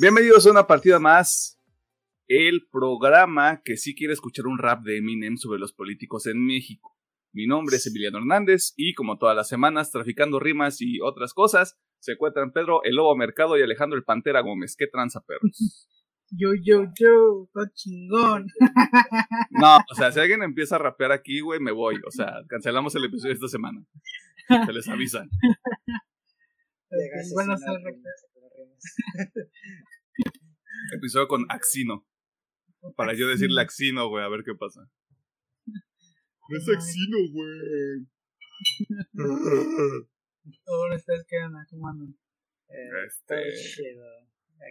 [0.00, 1.60] Bienvenidos a una partida más.
[2.26, 6.96] El programa que sí quiere escuchar un rap de Eminem sobre los políticos en México.
[7.34, 11.78] Mi nombre es Emiliano Hernández y como todas las semanas, traficando rimas y otras cosas,
[11.98, 14.74] se encuentran Pedro el Lobo Mercado y Alejandro el Pantera Gómez.
[14.74, 15.86] ¿Qué tranza, perros?
[16.32, 18.46] Yo, yo, yo, está chingón.
[19.50, 21.96] No, o sea, si alguien empieza a rapear aquí, güey, me voy.
[22.06, 23.84] O sea, cancelamos el episodio de esta semana.
[24.46, 25.26] Se les avisa.
[27.34, 27.66] Bueno, se
[30.96, 32.06] Episodio con Axino.
[32.96, 34.90] Para yo decirle Axino, güey, a ver qué pasa.
[35.66, 38.06] No es Axino, güey.
[40.66, 42.16] Ahora ustedes quedan ¿cómo andan?
[43.06, 43.34] Este,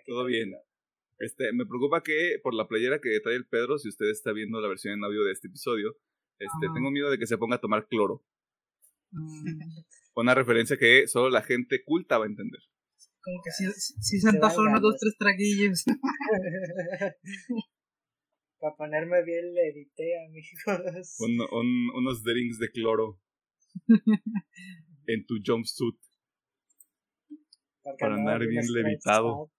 [0.05, 0.53] todo bien.
[1.19, 4.61] Este, me preocupa que por la playera que trae el Pedro, si usted está viendo
[4.61, 5.97] la versión en audio de este episodio,
[6.39, 8.23] este, tengo miedo de que se ponga a tomar cloro.
[9.11, 9.81] Mm,
[10.15, 12.61] Una referencia que solo la gente culta va a entender.
[13.29, 15.83] Como que sí, sí, sí se Te antojó dan unos dos, tres traguillos.
[18.59, 21.15] Para ponerme bien le edité, amigos.
[21.19, 23.21] Un- un- unos drinks de cloro
[25.07, 25.95] en tu jumpsuit.
[27.99, 29.49] para andar bien levitado.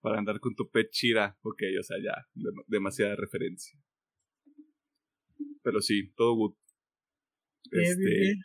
[0.00, 1.36] Para andar con tu pet chira.
[1.42, 2.14] Ok, o sea, ya.
[2.34, 3.76] dem- demasiada referencia.
[5.62, 6.54] Pero sí, todo good.
[7.72, 8.36] Este.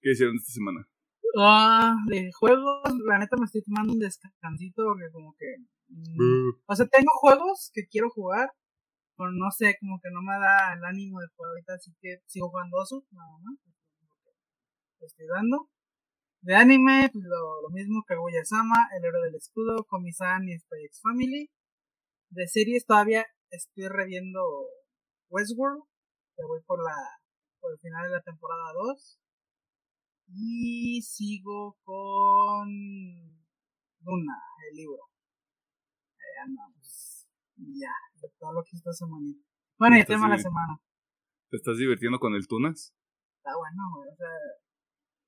[0.00, 0.88] ¿Qué hicieron esta semana?
[1.38, 5.46] Ah, de juegos, la neta me estoy tomando un descansito porque como que...
[5.88, 8.50] mm, O sea, tengo juegos que quiero jugar,
[9.16, 12.18] pero no sé, como que no me da el ánimo de jugar ahorita, así que
[12.26, 13.58] sigo jugando Osu, nada más.
[15.00, 15.68] Estoy dando.
[16.42, 21.00] De anime, pues lo, lo mismo, Kaguya-sama, El Héroe del Escudo, Komi-san y Spy X
[21.02, 21.50] Family.
[22.30, 24.40] De series todavía estoy reviendo
[25.30, 25.82] Westworld,
[26.36, 26.94] que voy por la
[27.60, 29.21] por el final de la temporada 2.
[30.34, 32.68] Y sigo con
[34.00, 34.38] Luna,
[34.70, 35.02] el libro.
[36.18, 37.26] Ahí andamos.
[37.56, 39.34] Ya, de todo lo que esta semana.
[39.78, 40.80] Bueno, el tema de la semana.
[41.50, 42.94] ¿Te estás divirtiendo con el Tunas?
[43.36, 44.08] Está bueno, güey.
[44.08, 44.28] O sea,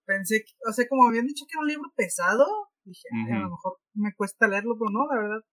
[0.06, 2.46] pensé, que, o sea, como habían dicho que era un libro pesado,
[2.84, 5.44] dije, "Ay, a lo mejor me cuesta leerlo, pero no, la verdad.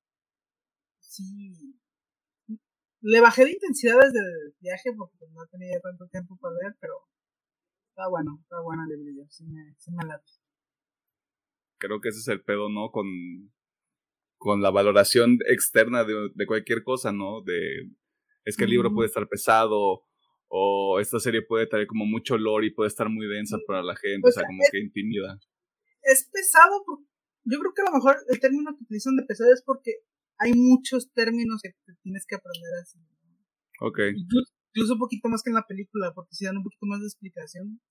[1.00, 1.76] Sí.
[3.02, 6.94] Le bajé de intensidad desde el viaje porque no tenía tanto tiempo para leer, pero
[7.92, 9.26] está bueno, está bueno el libro.
[9.30, 10.26] Sí me, sí me late.
[11.78, 12.92] Creo que ese es el pedo, ¿no?
[12.92, 13.06] Con,
[14.38, 17.42] con la valoración externa de, de cualquier cosa, ¿no?
[17.44, 17.90] De,
[18.46, 20.04] es que el libro puede estar pesado,
[20.48, 23.96] o esta serie puede traer como mucho olor y puede estar muy densa para la
[23.96, 25.40] gente, o O sea, como es- que intimida.
[26.04, 26.84] es pesado.
[27.44, 29.92] Yo creo que a lo mejor el término que utilizan de pesado es porque
[30.38, 33.00] hay muchos términos que te tienes que aprender así.
[33.80, 34.00] Ok.
[34.16, 37.00] Incluso, incluso un poquito más que en la película, porque si dan un poquito más
[37.02, 37.82] de explicación,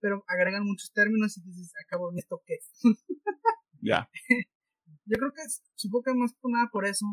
[0.00, 2.58] pero agregan muchos términos y dices, acabo ¿esto qué?
[3.82, 4.10] Ya.
[5.06, 5.40] Yo creo que
[5.74, 7.06] supongo que más por nada por eso,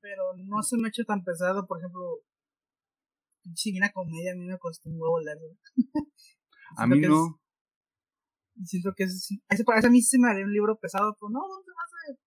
[0.00, 2.20] pero no se me ha hecho tan pesado, por ejemplo,
[3.56, 5.48] si viene comedia, a mí me costó un huevo leerlo.
[6.76, 7.38] A mí no.
[8.62, 11.40] es- siento que es, ese, a mí se me haría un libro pesado, pero no,
[11.64, 12.20] se me hace,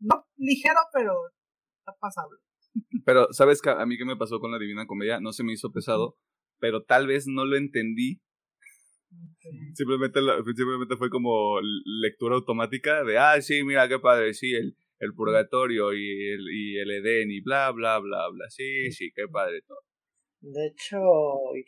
[0.00, 1.12] no ligero, pero
[1.78, 2.38] está pasable.
[3.04, 3.70] Pero, ¿sabes qué?
[3.70, 5.20] a mí qué me pasó con la Divina Comedia?
[5.20, 6.16] No se me hizo pesado,
[6.58, 8.20] pero tal vez no lo entendí.
[9.74, 10.20] Simplemente,
[10.56, 11.60] simplemente fue como
[12.00, 16.78] lectura automática de, ah, sí, mira qué padre, sí, el, el purgatorio y el, y
[16.78, 18.48] el Edén y bla, bla, bla, bla.
[18.50, 19.80] Sí, sí, qué padre todo.
[20.42, 20.96] De hecho,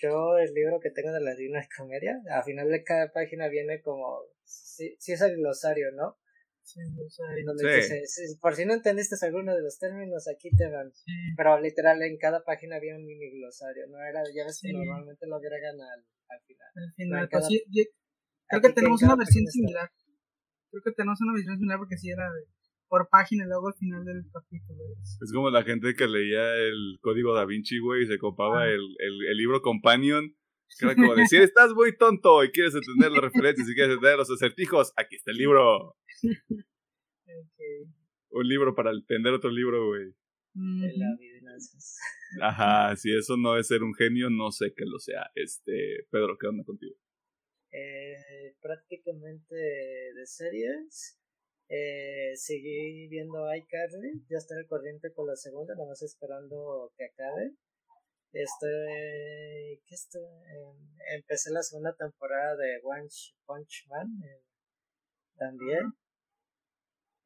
[0.01, 3.83] yo el libro que tengo de la Divina Comedia, al final de cada página viene
[3.83, 6.17] como, si, si es el glosario, ¿no?
[6.65, 7.77] Sí, o sea, Donde Sí.
[7.77, 10.93] dice, si- por si no entendiste alguno de los términos, aquí te van.
[10.95, 11.13] sí.
[11.37, 13.99] Pero literal, en cada página había un mini glosario, ¿no?
[13.99, 16.69] Era, ya ves que normalmente lo agregan al, al final.
[16.77, 17.83] Al final, en pues yo-
[18.49, 19.53] creo que tenemos en una versión está.
[19.53, 19.91] similar.
[20.71, 22.47] Creo que tenemos una versión similar porque sí era de,
[22.89, 24.81] por página y luego al final del capítulo.
[25.03, 28.63] es- Es como la gente que leía el código da Vinci, güey, y se copaba
[28.63, 28.69] Ah.
[28.69, 30.35] el, el, el libro Companion.
[30.79, 34.17] Que era como decir, estás muy tonto y quieres entender las referencias y quieres entender
[34.17, 35.97] los acertijos, aquí está el libro.
[37.25, 37.61] Ok.
[38.31, 40.15] Un libro para entender otro libro, güey.
[40.55, 41.07] De la.
[42.41, 45.31] Ajá, si eso no es ser un genio, no sé que lo sea.
[45.35, 46.95] Este, Pedro, ¿qué onda contigo?
[47.73, 51.19] Eh, prácticamente de series.
[51.69, 57.07] Eh, seguí viendo iCarly, ya estoy al corriente con la segunda, nada más esperando que
[57.07, 57.55] acabe.
[58.33, 60.23] Estoy, ¿qué estoy?
[60.25, 63.09] Em, empecé la segunda temporada de One
[63.45, 64.43] Punch Man eh,
[65.37, 65.93] también.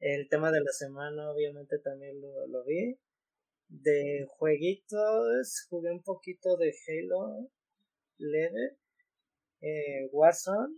[0.01, 2.99] El tema de la semana obviamente también lo, lo vi.
[3.69, 7.51] De jueguitos jugué un poquito de Halo
[8.19, 8.77] leve.
[9.61, 10.75] Eh, Warzone.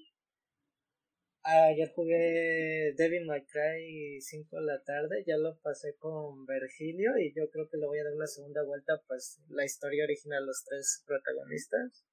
[1.44, 7.32] Ayer jugué Devil May Cry 5 de la tarde, ya lo pasé con Virgilio y
[7.34, 10.64] yo creo que le voy a dar una segunda vuelta, pues la historia original, los
[10.64, 12.04] tres protagonistas.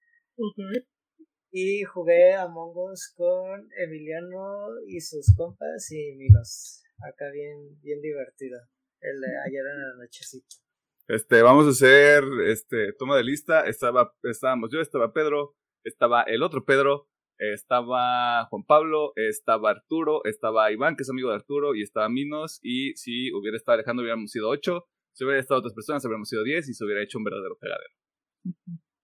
[1.51, 6.83] Y jugué Among Us con Emiliano y sus compas y Minos.
[6.99, 8.59] Acá bien, bien divertido.
[9.01, 10.55] El de ayer en la nochecita.
[11.07, 13.67] Este, vamos a hacer este toma de lista.
[13.67, 20.71] Estaba, estábamos yo, estaba Pedro, estaba el otro Pedro, estaba Juan Pablo, estaba Arturo, estaba
[20.71, 24.31] Iván, que es amigo de Arturo, y estaba Minos, y si hubiera estado Alejandro hubiéramos
[24.31, 27.23] sido ocho, si hubiera estado otras personas habríamos sido diez y se hubiera hecho un
[27.23, 27.93] verdadero pegadero.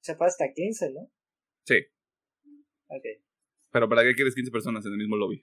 [0.02, 1.12] Se fue hasta 15, ¿no?
[1.66, 1.86] Sí.
[2.88, 3.06] Ok.
[3.72, 5.42] Pero ¿para qué quieres 15 personas en el mismo lobby?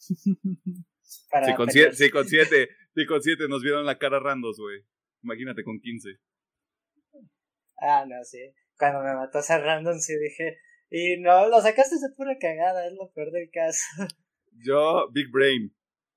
[1.30, 4.58] Para Si con, siete, si con siete, si con siete nos vieron la cara randos,
[4.58, 4.84] güey.
[5.22, 6.18] Imagínate con 15.
[7.78, 8.38] Ah, no, sí.
[8.78, 10.58] Cuando me mató ese random sí dije,
[10.90, 13.84] y no, lo sacaste de pura cagada, es lo peor del caso.
[14.64, 15.74] Yo, Big Brain.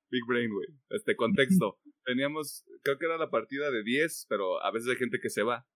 [0.09, 0.67] Big Brain, güey.
[0.89, 1.79] Este contexto.
[2.05, 5.43] Teníamos, creo que era la partida de 10, pero a veces hay gente que se
[5.43, 5.67] va.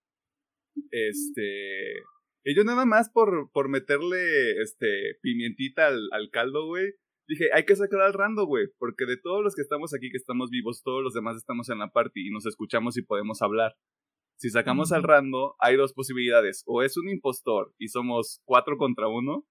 [0.91, 1.95] Este.
[2.43, 6.93] Y yo nada más por, por meterle este pimientita al, al caldo, güey.
[7.27, 8.67] Dije, hay que sacar al rando, güey.
[8.77, 11.79] Porque de todos los que estamos aquí, que estamos vivos, todos los demás estamos en
[11.79, 13.75] la party y nos escuchamos y podemos hablar.
[14.41, 16.63] Si sacamos al rando, hay dos posibilidades.
[16.65, 19.45] O es un impostor y somos cuatro contra uno,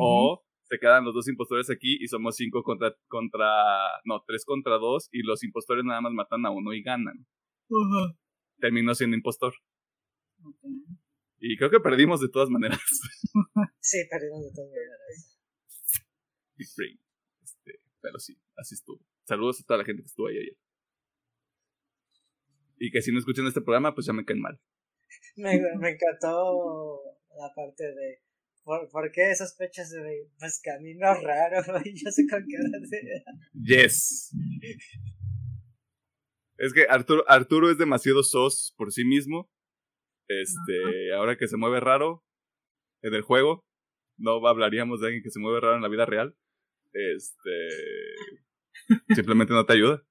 [0.00, 3.46] o se quedan los dos impostores aquí y somos cinco contra, contra,
[4.04, 7.24] no, tres contra dos y los impostores nada más matan a uno y ganan.
[7.68, 8.18] Ujú.
[8.58, 9.54] Terminó siendo impostor.
[11.38, 12.80] Y creo que perdimos de todas maneras.
[13.78, 15.38] Sí, perdimos de todas maneras.
[17.40, 18.98] Este, pero sí, así estuvo.
[19.28, 20.56] Saludos a toda la gente que estuvo ahí ayer.
[22.78, 24.60] Y que si no escuchan este programa, pues ya me caen mal.
[25.36, 27.00] Me, me encantó
[27.36, 28.22] la parte de,
[28.62, 30.28] ¿por, por qué sospechas de?
[30.38, 33.34] Pues camino raro, y yo sé con qué hora.
[33.64, 34.32] Yes.
[36.56, 39.50] Es que Arturo, Arturo es demasiado sos por sí mismo.
[40.28, 42.24] Este, ahora que se mueve raro
[43.02, 43.66] en el juego,
[44.16, 46.36] no hablaríamos de alguien que se mueve raro en la vida real.
[46.92, 47.68] Este,
[49.14, 50.02] simplemente no te ayuda.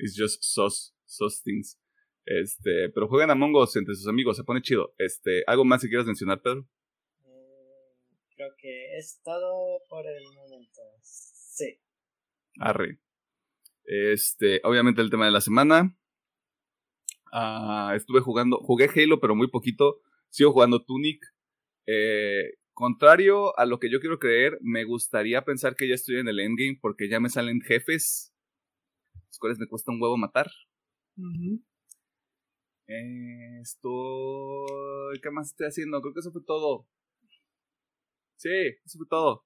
[0.00, 1.78] It's just sos, sos things.
[2.24, 4.94] Este, pero juegan Among Us entre sus amigos, se pone chido.
[4.98, 6.62] Este, ¿algo más que quieras mencionar, Pedro?
[7.20, 10.80] Mm, Creo que es todo por el momento.
[11.02, 11.78] Sí.
[12.58, 12.98] Arre.
[13.84, 15.96] Este, obviamente el tema de la semana.
[17.32, 20.00] Ah, estuve jugando, jugué Halo, pero muy poquito.
[20.30, 21.24] Sigo jugando Tunic.
[21.86, 26.28] Eh, contrario a lo que yo quiero creer, me gustaría pensar que ya estoy en
[26.28, 28.32] el endgame porque ya me salen jefes,
[29.30, 30.48] los cuales me cuesta un huevo matar.
[32.88, 35.20] Eh, estoy.
[35.22, 36.00] ¿Qué más estoy haciendo?
[36.02, 36.88] Creo que eso fue todo.
[38.36, 38.48] Sí,
[38.84, 39.44] eso fue todo.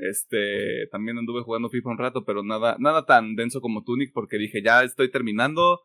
[0.00, 4.38] Este, también anduve jugando FIFA un rato, pero nada, nada tan denso como Tunic, porque
[4.38, 5.80] dije, ya estoy terminando.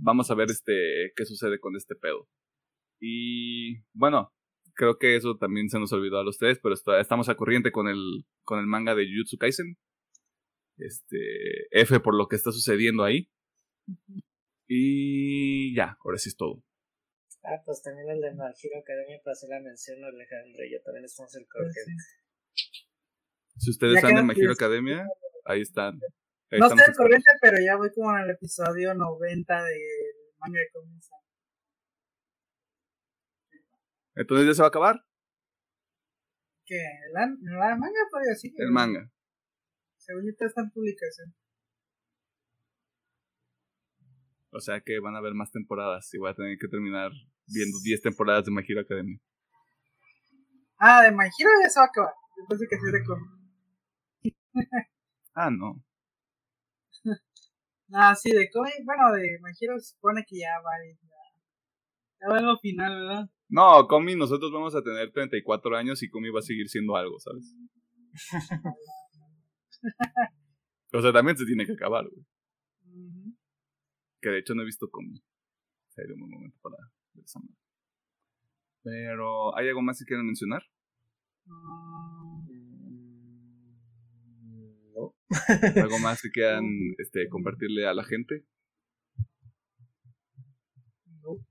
[0.00, 2.28] Vamos a ver este qué sucede con este pedo.
[3.00, 4.32] Y bueno,
[4.74, 7.72] creo que eso también se nos olvidó a los tres, pero está- estamos a corriente
[7.72, 9.76] con el, con el manga de Jujutsu Kaisen.
[10.78, 13.30] Este, F por lo que está sucediendo ahí.
[14.68, 16.62] Y ya, ahora sí es todo.
[17.44, 20.72] Ah, pues también el de My Hero Academia para hacer la mención a Alejandro y
[20.72, 21.80] yo también estamos al corriente.
[23.56, 24.58] Si ustedes Ya están en quedan My Hero diez.
[24.58, 25.06] Academia,
[25.44, 25.94] ahí están.
[26.50, 29.80] Ahí No estamos estoy al corriente, pero ya voy como en el episodio 90 del
[30.38, 31.14] manga de comienza.
[34.16, 35.04] Entonces ya se va a acabar
[36.64, 36.82] ¿Qué?
[37.12, 38.56] ¿La, la manga todavía sigue?
[38.58, 39.08] el manga.
[40.06, 41.34] Según yo está en publicación.
[44.52, 47.10] O sea que van a haber más temporadas y voy a tener que terminar
[47.48, 49.18] viendo 10 temporadas de My Hero Academia.
[50.78, 52.14] Ah, de My Hero ya se va a acabar.
[52.36, 53.30] Yo pensé que sí de cómic.
[55.34, 55.84] Ah, no.
[57.92, 58.74] Ah, sí, de cómic.
[58.84, 60.70] Bueno, de My Hero se supone que ya va.
[60.86, 60.96] Ya,
[62.20, 63.28] ya va lo final, ¿verdad?
[63.48, 67.18] No, Comi, nosotros vamos a tener 34 años y Comi va a seguir siendo algo,
[67.18, 67.54] ¿sabes?
[70.92, 72.24] O sea, también se tiene que acabar, güey.
[74.22, 75.20] Que de hecho no he visto Comi.
[75.88, 76.76] Sería un buen momento para
[77.12, 77.54] ver esa madre.
[78.82, 80.62] Pero, ¿hay algo más que quieran mencionar?
[81.44, 82.46] Mm,
[84.94, 85.14] No.
[85.82, 86.64] ¿Algo más que quieran
[86.98, 88.44] este, compartirle a la gente?
[91.22, 91.44] no.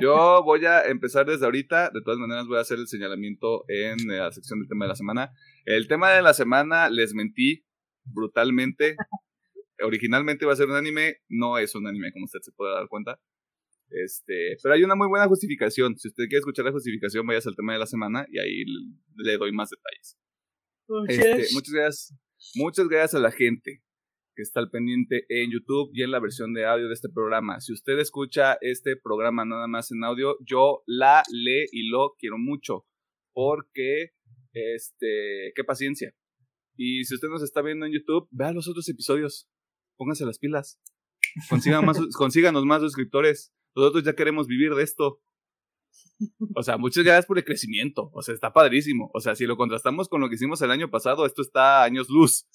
[0.00, 1.90] Yo voy a empezar desde ahorita.
[1.90, 4.96] De todas maneras, voy a hacer el señalamiento en la sección del tema de la
[4.96, 5.32] semana.
[5.64, 7.64] El tema de la semana, les mentí
[8.04, 8.96] brutalmente.
[9.82, 11.18] Originalmente iba a ser un anime.
[11.28, 13.20] No es un anime, como usted se puede dar cuenta.
[13.90, 15.96] Este, pero hay una muy buena justificación.
[15.96, 18.64] Si usted quiere escuchar la justificación, vayas al tema de la semana y ahí
[19.16, 20.18] le doy más detalles.
[21.08, 22.14] Este, muchas gracias,
[22.56, 23.82] muchas gracias a la gente
[24.34, 27.60] que está al pendiente en YouTube y en la versión de audio de este programa.
[27.60, 32.38] Si usted escucha este programa nada más en audio, yo la, le y lo quiero
[32.38, 32.86] mucho
[33.32, 34.12] porque,
[34.52, 36.14] este, qué paciencia.
[36.76, 39.48] Y si usted nos está viendo en YouTube, vea los otros episodios.
[39.96, 40.80] Pónganse las pilas.
[41.48, 43.52] Consigan más, consíganos más suscriptores.
[43.76, 45.20] Nosotros ya queremos vivir de esto.
[46.54, 48.10] O sea, muchas gracias por el crecimiento.
[48.12, 49.10] O sea, está padrísimo.
[49.14, 51.84] O sea, si lo contrastamos con lo que hicimos el año pasado, esto está a
[51.84, 52.46] años luz.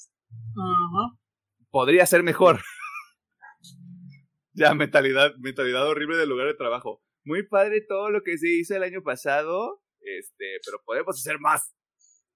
[1.71, 2.59] Podría ser mejor.
[4.53, 7.01] ya, mentalidad, mentalidad horrible del lugar de trabajo.
[7.23, 11.73] Muy padre todo lo que se hizo el año pasado, este, pero podemos hacer más.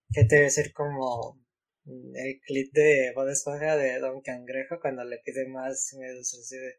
[0.10, 1.40] ¿Qué te debe ser como
[1.86, 6.76] el clip de Bob Esponja de Don Cangrejo cuando le pide más medusa así de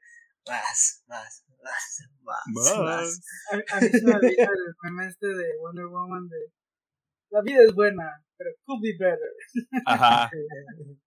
[0.47, 3.21] más, más, más, más, más.
[3.51, 6.53] A, mí se me el meme este de Wonder Woman de
[7.31, 9.33] la vida es buena, pero could be better.
[9.87, 10.31] Ajá.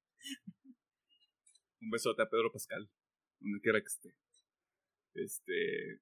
[1.87, 2.89] Un besote a Pedro Pascal,
[3.39, 4.13] donde quiera que esté.
[5.13, 6.01] Este.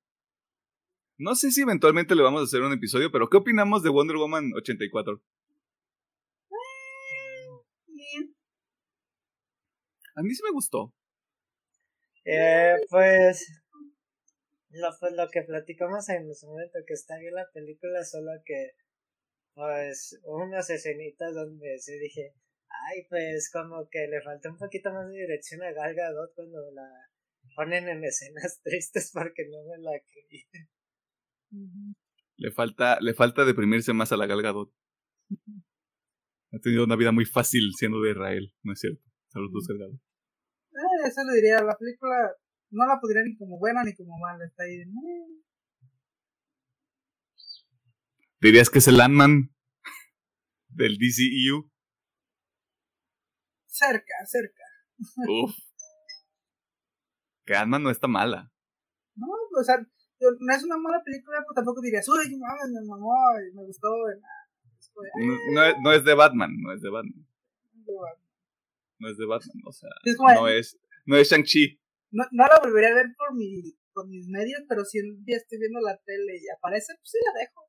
[1.20, 4.18] No sé si eventualmente le vamos a hacer un episodio, pero ¿qué opinamos de Wonder
[4.18, 5.22] Woman 84?
[10.16, 10.92] A mí sí me gustó.
[12.26, 13.46] Eh, pues,
[14.72, 18.72] lo, pues lo que platicamos en su momento, que está bien la película, solo que,
[19.54, 22.34] pues, unas escenitas donde se dije,
[22.70, 26.60] ay, pues, como que le falta un poquito más de dirección a Gal Gadot cuando
[26.72, 26.88] la
[27.56, 30.44] ponen en escenas tristes porque no me la creí.
[32.38, 34.74] Le falta, le falta deprimirse más a la Gal Gadot.
[36.52, 39.02] Ha tenido una vida muy fácil siendo de Israel, ¿no es cierto?
[39.30, 39.96] Saludos, Gal Gadot.
[39.96, 42.34] Eh, eso le diría, la película
[42.72, 44.84] no la podría ni como buena ni como mala, está ahí.
[48.42, 49.56] ¿Dirías que es el Ant-Man
[50.68, 51.72] del DCEU?
[53.76, 54.64] Cerca, cerca.
[55.28, 55.54] Uf.
[57.46, 58.52] Que Ant-Man no está mala.
[59.16, 63.14] No, o sea, no es una mala película, pero tampoco dirías, uy, mames, me mamó
[63.40, 63.90] y me gustó.
[65.54, 67.28] No, no, es de Batman, no es de Batman.
[67.74, 68.26] No es de Batman
[69.00, 69.90] no es de Batman, o sea,
[70.36, 71.80] no es, no es Shang-Chi.
[72.12, 73.62] No, no la volvería a ver por, mi,
[73.94, 77.18] por mis medios, pero si un día estoy viendo la tele y aparece, pues sí
[77.26, 77.62] la dejo.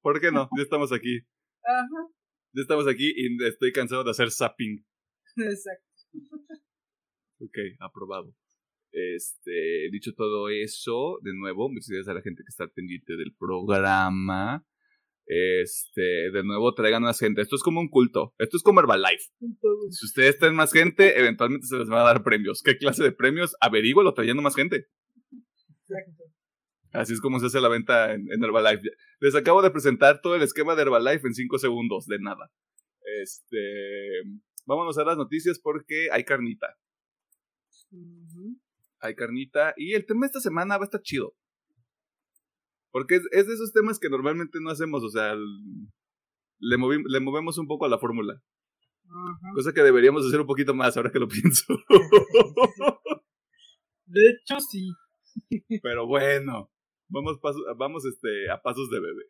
[0.00, 0.48] ¿Por qué no?
[0.56, 1.20] Ya estamos aquí.
[1.64, 2.17] Ajá.
[2.52, 4.84] Ya estamos aquí y estoy cansado de hacer zapping.
[5.36, 5.86] Exacto.
[7.40, 8.34] Ok, aprobado.
[8.90, 13.34] Este, dicho todo eso, de nuevo, muchas gracias a la gente que está pendiente del
[13.38, 14.66] programa.
[15.26, 17.42] Este, de nuevo traigan más gente.
[17.42, 18.34] Esto es como un culto.
[18.38, 19.24] Esto es como Herbalife.
[19.90, 22.62] Si ustedes traen más gente, eventualmente se les van a dar premios.
[22.62, 23.54] ¿Qué clase de premios?
[23.60, 24.86] Averígualo trayendo más gente.
[26.92, 28.90] Así es como se hace la venta en, Herbalife.
[29.20, 32.50] Les acabo de presentar todo el esquema de Herbalife en 5 segundos, de nada.
[33.22, 34.22] Este,
[34.66, 36.76] vámonos a las noticias porque hay carnita.
[39.00, 41.34] Hay carnita y el tema de esta semana va a estar chido.
[42.90, 46.76] Porque es, de esos temas que normalmente no hacemos, o sea, le,
[47.06, 48.42] le movemos un poco a la fórmula.
[49.54, 51.64] Cosa que deberíamos hacer un poquito más ahora que lo pienso.
[54.06, 54.90] de hecho, sí.
[55.82, 56.70] Pero bueno,
[57.08, 57.38] vamos,
[57.76, 59.24] vamos este, a pasos de bebé.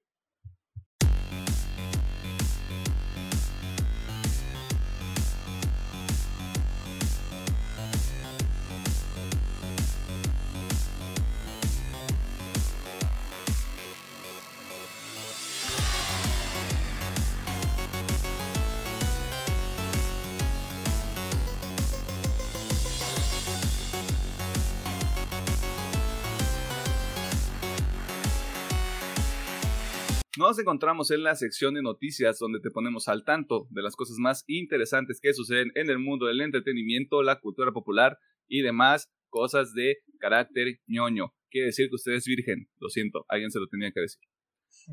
[30.38, 34.18] Nos encontramos en la sección de noticias donde te ponemos al tanto de las cosas
[34.20, 39.74] más interesantes que suceden en el mundo del entretenimiento, la cultura popular y demás cosas
[39.74, 41.34] de carácter ñoño.
[41.50, 42.70] Quiere decir que usted es virgen.
[42.78, 44.20] Lo siento, alguien se lo tenía que decir.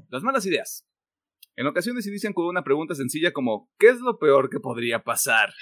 [0.10, 0.84] Las malas ideas.
[1.56, 5.54] En ocasiones inician con una pregunta sencilla como ¿qué es lo peor que podría pasar?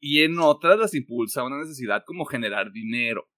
[0.00, 3.28] Y en otras las impulsa una necesidad como generar dinero.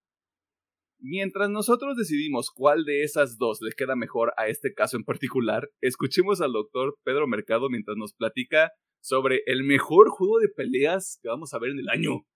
[1.00, 5.70] Mientras nosotros decidimos cuál de esas dos le queda mejor a este caso en particular,
[5.80, 11.28] escuchemos al doctor Pedro Mercado mientras nos platica sobre el mejor juego de peleas que
[11.28, 12.26] vamos a ver en el año.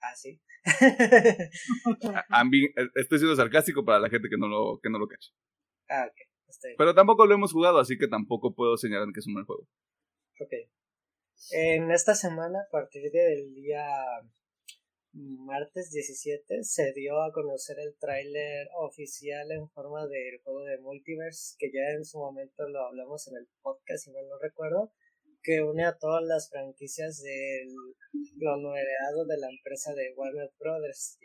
[0.00, 0.40] Ah, sí.
[2.94, 5.30] Estoy siendo sarcástico para la gente que no lo, que no lo cacha.
[5.88, 6.76] Ah, ok.
[6.76, 9.66] Pero tampoco lo hemos jugado, así que tampoco puedo señalar que es un buen juego.
[10.40, 10.52] Ok.
[11.50, 13.84] En esta semana, a partir del día
[15.12, 21.56] martes 17 se dio a conocer el tráiler oficial en forma del juego de Multiverse,
[21.58, 24.92] que ya en su momento lo hablamos en el podcast, si mal no recuerdo,
[25.42, 27.68] que une a todas las franquicias del
[28.38, 31.18] conglomerado de la empresa de Warner Brothers.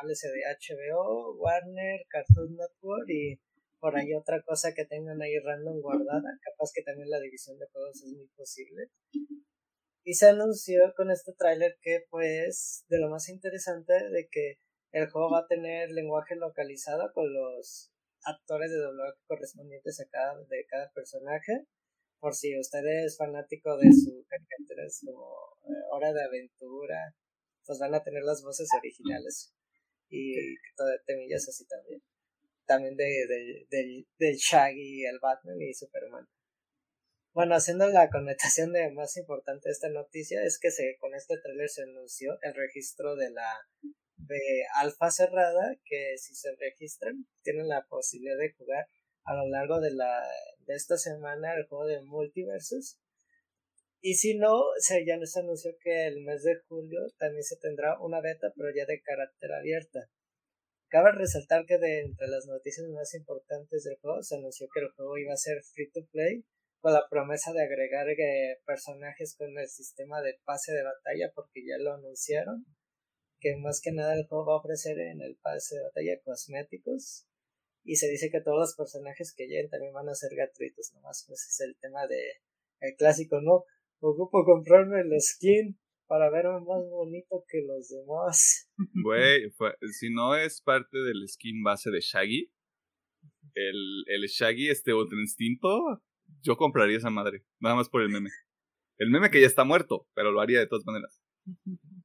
[0.00, 3.40] Háblese de HBO, Warner, Cartoon Network y
[3.78, 6.38] por ahí otra cosa que tengan ahí random guardada.
[6.40, 8.88] Capaz que también la división de juegos es muy posible.
[10.04, 14.58] Y se anunció con este tráiler que pues de lo más interesante de que
[14.92, 17.92] el juego va a tener lenguaje localizado con los
[18.24, 21.66] actores de doblaje correspondientes a cada, de cada personaje
[22.22, 25.26] por si usted es fanático de su caricaturas como
[25.64, 27.16] eh, Hora de Aventura,
[27.66, 29.52] pues van a tener las voces originales
[30.08, 30.36] y
[31.04, 32.00] temillas así también.
[32.64, 36.28] También de, de, de, de Shaggy, el Batman y Superman.
[37.34, 41.38] Bueno, haciendo la connotación de más importante de esta noticia es que se, con este
[41.38, 43.66] trailer se anunció el registro de la
[44.18, 48.86] de alfa cerrada que si se registran tienen la posibilidad de jugar
[49.24, 50.22] a lo largo de la
[50.66, 52.98] de esta semana el juego de multiversos
[54.02, 57.98] y si no se ya nos anunció que el mes de julio también se tendrá
[57.98, 60.00] una beta pero ya de carácter abierta.
[60.88, 64.90] Cabe resaltar que de entre las noticias más importantes del juego se anunció que el
[64.90, 66.44] juego iba a ser free to play
[66.82, 71.64] con la promesa de agregar eh, personajes con el sistema de pase de batalla porque
[71.64, 72.66] ya lo anunciaron.
[73.40, 77.26] Que más que nada el juego va a ofrecer en el pase de batalla cosméticos.
[77.84, 81.24] Y se dice que todos los personajes que lleguen también van a ser gratuitos nomás
[81.26, 82.20] pues es el tema de
[82.80, 83.64] el clásico no
[84.00, 88.70] ocupo comprarme el skin para verme más bonito que los demás.
[89.04, 89.50] Güey
[89.98, 92.52] si no es parte del skin base de Shaggy
[93.54, 95.68] el, el Shaggy este otro instinto
[96.40, 98.30] yo compraría esa madre nada más por el meme
[98.98, 101.22] el meme que ya está muerto pero lo haría de todas maneras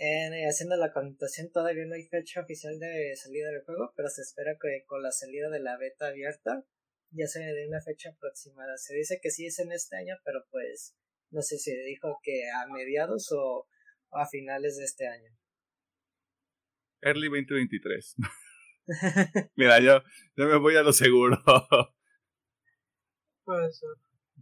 [0.00, 4.22] eh, haciendo la connotación, todavía no hay fecha oficial de salida del juego, pero se
[4.22, 6.64] espera que con la salida de la beta abierta
[7.10, 8.76] ya se dé una fecha aproximada.
[8.78, 10.96] Se dice que sí es en este año, pero pues
[11.30, 13.68] no sé si dijo que a mediados o,
[14.12, 15.30] a finales de este año.
[17.02, 18.16] Early 2023.
[19.56, 20.02] Mira, yo,
[20.36, 21.38] yo me voy a lo seguro.
[23.50, 23.90] Puede ser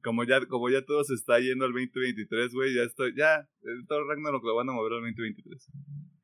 [0.02, 3.48] como ya, como ya todo se está yendo al 2023, güey, ya estoy, ya,
[3.88, 5.70] todo Ragnarok lo van a mover al 2023.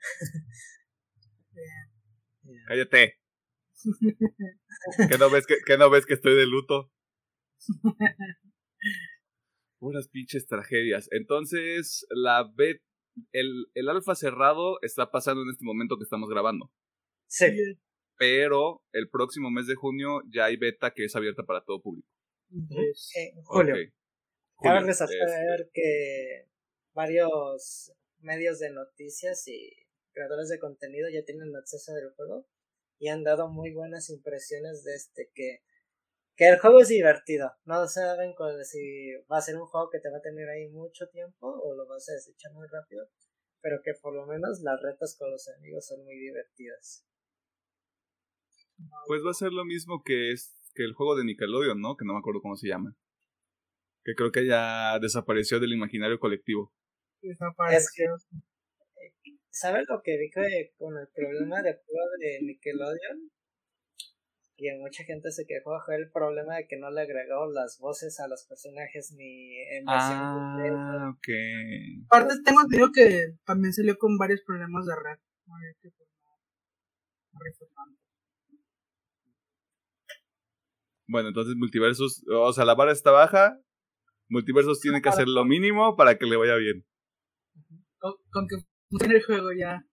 [2.66, 3.20] Cállate.
[5.08, 6.90] ¿Qué no ves que, no ves que estoy de luto?
[9.78, 11.08] Puras pinches tragedias.
[11.10, 12.80] Entonces, la bet,
[13.32, 16.70] el, el alfa cerrado está pasando en este momento que estamos grabando.
[17.26, 17.46] Sí.
[18.16, 22.13] Pero el próximo mes de junio ya hay beta que es abierta para todo público.
[22.54, 23.74] En julio.
[24.62, 25.70] Cabe resaltar este.
[25.72, 26.48] que
[26.92, 29.70] varios medios de noticias y
[30.12, 32.46] creadores de contenido ya tienen acceso al juego
[32.98, 35.62] y han dado muy buenas impresiones de este que
[36.36, 37.52] que el juego es divertido.
[37.64, 41.08] No saben si va a ser un juego que te va a tener ahí mucho
[41.08, 43.08] tiempo o lo vas a desechar muy rápido,
[43.60, 47.06] pero que por lo menos las retas con los amigos son muy divertidas.
[49.06, 51.96] Pues va a ser lo mismo que es que el juego de Nickelodeon, ¿no?
[51.96, 52.94] Que no me acuerdo cómo se llama.
[54.04, 56.72] Que creo que ya desapareció del imaginario colectivo.
[57.22, 58.16] Desapareció.
[59.50, 60.30] ¿Sabes lo que vi
[60.76, 63.30] con el problema de juego de Nickelodeon?
[64.56, 68.20] Que mucha gente se quejó fue el problema de que no le agregaron las voces
[68.20, 71.28] a los personajes ni en Ah, ok.
[72.06, 75.18] Aparte tengo entendido que también salió con varios problemas de red.
[81.06, 83.60] Bueno, entonces multiversos, o sea, la barra está baja,
[84.28, 86.84] multiversos tiene que hacer lo mínimo para que le vaya bien.
[87.98, 88.56] Con, que
[88.88, 89.84] funcione el juego ya.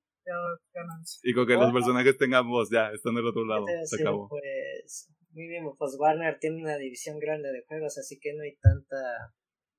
[1.24, 4.30] Y con que los personajes tengan voz, ya, están del otro lado, se acabó.
[4.30, 9.34] Pues, mínimo, pues Warner tiene una división grande de juegos, así que no hay tanta,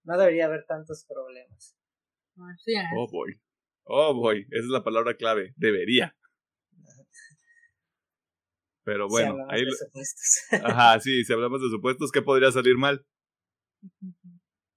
[0.05, 1.77] no debería haber tantos problemas.
[2.97, 3.41] Oh boy,
[3.85, 6.17] oh boy, esa es la palabra clave, debería.
[8.85, 9.65] Pero bueno, si ahí.
[9.65, 10.65] De supuestos.
[10.65, 13.07] Ajá, sí, si hablamos de supuestos, ¿qué podría salir mal?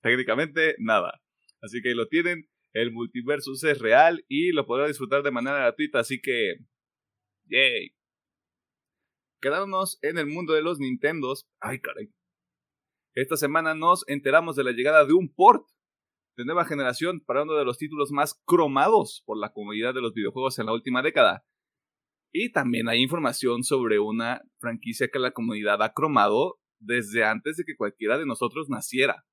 [0.02, 1.22] Técnicamente, nada.
[1.62, 2.48] Así que ahí lo tienen.
[2.74, 6.58] El multiversus es real y lo podrá disfrutar de manera gratuita, así que.
[7.46, 7.96] ¡Yay!
[9.42, 11.48] Quedándonos en el mundo de los Nintendos.
[11.60, 12.12] ¡Ay, caray!
[13.16, 15.68] Esta semana nos enteramos de la llegada de un port
[16.36, 20.14] de nueva generación para uno de los títulos más cromados por la comunidad de los
[20.14, 21.46] videojuegos en la última década.
[22.38, 27.64] Y también hay información sobre una franquicia que la comunidad ha cromado desde antes de
[27.64, 29.26] que cualquiera de nosotros naciera.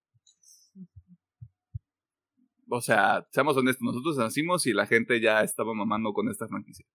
[2.70, 6.86] o sea, seamos honestos, nosotros nacimos y la gente ya estaba mamando con esta franquicia.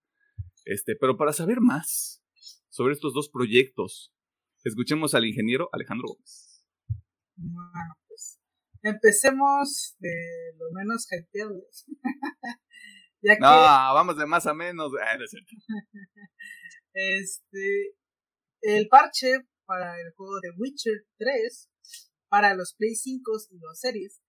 [0.63, 2.23] Este, pero para saber más
[2.69, 4.13] sobre estos dos proyectos,
[4.63, 6.63] escuchemos al ingeniero Alejandro Gómez.
[7.35, 8.39] Bueno, pues
[8.81, 11.63] empecemos de lo menos hypeable.
[13.21, 14.91] No, vamos de más a menos.
[15.01, 15.17] Ah,
[16.93, 17.95] este,
[18.61, 21.69] el parche para el juego de Witcher 3
[22.29, 24.21] para los Play 5 y los series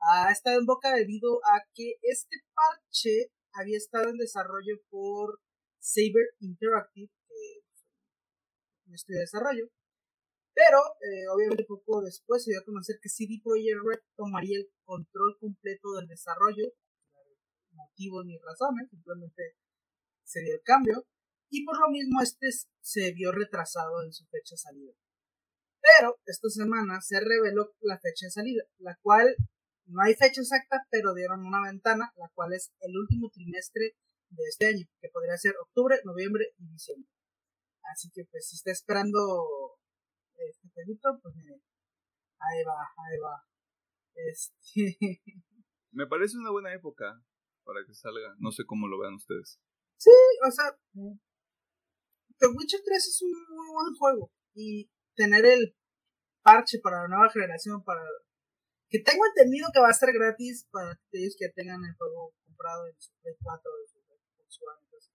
[0.00, 5.40] ha estado en boca debido a que este parche había estado en desarrollo por
[5.78, 7.84] Saber Interactive, que es
[8.86, 9.68] un estudio de desarrollo,
[10.54, 14.68] pero eh, obviamente poco después se dio a conocer que CD Projekt Red tomaría el
[14.84, 16.72] control completo del desarrollo,
[17.72, 19.56] motivos ni razones, simplemente
[20.24, 21.06] se dio el cambio,
[21.50, 22.48] y por lo mismo este
[22.80, 24.92] se vio retrasado en su fecha de salida.
[25.80, 29.34] Pero esta semana se reveló la fecha de salida, la cual
[29.86, 33.96] no hay fecha exacta, pero dieron una ventana, la cual es el último trimestre
[34.28, 37.10] de este año, que podría ser octubre, noviembre y diciembre.
[37.92, 39.78] Así que pues si está esperando
[40.36, 41.60] este jueguito, pues mire,
[42.38, 43.44] ahí va, ahí va.
[44.14, 45.20] Este...
[45.92, 47.20] Me parece una buena época
[47.64, 48.34] para que salga.
[48.38, 49.60] No sé cómo lo vean ustedes.
[49.96, 50.10] Sí,
[50.46, 50.76] o sea,
[52.38, 54.32] The Witcher 3 es un muy buen juego.
[54.54, 55.76] Y tener el
[56.42, 58.00] parche para la nueva generación, para
[58.88, 62.86] que tengo entendido que va a ser gratis para aquellos que tengan el juego comprado
[62.88, 63.98] en su Play 4 o su
[64.58, 65.12] Xbox.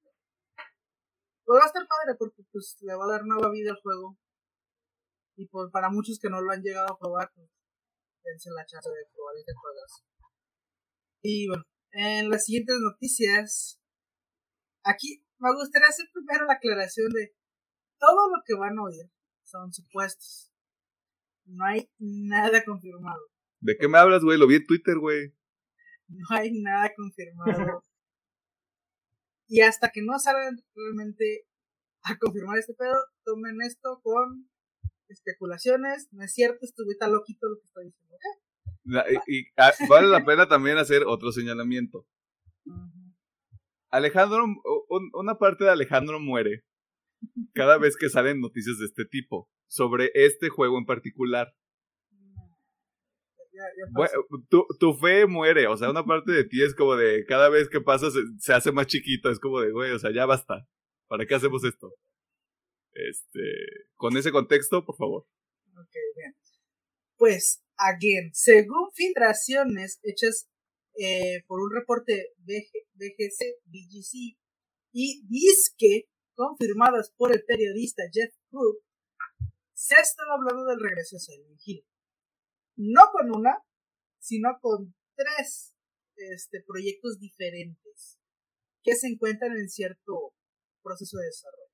[1.44, 4.18] Pues va a estar padre porque pues le va a dar nueva vida al juego.
[5.36, 7.50] Y pues para muchos que no lo han llegado a probar, pues
[8.24, 9.80] dense la chance de probar este juego.
[11.22, 11.64] Y bueno,
[11.96, 13.80] en las siguientes noticias,
[14.84, 17.34] aquí me gustaría hacer primero la aclaración de
[17.98, 19.10] todo lo que van a oír
[19.44, 20.52] son supuestos.
[21.46, 23.22] No hay nada confirmado.
[23.62, 24.38] ¿De qué me hablas, güey?
[24.38, 25.34] Lo vi en Twitter, güey.
[26.08, 27.84] No hay nada confirmado.
[29.48, 31.48] y hasta que no salgan realmente
[32.04, 34.50] a confirmar este pedo, tomen esto con
[35.08, 36.10] especulaciones.
[36.12, 38.18] No es cierto, estuve tan loquito lo que estoy diciendo,
[39.28, 42.06] Y, ah, vale la pena también hacer otro señalamiento.
[43.90, 44.46] Alejandro,
[45.14, 46.64] una parte de Alejandro muere
[47.54, 51.54] cada vez que salen noticias de este tipo sobre este juego en particular.
[54.80, 57.82] tu, fe muere, o sea, una parte de ti es como de cada vez que
[57.82, 58.08] pasa
[58.40, 60.68] se, hace más chiquito, es como de, güey, o sea, ya basta.
[61.08, 61.94] ¿Para qué hacemos esto?
[62.92, 63.42] Este,
[63.96, 65.26] con ese contexto, por favor.
[65.78, 66.36] Ok, bien.
[67.18, 70.48] Pues, again, según filtraciones hechas
[70.98, 74.38] eh, por un reporte BGC, BGC
[74.94, 78.84] y Disque, confirmadas por el periodista Jeff Crook,
[79.74, 81.86] se ha estado hablando del regreso de Silent.
[82.78, 83.62] No con una,
[84.20, 85.76] sino con tres
[86.16, 88.20] este, proyectos diferentes
[88.84, 90.34] que se encuentran en cierto
[90.82, 91.66] proceso de desarrollo.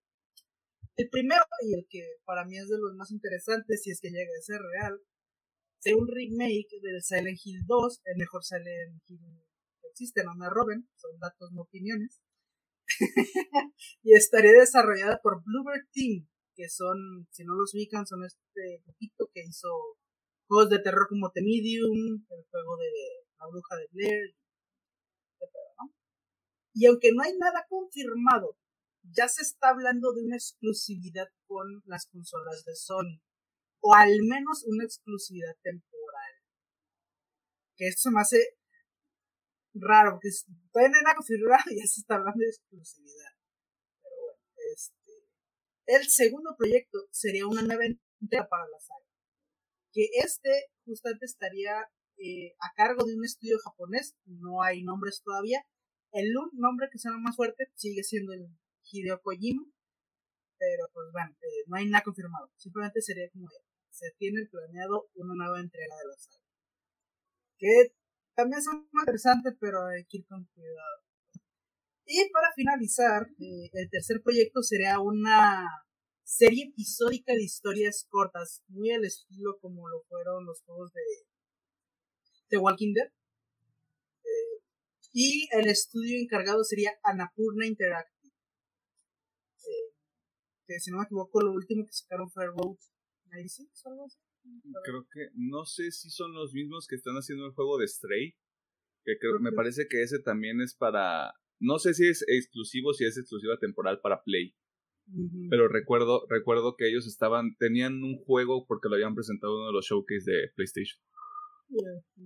[0.95, 4.09] El primero, y el que para mí es de los más interesantes, si es que
[4.09, 5.01] llega a ser real,
[5.83, 9.19] es un remake del Silent Hill 2, el mejor Silent Hill
[9.81, 12.21] que existe, no me roben, son datos, no opiniones.
[14.03, 19.29] y estaría desarrollada por Bluebird Team, que son, si no los ubican, son este grupito
[19.33, 19.69] que hizo
[20.47, 22.89] juegos de terror como The Medium, el juego de
[23.39, 24.35] La Bruja de Blair,
[26.73, 28.57] Y aunque no hay nada confirmado,
[29.03, 33.19] ya se está hablando de una exclusividad con las consolas de Sony,
[33.81, 36.33] o al menos una exclusividad temporal.
[37.75, 38.57] Que esto se me hace
[39.73, 40.29] raro, porque
[40.71, 43.31] todavía no nada configurado y ya se está hablando de exclusividad.
[44.01, 44.39] Pero bueno,
[44.73, 45.11] este.
[45.87, 49.05] El segundo proyecto sería una nueva entrega para la saga.
[49.91, 55.65] Que este justamente estaría eh, a cargo de un estudio japonés, no hay nombres todavía.
[56.13, 58.47] El nombre que suena más fuerte sigue siendo el
[58.91, 59.63] Hideo Kojima,
[60.57, 62.51] pero pues bueno, eh, no hay nada confirmado.
[62.57, 63.49] Simplemente sería como
[64.01, 66.43] se tiene planeado una nueva entrega de la saga.
[67.59, 67.93] Que
[68.35, 71.03] también son muy interesantes, pero hay que ir con cuidado.
[72.05, 75.67] Y para finalizar, eh, el tercer proyecto sería una
[76.23, 81.01] serie episódica de historias cortas, muy al estilo como lo fueron los juegos de
[82.49, 83.11] The Walking Dead.
[84.23, 84.63] Eh,
[85.13, 88.33] y el estudio encargado sería Anapurna Interactive.
[89.59, 89.93] Eh,
[90.65, 92.90] que si no me equivoco, lo último que sacaron fue Road 96
[93.31, 94.19] o algo así.
[94.83, 98.35] Creo que no sé si son los mismos que están haciendo el juego de Stray.
[99.03, 101.33] Que creo, me parece que ese también es para.
[101.59, 104.55] No sé si es exclusivo, si es exclusiva temporal para Play.
[105.49, 109.67] Pero recuerdo, recuerdo que ellos estaban, tenían un juego porque lo habían presentado en uno
[109.67, 111.01] de los showcase de PlayStation.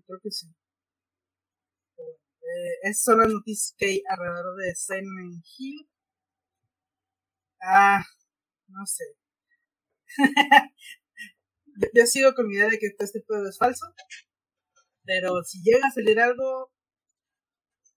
[0.05, 0.47] creo que sí.
[1.97, 5.89] Eh, esas son las noticias que hay alrededor de Silent Hill.
[7.61, 8.03] Ah,
[8.67, 9.03] no sé.
[11.93, 13.85] yo, sigo con mi idea de que todo este pedo es falso.
[15.03, 16.71] Pero si llega a salir algo,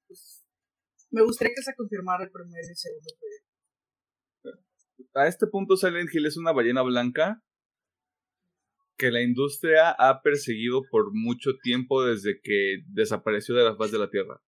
[0.07, 0.44] pues,
[1.11, 3.48] me gustaría que se confirmara el primer y segundo proyecto.
[5.14, 7.42] A este punto Silent Hill es una ballena blanca
[8.98, 13.98] que la industria ha perseguido por mucho tiempo desde que desapareció de la faz de
[13.98, 14.42] la Tierra.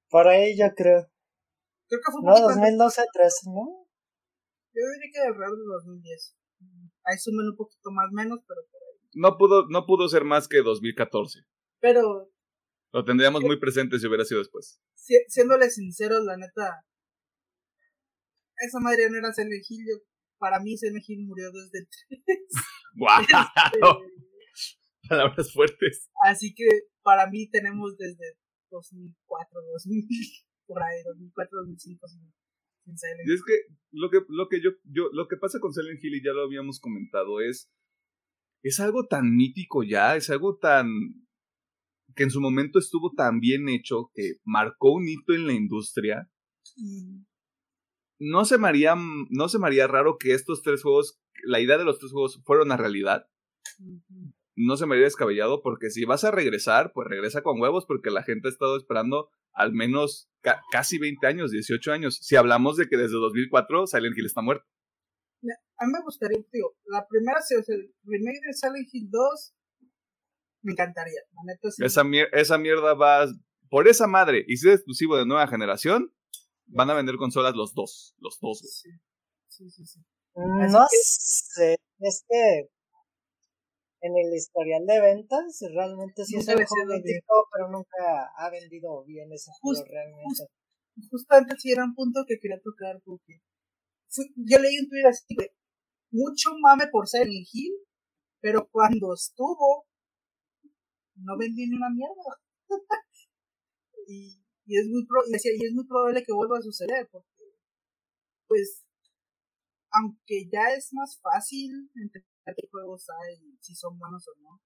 [0.08, 1.06] Por ahí yo creo.
[1.88, 3.86] Creo que fue No, 2012, 13, ¿no?
[4.74, 6.36] Yo diría que alrededor de 2010.
[7.04, 8.98] Ahí sumen un poquito más menos, pero por ahí.
[9.14, 11.40] No pudo, no pudo ser más que 2014.
[11.80, 12.30] Pero
[12.96, 14.80] lo tendríamos muy presente si hubiera sido después.
[15.28, 16.82] siéndole sinceros, la neta.
[18.56, 19.62] Esa madre no era Silent
[20.38, 21.88] para mí Silent murió desde el
[22.24, 22.38] 3.
[22.94, 23.20] ¡Guau!
[23.20, 23.38] Este,
[25.10, 26.08] Palabras fuertes.
[26.24, 26.64] Así que
[27.02, 28.38] para mí tenemos desde
[28.70, 30.08] 2004, 2000,
[30.66, 32.32] por ahí, 2004, 2005 sin,
[33.26, 36.14] Y es que lo que, lo que yo, yo, lo que pasa con Silent Hill,
[36.14, 37.70] y ya lo habíamos comentado, es,
[38.62, 40.88] es algo tan mítico ya, es algo tan,
[42.16, 46.30] que en su momento estuvo tan bien hecho, que marcó un hito en la industria,
[48.18, 51.76] no se me haría, no se me haría raro que estos tres juegos, la idea
[51.76, 53.28] de los tres juegos fuera una realidad.
[54.56, 58.10] No se me haría descabellado porque si vas a regresar, pues regresa con huevos porque
[58.10, 60.30] la gente ha estado esperando al menos
[60.72, 62.18] casi 20 años, 18 años.
[62.22, 64.64] Si hablamos de que desde 2004 Silent Hill está muerto.
[65.78, 69.56] A mí me gustaría, tío, la primera, o el remake de Silent Hill 2
[70.66, 71.20] me encantaría.
[71.78, 72.02] esa,
[72.32, 73.26] esa mierda va
[73.70, 76.12] por esa madre y si es exclusivo de nueva generación,
[76.66, 78.58] van a vender consolas los dos, los dos.
[78.58, 78.90] Sí,
[79.48, 79.86] sí, sí.
[79.86, 80.00] sí.
[80.34, 82.68] No sé, es que
[84.02, 89.32] en el historial de ventas realmente sí es algo mítico, pero nunca ha vendido bien
[89.32, 90.44] ese juego realmente.
[91.10, 93.40] justamente sí era un punto que quería tocar porque
[94.36, 95.52] yo leí un tweet así de
[96.10, 97.74] mucho mame por ser Hill,
[98.40, 99.86] pero cuando estuvo
[101.16, 102.40] no vendí ni una mierda.
[104.08, 107.54] y, es muy y, muy probable que vuelva a suceder, porque,
[108.48, 108.84] pues,
[109.90, 114.60] aunque ya es más fácil entender qué juegos hay, si son buenos o no,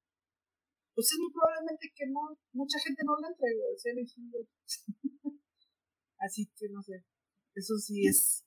[0.95, 3.63] pues es muy probablemente que no, mucha gente no le entregue
[6.19, 7.05] Así que no sé,
[7.55, 8.45] eso sí es,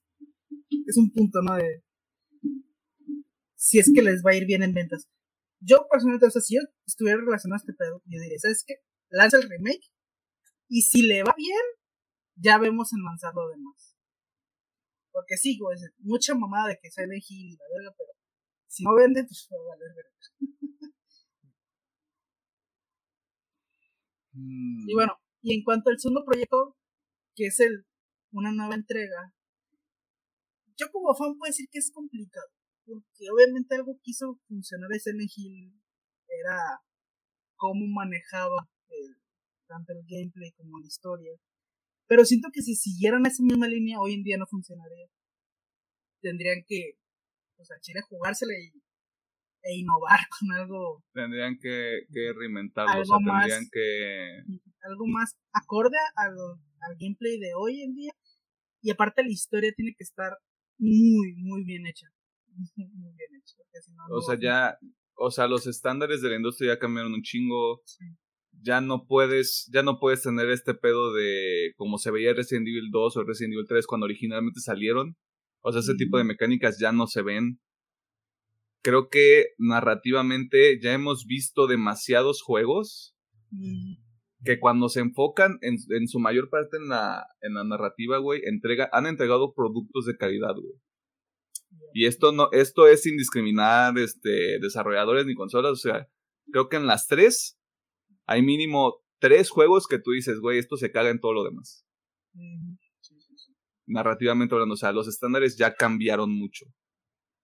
[0.69, 1.55] es un punto, ¿no?
[1.55, 1.83] De
[3.55, 5.07] si es que les va a ir bien en ventas
[5.65, 8.75] yo personalmente, o sea, si yo estuviera relacionado a este pedo, yo diría, ¿sabes qué?
[9.09, 9.91] Lanza el remake
[10.67, 11.61] y si le va bien,
[12.35, 13.95] ya vemos en lanzar lo demás.
[15.11, 18.11] Porque sí, güey, mucha mamada de que se elegí y la verga, pero
[18.67, 20.11] si no vende, pues va a valer verga.
[24.35, 24.89] Mm.
[24.89, 26.75] Y bueno, y en cuanto al segundo proyecto,
[27.35, 27.85] que es el
[28.31, 29.31] una nueva entrega,
[30.75, 32.47] yo como fan puedo decir que es complicado
[32.85, 35.73] porque obviamente algo que hizo funcionar ese Hill
[36.27, 36.81] era
[37.55, 38.69] cómo manejaba
[39.67, 41.33] tanto el gameplay como la historia.
[42.07, 45.07] Pero siento que si siguieran esa misma línea, hoy en día no funcionaría.
[46.21, 46.97] Tendrían que,
[47.57, 48.71] o sea, chile jugársela y,
[49.63, 51.03] e innovar con algo.
[51.13, 54.43] Tendrían que, que reinventarlo, o sea, tendrían que.
[54.81, 56.35] Algo más acorde al,
[56.81, 58.13] al gameplay de hoy en día.
[58.81, 60.37] Y aparte, la historia tiene que estar
[60.77, 62.07] muy, muy bien hecha.
[64.11, 64.77] o sea, ya,
[65.15, 67.81] o sea, los estándares de la industria ya cambiaron un chingo.
[68.61, 72.91] Ya no puedes, ya no puedes tener este pedo de como se veía Resident Evil
[72.91, 75.17] 2 o Resident Evil 3 cuando originalmente salieron.
[75.61, 77.59] O sea, ese tipo de mecánicas ya no se ven.
[78.81, 83.15] Creo que narrativamente ya hemos visto demasiados juegos
[84.43, 88.41] que cuando se enfocan en, en, su mayor parte en la, en la narrativa, güey,
[88.45, 90.73] entrega, han entregado productos de calidad, güey.
[91.93, 95.71] Y esto no, esto es sin discriminar este, desarrolladores ni consolas.
[95.71, 96.07] O sea,
[96.51, 97.59] creo que en las tres
[98.25, 101.85] hay mínimo tres juegos que tú dices, güey, esto se caga en todo lo demás.
[103.85, 106.65] Narrativamente hablando, o sea, los estándares ya cambiaron mucho.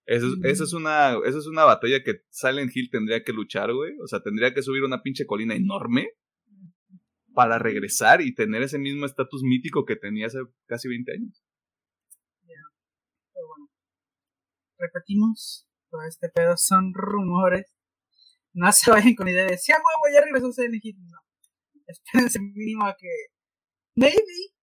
[0.06, 3.94] Esa es, es, una, esa es una batalla que Silent Hill tendría que luchar, güey.
[4.04, 6.10] O sea, tendría que subir una pinche colina enorme
[7.34, 11.44] para regresar y tener ese mismo estatus mítico que tenía hace casi 20 años.
[14.80, 17.66] Repetimos, todo este pedo son rumores.
[18.54, 20.96] No se vayan con idea de si a huevo ya regresó CNG.
[20.98, 21.20] No.
[21.86, 23.10] Espérense mínimo a que
[23.96, 24.54] maybe,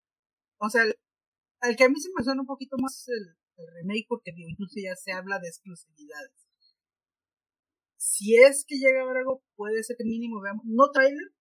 [0.59, 4.05] o sea, el, que a mí se me suena un poquito más el, el remake
[4.07, 6.47] porque incluso ya se habla de exclusividades.
[7.97, 11.33] Si es que llega a haber algo, puede ser que mínimo veamos, no trailer,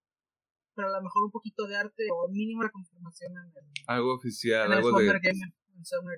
[0.74, 3.52] pero a lo mejor un poquito de arte o mínimo la confirmación en el,
[3.86, 5.06] algo oficial, algo de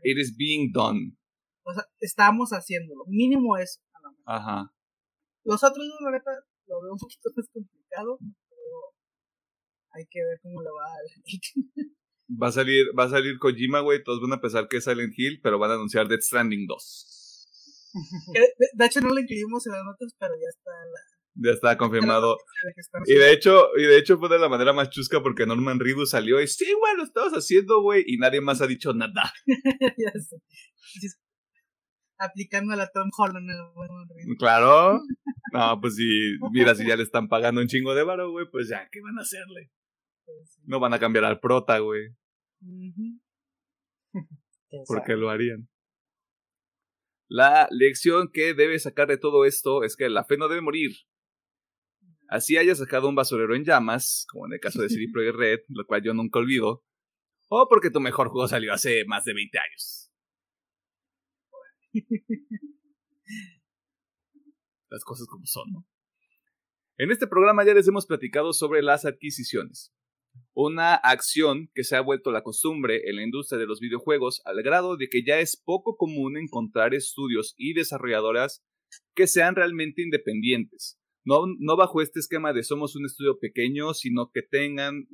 [0.04, 1.16] It is being done.
[1.68, 3.80] O sea, estamos haciéndolo, mínimo eso.
[4.24, 4.72] Ajá.
[5.44, 6.30] Los otros dos, la neta,
[6.66, 8.94] lo veo un poquito más complicado, pero
[9.92, 11.92] hay que ver cómo le va al
[12.30, 15.14] Va a salir, va a salir Kojima, güey, todos van a pensar que es Silent
[15.16, 17.94] Hill, pero van a anunciar Death Stranding 2.
[18.74, 20.70] de, hecho no lo incluimos en las notas, pero ya está
[21.40, 22.36] ya está confirmado.
[23.06, 26.10] Y de hecho, y de hecho fue de la manera más chusca porque Norman Reedus
[26.10, 29.32] salió y sí, güey, lo estabas haciendo, güey, y nadie más ha dicho nada.
[29.96, 30.36] ya sé.
[32.18, 33.48] Aplicando a la Tom Holland.
[34.38, 35.00] Claro.
[35.52, 38.68] No, pues si, mira, si ya le están pagando un chingo de varo, güey, pues
[38.68, 39.70] ya, ¿qué van a hacerle?
[40.24, 42.08] Pues no van a cambiar al prota, güey.
[44.86, 45.68] ¿Por qué lo harían?
[47.28, 50.92] La lección que debe sacar de todo esto es que la fe no debe morir.
[52.28, 55.60] Así haya sacado un basurero en llamas, como en el caso de CD Projekt Red,
[55.68, 56.84] lo cual yo nunca olvido,
[57.48, 60.07] o porque tu mejor juego salió hace más de 20 años.
[64.90, 65.86] Las cosas como son, ¿no?
[66.96, 69.92] En este programa ya les hemos platicado sobre las adquisiciones
[70.54, 74.62] una acción que se ha vuelto la costumbre en la industria de los videojuegos al
[74.62, 78.64] grado de que ya es poco común encontrar estudios y desarrolladoras
[79.14, 80.98] que sean realmente independientes.
[81.24, 85.06] No, no bajo este esquema de somos un estudio pequeño, sino que tengan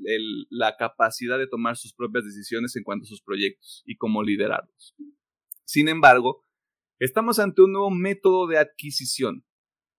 [0.48, 4.94] la capacidad de tomar sus propias decisiones en cuanto a sus proyectos y cómo liderarlos.
[5.64, 6.43] Sin embargo,
[7.04, 9.44] estamos ante un nuevo método de adquisición,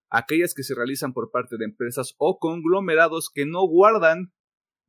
[0.10, 4.34] aquellas que se realizan por parte de empresas o conglomerados que no guardan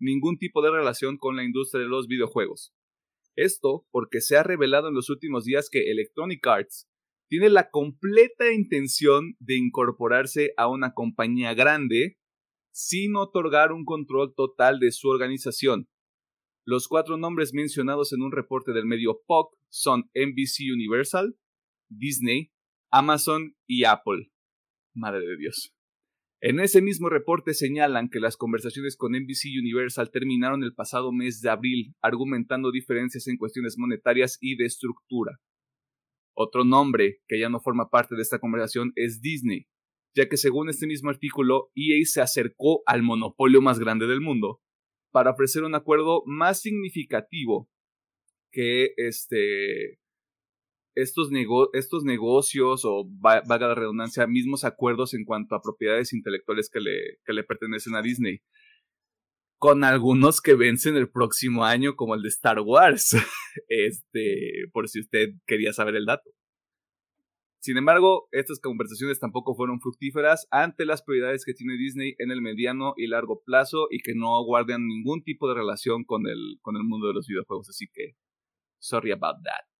[0.01, 2.75] ningún tipo de relación con la industria de los videojuegos.
[3.37, 6.89] Esto porque se ha revelado en los últimos días que Electronic Arts
[7.29, 12.17] tiene la completa intención de incorporarse a una compañía grande
[12.73, 15.89] sin otorgar un control total de su organización.
[16.65, 21.37] Los cuatro nombres mencionados en un reporte del medio POC son NBC Universal,
[21.89, 22.53] Disney,
[22.91, 24.31] Amazon y Apple.
[24.95, 25.75] Madre de Dios.
[26.41, 31.41] En ese mismo reporte señalan que las conversaciones con NBC Universal terminaron el pasado mes
[31.41, 35.41] de abril, argumentando diferencias en cuestiones monetarias y de estructura.
[36.35, 39.67] Otro nombre que ya no forma parte de esta conversación es Disney,
[40.15, 44.61] ya que según este mismo artículo, EA se acercó al monopolio más grande del mundo
[45.13, 47.71] para ofrecer un acuerdo más significativo
[48.53, 49.99] que este
[50.97, 51.31] estos,
[51.75, 57.19] estos negocios o, vaga la redundancia, mismos acuerdos en cuanto a propiedades intelectuales que le,
[57.25, 58.41] que le pertenecen a Disney.
[59.59, 63.15] Con algunos que vencen el próximo año, como el de Star Wars.
[63.69, 66.31] este, por si usted quería saber el dato.
[67.61, 72.41] Sin embargo, estas conversaciones tampoco fueron fructíferas ante las prioridades que tiene Disney en el
[72.41, 76.77] mediano y largo plazo y que no guardan ningún tipo de relación con el, con
[76.77, 77.69] el mundo de los videojuegos.
[77.69, 78.15] Así que,
[78.79, 79.76] sorry about that.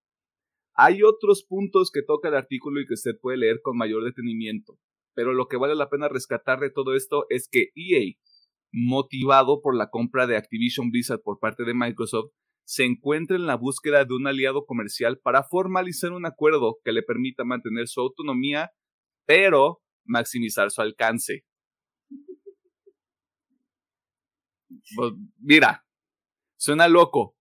[0.79, 4.77] Hay otros puntos que toca el artículo y que usted puede leer con mayor detenimiento,
[5.15, 8.13] pero lo que vale la pena rescatar de todo esto es que EA,
[8.71, 12.31] motivado por la compra de Activision Blizzard por parte de Microsoft,
[12.63, 17.01] se encuentra en la búsqueda de un aliado comercial para formalizar un acuerdo que le
[17.01, 18.69] permita mantener su autonomía,
[19.25, 21.43] pero maximizar su alcance.
[24.95, 25.85] Pues, mira,
[26.57, 27.35] suena loco,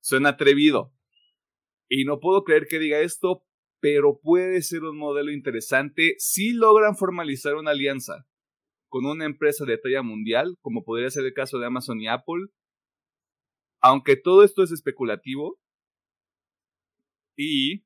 [0.00, 0.93] suena atrevido,
[1.96, 3.44] y no puedo creer que diga esto,
[3.80, 8.26] pero puede ser un modelo interesante si logran formalizar una alianza
[8.88, 12.46] con una empresa de talla mundial, como podría ser el caso de Amazon y Apple.
[13.80, 15.60] Aunque todo esto es especulativo,
[17.36, 17.84] y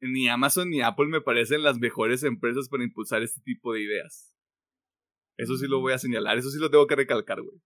[0.00, 4.34] ni Amazon ni Apple me parecen las mejores empresas para impulsar este tipo de ideas.
[5.36, 7.60] Eso sí lo voy a señalar, eso sí lo tengo que recalcar, güey.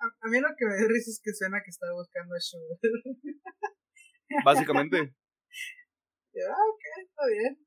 [0.00, 2.78] A, mí lo que me da risa es que suena que está buscando a Sugar.
[4.44, 4.98] Básicamente.
[4.98, 7.66] ah, ok, está bien.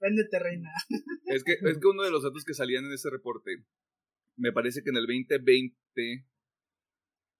[0.00, 0.70] Véndete, reina.
[1.26, 3.64] Es que, es que uno de los datos que salían en ese reporte,
[4.36, 6.26] me parece que en el 2020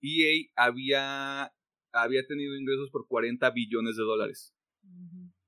[0.01, 1.55] EA había,
[1.93, 4.55] había tenido ingresos por 40 billones de dólares.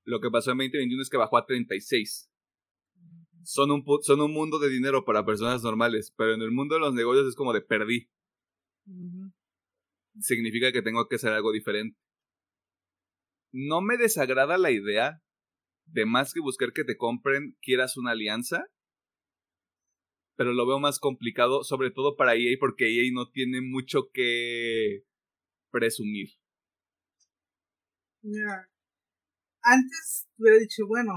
[0.05, 2.31] Lo que pasó en 2021 es que bajó a 36.
[3.43, 6.81] Son un, son un mundo de dinero para personas normales, pero en el mundo de
[6.81, 8.09] los negocios es como de perdí
[10.21, 11.99] significa que tengo que hacer algo diferente.
[13.53, 15.23] No me desagrada la idea
[15.87, 18.67] de más que buscar que te compren, quieras una alianza,
[20.37, 25.03] pero lo veo más complicado, sobre todo para EA, porque EA no tiene mucho que
[25.71, 26.29] presumir.
[28.23, 28.71] Mira,
[29.63, 31.13] antes hubiera dicho, bueno,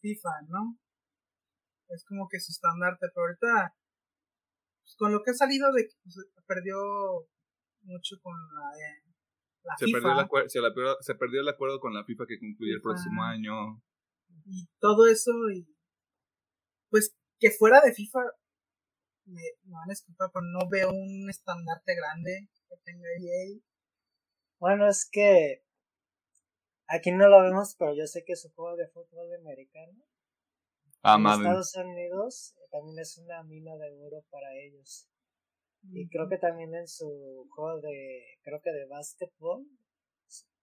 [0.00, 0.78] FIFA, ¿no?
[1.88, 3.74] Es como que su estandarte, pero ahorita,
[4.86, 6.14] pues, con lo que ha salido de que pues,
[6.46, 6.76] perdió
[7.82, 9.02] mucho con la, eh,
[9.64, 9.98] la Se FIFA.
[9.98, 12.80] perdió, el se, la perdió- se perdió el acuerdo con la FIFA que concluye el
[12.82, 13.82] próximo año.
[14.44, 15.66] y todo eso y
[16.88, 18.20] pues que fuera de FIFA
[19.26, 23.58] me, me van a disculpar pero no veo un estandarte grande que tenga EA
[24.60, 25.64] Bueno, es que
[26.88, 30.04] aquí no lo vemos, pero yo sé que su juego de fútbol americano
[31.08, 31.18] Ah.
[31.18, 35.08] Estados Unidos eh, también es una mina de oro para ellos.
[35.92, 39.64] Y creo que también en su juego de, creo que de básquetbol,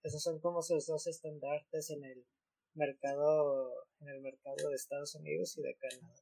[0.03, 2.25] esos son como sus dos estandartes en el
[2.73, 3.71] mercado,
[4.01, 6.13] en el mercado de Estados Unidos y de Canadá.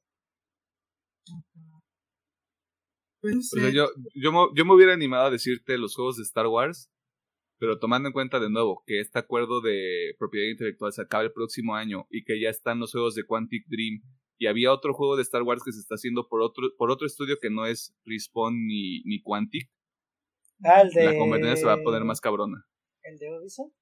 [3.20, 6.22] pues O sea, yo, yo, me, yo me hubiera animado a decirte los juegos de
[6.22, 6.88] Star Wars,
[7.62, 11.30] pero tomando en cuenta de nuevo que este acuerdo de propiedad intelectual se acaba el
[11.30, 14.02] próximo año y que ya están los juegos de Quantic Dream
[14.36, 17.06] y había otro juego de Star Wars que se está haciendo por otro, por otro
[17.06, 19.70] estudio que no es Respawn ni, ni Quantic,
[20.64, 21.04] Ah, el de...
[21.04, 22.66] la competencia se va a poner más cabrona.
[23.04, 23.72] El de Ubisoft.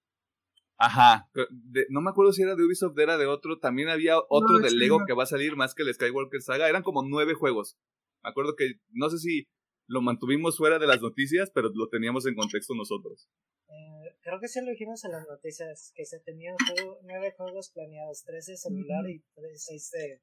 [0.76, 4.58] Ajá, de- no me acuerdo si era de Ubisoft, era de otro, también había otro
[4.58, 5.06] No, de Lego no.
[5.06, 7.78] que va a salir más que el Skywalker Saga, eran como nueve juegos.
[8.22, 9.48] Me acuerdo que, no sé si
[9.90, 13.28] lo mantuvimos fuera de las noticias, pero lo teníamos en contexto nosotros.
[13.68, 17.70] Eh, creo que sí lo dijimos en las noticias, que se tenían juego- nueve juegos
[17.74, 20.22] planeados, tres de celular y tres, seis de,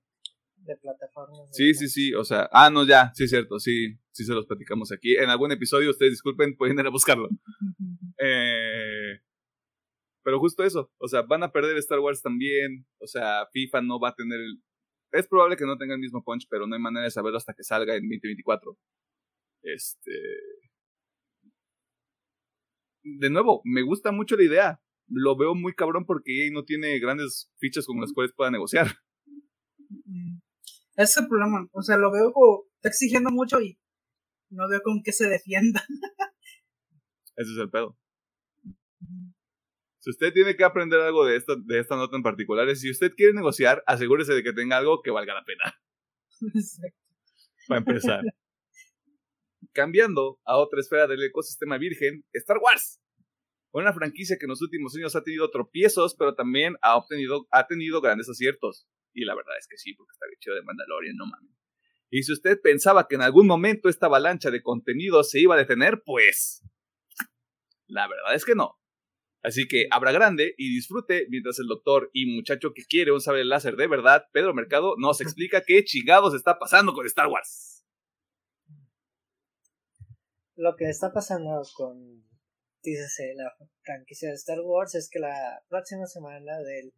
[0.64, 1.52] de plataformas.
[1.52, 4.34] de Sí, sí, sí, o sea, ah, no, ya, sí es cierto, sí, sí se
[4.34, 5.16] los platicamos aquí.
[5.18, 7.28] En algún episodio, ustedes disculpen, pueden ir a buscarlo.
[8.20, 9.20] Eh,
[10.24, 14.00] pero justo eso, o sea, van a perder Star Wars también, o sea, FIFA no
[14.00, 14.62] va a tener el...
[15.12, 17.54] Es probable que no tenga el mismo punch, pero no hay manera de saberlo hasta
[17.54, 18.76] que salga en 2024.
[19.74, 20.12] Este...
[23.04, 24.82] De nuevo, me gusta mucho la idea.
[25.08, 28.88] Lo veo muy cabrón porque EA no tiene grandes fichas con las cuales pueda negociar.
[30.04, 30.42] Mm.
[30.98, 33.80] Ese es el problema o sea lo veo como está exigiendo mucho y
[34.50, 35.82] no veo con qué se defienda
[37.38, 37.98] Ese es el pedo.
[40.00, 42.90] Si usted tiene que aprender algo de esta, de esta nota en particular, es si
[42.90, 45.76] usted quiere negociar, asegúrese de que tenga algo que valga la pena.
[47.68, 48.24] Para empezar.
[49.78, 53.00] Cambiando a otra esfera del ecosistema virgen, Star Wars.
[53.72, 57.68] Una franquicia que en los últimos años ha tenido tropiezos, pero también ha, obtenido, ha
[57.68, 58.88] tenido grandes aciertos.
[59.14, 61.52] Y la verdad es que sí, porque está bien chido de Mandalorian, no mames.
[62.10, 65.60] Y si usted pensaba que en algún momento esta avalancha de contenido se iba a
[65.60, 66.64] detener, pues...
[67.86, 68.80] La verdad es que no.
[69.44, 73.46] Así que abra grande y disfrute mientras el doctor y muchacho que quiere un sable
[73.46, 77.77] láser de verdad, Pedro Mercado, nos explica qué chingados está pasando con Star Wars.
[80.58, 82.28] Lo que está pasando con,
[82.82, 86.96] dícese, la franquicia de Star Wars es que la próxima semana del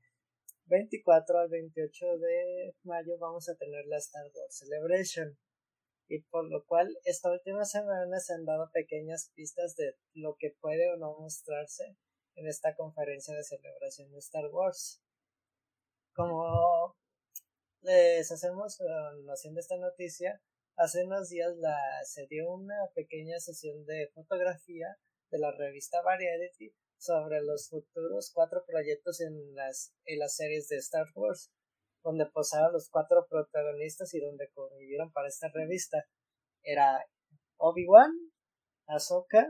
[0.67, 5.37] 24 al 28 de mayo vamos a tener la Star Wars Celebration.
[6.07, 10.55] Y por lo cual esta última semana se han dado pequeñas pistas de lo que
[10.61, 11.97] puede o no mostrarse
[12.35, 15.03] en esta conferencia de celebración de Star Wars.
[16.13, 16.95] Como
[17.81, 18.79] les hacemos
[19.25, 20.41] noción de esta noticia,
[20.79, 24.87] hace unos días la, se dio una pequeña sesión de fotografía
[25.29, 30.77] de la revista Variety sobre los futuros cuatro proyectos en las, en las series de
[30.77, 31.51] Star Wars,
[32.01, 36.05] donde posaron los cuatro protagonistas y donde convivieron para esta revista.
[36.63, 37.05] Era
[37.57, 38.13] Obi-Wan,
[38.87, 39.47] Ahsoka,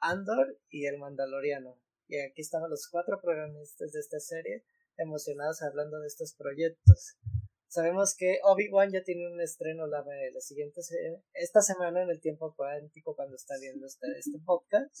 [0.00, 1.80] Andor y el Mandaloriano.
[2.06, 4.64] Y aquí estaban los cuatro protagonistas de esta serie
[4.96, 7.16] emocionados hablando de estos proyectos.
[7.70, 10.96] Sabemos que Obi-Wan ya tiene un estreno la, la siguiente se
[11.34, 14.92] esta semana en el tiempo cuántico cuando está viendo este, este podcast.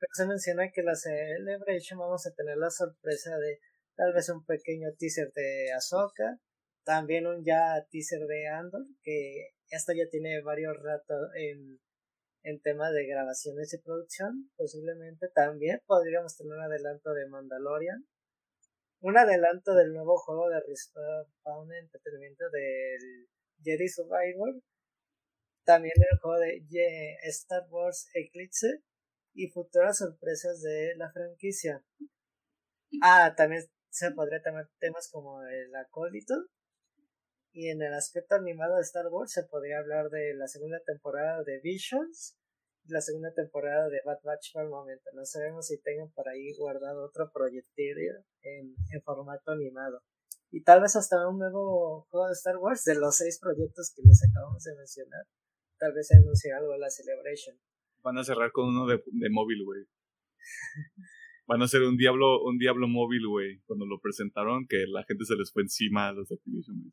[0.00, 3.60] Pero se menciona que la Celebration vamos a tener la sorpresa de
[3.94, 6.40] tal vez un pequeño teaser de Ahsoka,
[6.82, 11.78] también un ya teaser de Andor, que esta ya tiene varios ratos en,
[12.42, 18.04] en tema de grabaciones y producción, posiblemente también podríamos tener un adelanto de Mandalorian,
[19.04, 23.28] un adelanto del nuevo juego de Respawn Entretenimiento del
[23.62, 24.62] Jedi Survivor,
[25.62, 28.82] también el juego de Star Wars Eclipse
[29.34, 31.84] y futuras sorpresas de la franquicia.
[33.02, 36.34] Ah, también se podría tener temas como el acólito.
[37.52, 41.42] Y en el aspecto animado de Star Wars se podría hablar de la segunda temporada
[41.42, 42.38] de Visions
[42.86, 45.10] la segunda temporada de Bad Batch por el momento.
[45.14, 47.96] No sabemos si tengan por ahí guardado otro proyectil
[48.42, 50.02] en, en formato animado.
[50.50, 54.02] y tal vez hasta un nuevo juego de Star Wars de los seis proyectos que
[54.04, 55.26] les acabamos de mencionar.
[55.78, 57.56] Tal vez anuncie algo la Celebration.
[58.02, 59.84] Van a cerrar con uno de, de móvil, güey.
[61.46, 63.60] Van a hacer un diablo, un diablo móvil, güey.
[63.66, 66.92] Cuando lo presentaron, que la gente se les fue encima a los de Activision.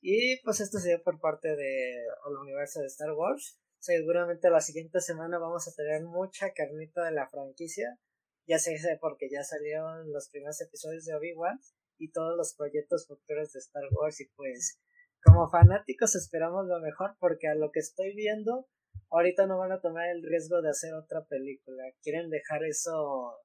[0.00, 1.92] Y pues esto sería por parte de
[2.28, 3.58] el universo de Star Wars.
[3.78, 7.98] Seguramente la siguiente semana vamos a tener mucha carnita de la franquicia.
[8.46, 11.60] Ya sé porque ya salieron los primeros episodios de Obi-Wan
[11.98, 14.20] y todos los proyectos futuros de Star Wars.
[14.20, 14.80] Y pues,
[15.22, 18.68] como fanáticos, esperamos lo mejor porque a lo que estoy viendo,
[19.10, 21.84] ahorita no van a tomar el riesgo de hacer otra película.
[22.02, 23.36] Quieren dejar eso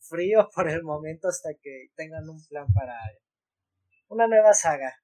[0.00, 2.94] frío por el momento hasta que tengan un plan para
[4.08, 4.94] una nueva saga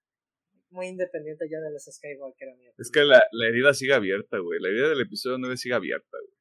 [0.75, 2.49] muy independiente ya de los Skywalker.
[2.77, 4.61] Es que la, la herida sigue abierta, güey.
[4.61, 6.35] La herida del episodio 9 sigue abierta, güey.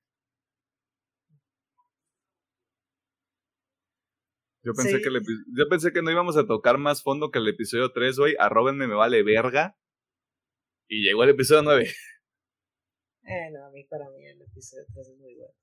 [4.65, 7.91] Yo pensé, que yo pensé que no íbamos a tocar más fondo que el episodio
[7.91, 8.35] 3, güey.
[8.39, 9.77] Arróbenme, me vale verga.
[10.87, 11.85] Y llegó el episodio 9.
[13.25, 15.53] Eh, no, a mí, para mí, el episodio 3 es muy bueno.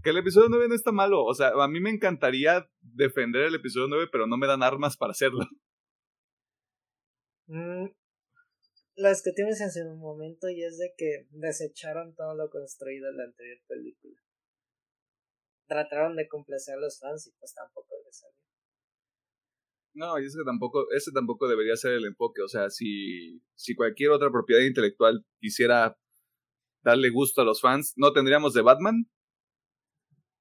[0.00, 1.24] Que el episodio 9 no está malo.
[1.24, 4.96] O sea, a mí me encantaría defender el episodio 9, pero no me dan armas
[4.96, 5.40] para hacerlo.
[7.46, 7.86] Mm,
[8.96, 13.24] que tienes en su momento y es de que desecharon todo lo construido en la
[13.24, 14.16] anterior película.
[15.66, 18.36] Trataron de complacer a los fans y pues tampoco les salió.
[19.94, 22.42] No, y es que tampoco, ese tampoco debería ser el enfoque.
[22.42, 25.98] O sea, si, si cualquier otra propiedad intelectual quisiera
[26.82, 29.06] darle gusto a los fans, no tendríamos de Batman,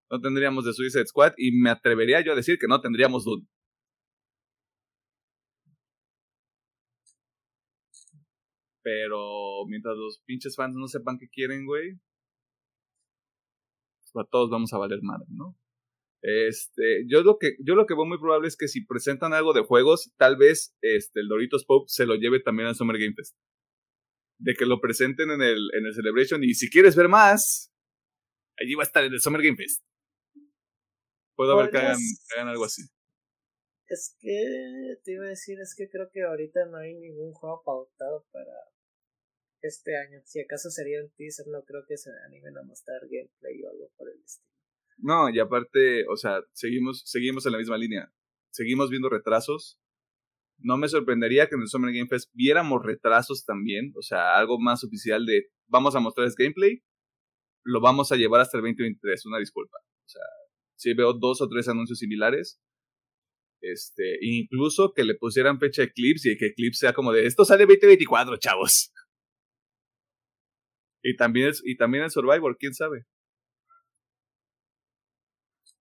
[0.10, 3.48] no tendríamos de Suicide Squad y me atrevería yo a decir que no tendríamos Dune.
[8.84, 12.00] Pero mientras los pinches fans no sepan qué quieren, güey,
[14.00, 15.58] pues a todos vamos a valer madre, ¿no?
[16.24, 19.54] Este, yo lo que, yo lo que veo muy probable es que si presentan algo
[19.54, 23.14] de juegos, tal vez este, el Doritos Pop se lo lleve también al Summer Game
[23.16, 23.36] Fest.
[24.40, 27.72] De que lo presenten en el, en el Celebration y si quieres ver más,
[28.58, 29.84] allí va a estar en el Summer Game Fest.
[31.36, 32.84] Puedo ver que hagan, que hagan algo así.
[33.92, 37.62] Es que te iba a decir, es que creo que ahorita no hay ningún juego
[37.66, 38.54] pautado para
[39.62, 40.22] este año.
[40.24, 43.92] Si acaso sería un teaser, no creo que se animen a mostrar gameplay o algo
[43.98, 44.48] por el estilo.
[44.96, 48.14] No, y aparte, o sea, seguimos, seguimos en la misma línea.
[48.52, 49.78] Seguimos viendo retrasos.
[50.58, 53.92] No me sorprendería que en el Summer Game Fest viéramos retrasos también.
[53.98, 56.82] O sea, algo más oficial de vamos a mostrarles gameplay.
[57.66, 59.26] Lo vamos a llevar hasta el 2023.
[59.26, 59.80] Una disculpa.
[59.80, 60.24] O sea,
[60.78, 62.62] si veo dos o tres anuncios similares,
[63.62, 67.66] este, incluso que le pusieran fecha Eclipse y que Eclipse sea como de esto sale
[67.66, 68.92] 2024, chavos.
[71.04, 73.06] Y también, es, y también el Survivor, quién sabe.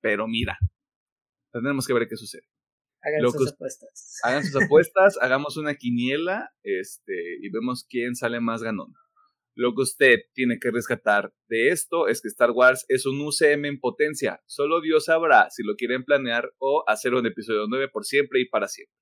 [0.00, 0.58] Pero mira,
[1.52, 2.46] tendremos que ver qué sucede.
[3.02, 4.20] Hagan sus apuestas.
[4.22, 8.94] Hagan sus apuestas, hagamos una quiniela este, y vemos quién sale más ganón.
[9.60, 13.66] Lo que usted tiene que rescatar de esto es que Star Wars es un UCM
[13.66, 14.40] en potencia.
[14.46, 18.48] Solo Dios sabrá si lo quieren planear o hacer un episodio 9 por siempre y
[18.48, 18.96] para siempre.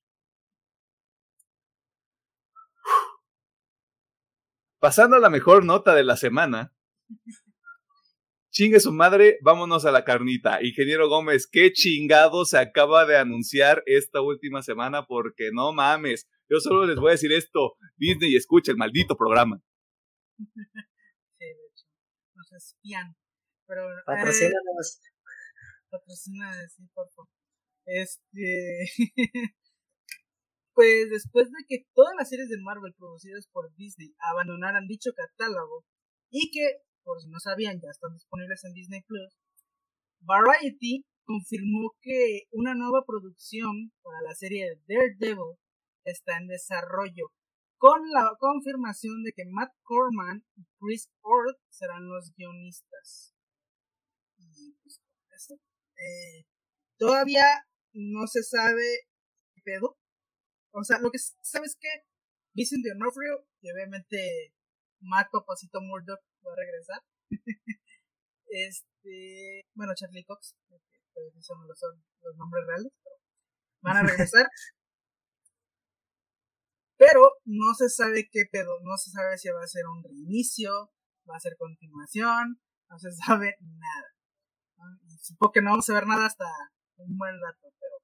[4.81, 6.75] Pasando a la mejor nota de la semana.
[8.51, 10.59] Chingue su madre, vámonos a la carnita.
[10.61, 15.07] Ingeniero Gómez, ¿qué chingado se acaba de anunciar esta última semana?
[15.07, 17.77] Porque no mames, yo solo les voy a decir esto.
[17.97, 19.63] Disney escucha el maldito programa.
[21.39, 21.87] sí, de hecho,
[22.35, 23.17] nos espían.
[23.67, 25.01] Pero, Patrocínanos.
[25.91, 27.31] Eh, sí, por favor.
[27.87, 28.85] Este.
[30.75, 35.85] pues después de que todas las series de Marvel producidas por Disney abandonaran dicho catálogo
[36.31, 39.37] y que, por si no sabían, ya están disponibles en Disney Plus,
[40.21, 45.59] Variety confirmó que una nueva producción para la serie Daredevil
[46.05, 47.33] está en desarrollo
[47.79, 53.35] con la confirmación de que Matt Corman y Chris Ford serán los guionistas.
[54.37, 55.01] Y pues.
[55.51, 56.47] Eh,
[56.97, 57.45] todavía
[57.93, 59.07] no se sabe
[59.55, 59.97] qué pedo.
[60.73, 61.89] O sea, lo que se sabe es que
[62.55, 64.55] Vincent D'Onofrio y obviamente
[65.01, 67.03] Matt Papacito Murdoch va a regresar.
[68.47, 71.81] este, bueno, Charlie Cox, que son los,
[72.23, 73.17] los nombres reales, pero
[73.83, 74.49] van a regresar.
[76.99, 80.91] Pero no se sabe qué pedo, no se sabe si va a ser un reinicio,
[81.31, 84.09] va a ser continuación, no se sabe nada.
[85.23, 86.45] Supongo que no vamos a ver nada hasta
[86.97, 87.97] un buen rato, pero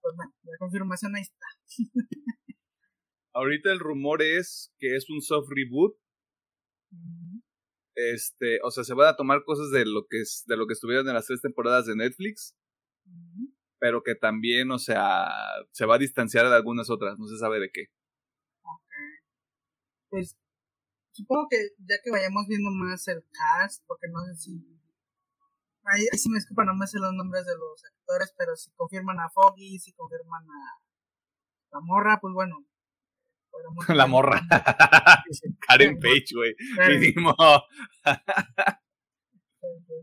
[0.00, 1.46] pues bueno, la confirmación ahí está.
[3.32, 5.96] Ahorita el rumor es que es un soft reboot.
[7.94, 10.74] Este, o sea, se van a tomar cosas de lo que es, de lo que
[10.74, 12.54] estuvieron en las tres temporadas de Netflix.
[13.86, 15.28] Pero que también, o sea,
[15.70, 17.84] se va a distanciar de algunas otras, no se sabe de qué.
[18.64, 18.90] Ok.
[20.10, 20.36] Pues
[21.12, 24.50] supongo que ya que vayamos viendo más el cast, porque no sé si.
[25.84, 28.72] Ahí, ahí sí me disculpa, no me sé los nombres de los actores, pero si
[28.72, 30.82] confirman a Foggy, si confirman a
[31.70, 32.66] la morra, pues bueno.
[33.94, 34.40] La morra.
[35.60, 36.56] Karen Page, güey.
[36.88, 37.36] Mínimo.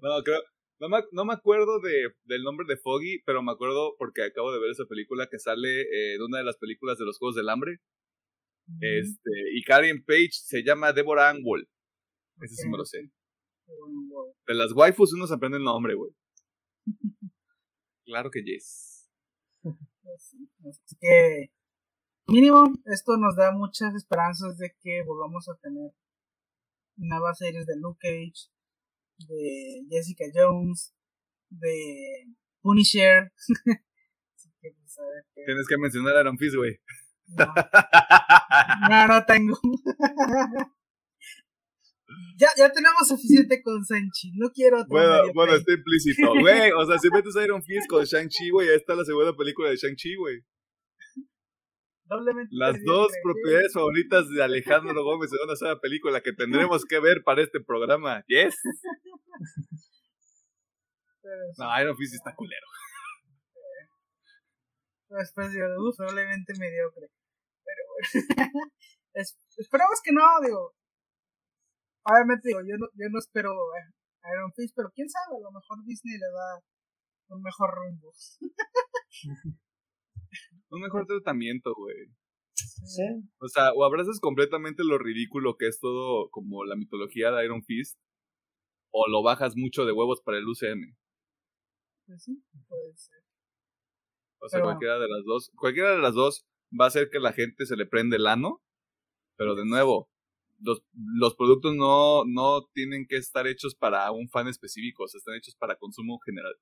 [0.01, 0.41] no, creo.
[0.83, 4.51] No me, no me acuerdo de, del nombre de Foggy, pero me acuerdo porque acabo
[4.51, 7.37] de ver esa película que sale eh, de una de las películas de los Juegos
[7.37, 7.79] del Hambre.
[8.81, 11.69] Este, y Karen Page se llama Deborah Angwell.
[12.41, 13.09] Ese sí me lo sé.
[14.45, 16.11] De las waifus uno se aprende el nombre, güey.
[18.05, 19.09] Claro que yes.
[19.61, 19.77] Pues
[20.19, 21.53] sí, Así que,
[22.27, 25.91] mínimo, esto nos da muchas esperanzas de que volvamos a tener
[26.97, 28.52] nuevas series de Luke Cage,
[29.17, 30.93] de Jessica Jones,
[31.49, 32.25] de
[32.61, 33.31] Punisher.
[34.61, 34.97] Que, pues,
[35.45, 36.79] Tienes que mencionar a Iron Fist, güey.
[37.35, 37.45] No,
[38.89, 39.59] no, no tengo.
[42.37, 44.31] ya, ya tenemos suficiente con Sanchi.
[44.35, 45.59] No quiero otro Bueno, bueno, play.
[45.59, 46.33] está implícito.
[46.39, 49.69] Güey, o sea, si metes Iron Fist con Shang-Chi, güey, ahí está la segunda película
[49.69, 50.41] de Shang-Chi, güey.
[52.13, 56.33] Doblemente Las dos propiedades favoritas de Alejandro Gómez en una sola película que
[56.71, 58.23] tendremos que ver para este programa.
[58.27, 58.55] Yes.
[61.57, 62.67] No, Iron Fist está culero.
[65.09, 67.07] Después digo, uff, doblemente mediocre.
[67.63, 68.71] Pero bueno.
[69.13, 70.73] Es- esperemos que no, digo.
[72.03, 73.93] Obviamente digo, yo no, yo no espero eh,
[74.33, 76.59] Iron Fist, pero quién sabe, a lo mejor Disney le da
[77.27, 78.11] un mejor rumbo.
[80.73, 81.95] Un mejor tratamiento, güey.
[82.55, 83.03] Sí.
[83.39, 87.63] O sea, o abrazas completamente lo ridículo que es todo como la mitología de Iron
[87.63, 87.99] Fist,
[88.91, 90.95] o lo bajas mucho de huevos para el UCM.
[92.07, 93.19] Pues sí, puede ser.
[94.39, 96.43] O sea, Pero cualquiera de las dos, cualquiera de las dos
[96.79, 98.63] va a hacer que la gente se le prende el ano,
[99.37, 100.09] pero de nuevo,
[100.59, 105.19] los, los productos no, no tienen que estar hechos para un fan específico, o sea,
[105.19, 106.55] están hechos para consumo general.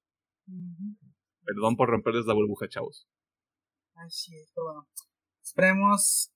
[1.45, 3.07] Perdón por romperles la burbuja, chavos.
[4.05, 4.87] Así es, pero bueno.
[5.43, 6.31] Esperemos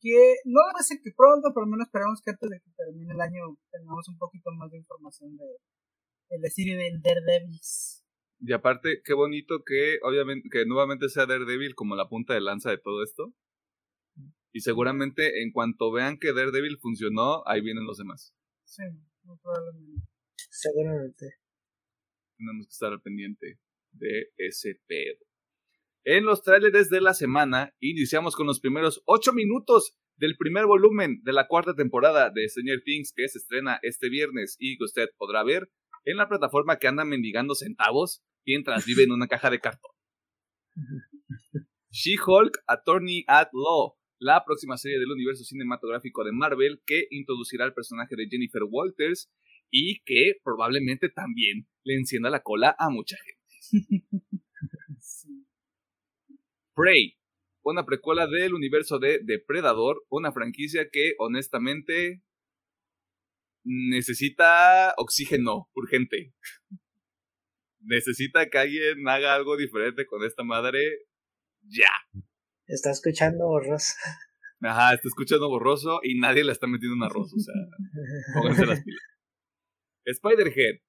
[0.00, 2.70] que, no va a ser que pronto, pero al menos esperemos que antes de que
[2.76, 5.46] termine el año tengamos un poquito más de información de,
[6.30, 8.04] de la serie del Daredevils.
[8.40, 12.70] Y aparte, qué bonito que, obviamente, que nuevamente sea Daredevil como la punta de lanza
[12.70, 13.32] de todo esto.
[14.52, 18.34] Y seguramente en cuanto vean que Daredevil funcionó, ahí vienen los demás.
[18.64, 18.82] Sí,
[19.22, 20.08] muy probablemente.
[20.50, 21.26] Seguramente.
[22.38, 23.58] tenemos que estar al pendiente
[23.92, 25.25] de ese pedo.
[26.08, 31.20] En los tráileres de la semana, iniciamos con los primeros 8 minutos del primer volumen
[31.24, 35.08] de la cuarta temporada de Stranger Things que se estrena este viernes y que usted
[35.18, 35.68] podrá ver
[36.04, 39.90] en la plataforma que anda mendigando centavos mientras vive en una caja de cartón.
[41.90, 47.74] She-Hulk Attorney at Law, la próxima serie del universo cinematográfico de Marvel que introducirá al
[47.74, 49.28] personaje de Jennifer Walters
[49.72, 53.36] y que probablemente también le encienda la cola a mucha gente.
[56.76, 57.16] Prey,
[57.62, 62.22] una precuela del universo de Depredador, una franquicia que honestamente
[63.64, 66.34] necesita oxígeno urgente.
[67.80, 70.80] Necesita que alguien haga algo diferente con esta madre
[71.62, 71.90] ya.
[72.66, 73.94] Está escuchando borroso.
[74.60, 77.54] Ajá, está escuchando borroso y nadie le está metiendo un arroz, o sea,
[78.34, 79.02] pónganse las pilas.
[80.04, 80.80] Spider-Head,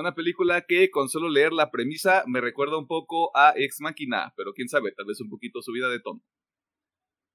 [0.00, 4.32] una película que con solo leer la premisa me recuerda un poco a Ex Machina,
[4.36, 6.22] pero quién sabe, tal vez un poquito subida de tono.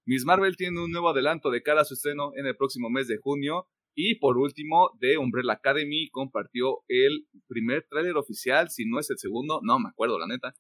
[0.06, 3.08] Miss Marvel tiene un nuevo adelanto de cara a su estreno en el próximo mes
[3.08, 3.68] de junio.
[3.94, 9.18] Y por último, The Umbrella Academy compartió el primer tráiler oficial, si no es el
[9.18, 10.56] segundo, no me acuerdo la neta,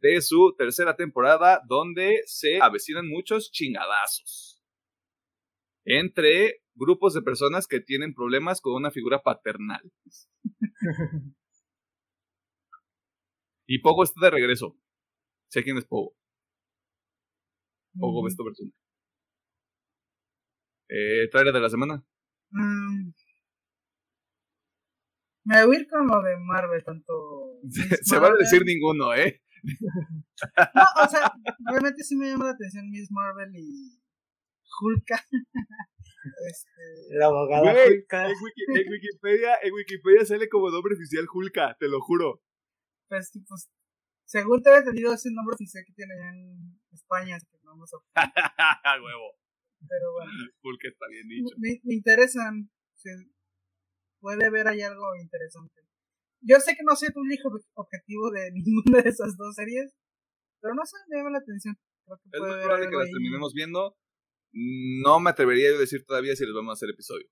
[0.00, 4.62] de su tercera temporada, donde se avecinan muchos chingadazos.
[5.84, 9.82] Entre grupos de personas que tienen problemas con una figura paternal.
[13.68, 14.78] Y Pogo está de regreso.
[15.50, 16.14] Sé quién es Pogo.
[17.98, 18.70] Pogo ves tu persona.
[20.88, 22.04] Eh, trailer de la semana.
[22.50, 23.10] Mm.
[25.44, 27.12] Me voy a ir con lo de Marvel, tanto.
[27.62, 29.42] Miss Se van a decir ninguno, ¿eh?
[30.74, 31.32] No, o sea,
[31.68, 33.98] obviamente sí me llama la atención Miss Marvel y
[34.80, 35.16] Hulka.
[36.48, 38.26] este, El abogado Güey, Hulka.
[38.28, 42.42] en, Wiki- en Wikipedia, en Wikipedia sale como nombre oficial Hulka, te lo juro.
[43.08, 43.70] pues, pues,
[44.24, 47.58] según te he entendido, es el nombre oficial que tiene allá en España, así que
[47.62, 47.98] no vamos a.
[49.02, 49.38] Huevo.
[49.88, 50.30] Pero bueno,
[50.62, 51.54] Hulka está bien dicho.
[51.58, 52.70] me, me interesan.
[54.20, 55.82] puede haber ahí algo interesante.
[56.40, 59.94] yo sé que no soy tu único objetivo de ninguna de esas dos series,
[60.60, 61.76] pero no sé, me llama la atención.
[62.32, 63.96] es muy probable que las terminemos viendo.
[64.56, 67.28] No me atrevería a decir todavía si les vamos a hacer episodio.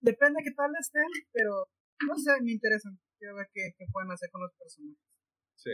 [0.00, 1.66] depende de qué tal estén, pero
[2.06, 2.96] no sé, me interesan.
[3.18, 5.02] Quiero ver qué, qué pueden hacer con los personajes.
[5.56, 5.72] Sí,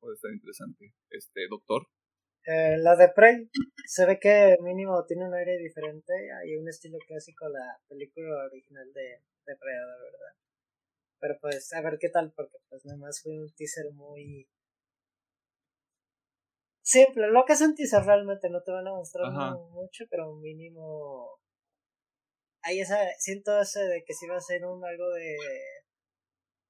[0.00, 0.92] puede estar interesante.
[1.10, 1.86] Este, doctor.
[2.46, 3.48] Eh, la de Prey
[3.86, 6.12] se ve que mínimo tiene un aire diferente.
[6.42, 10.34] Hay un estilo clásico la película original de Depredador, ¿verdad?
[11.20, 14.48] Pero pues a ver qué tal, porque pues nada más fue un teaser muy
[16.84, 17.28] simple.
[17.28, 19.32] Lo que es un teaser realmente no te van a mostrar
[19.72, 21.40] mucho, pero mínimo
[22.64, 25.36] hay esa, siento ese de que si va a ser un algo de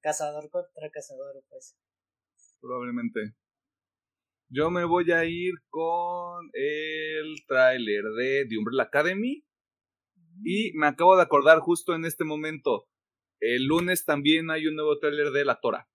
[0.01, 1.77] cazador contra cazador, pues.
[2.59, 3.35] Probablemente.
[4.49, 9.45] Yo me voy a ir con el tráiler de The Umbrella Academy.
[10.43, 12.89] Y me acabo de acordar justo en este momento.
[13.39, 15.89] El lunes también hay un nuevo tráiler de La Tora.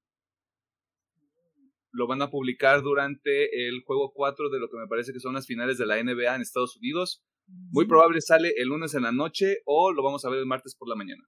[1.92, 5.34] Lo van a publicar durante el juego 4 de lo que me parece que son
[5.34, 7.24] las finales de la NBA en Estados Unidos.
[7.72, 10.76] Muy probable sale el lunes en la noche o lo vamos a ver el martes
[10.76, 11.24] por la mañana.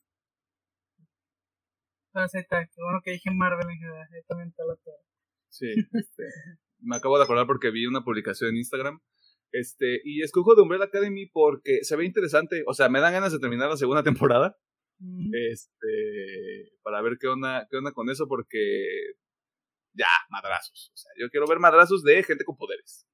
[2.15, 4.77] Ah, qué bueno que dije Marvel en general, también está la.
[5.49, 6.25] Sí, este,
[6.81, 9.01] me acabo de acordar porque vi una publicación en Instagram.
[9.53, 12.65] Este, y escojo de Umbrella Academy porque se ve interesante.
[12.67, 14.57] O sea, me dan ganas de terminar la segunda temporada.
[15.33, 19.15] Este, para ver qué onda, qué onda con eso, porque
[19.95, 20.91] ya, madrazos.
[20.93, 23.07] O sea, yo quiero ver madrazos de gente con poderes.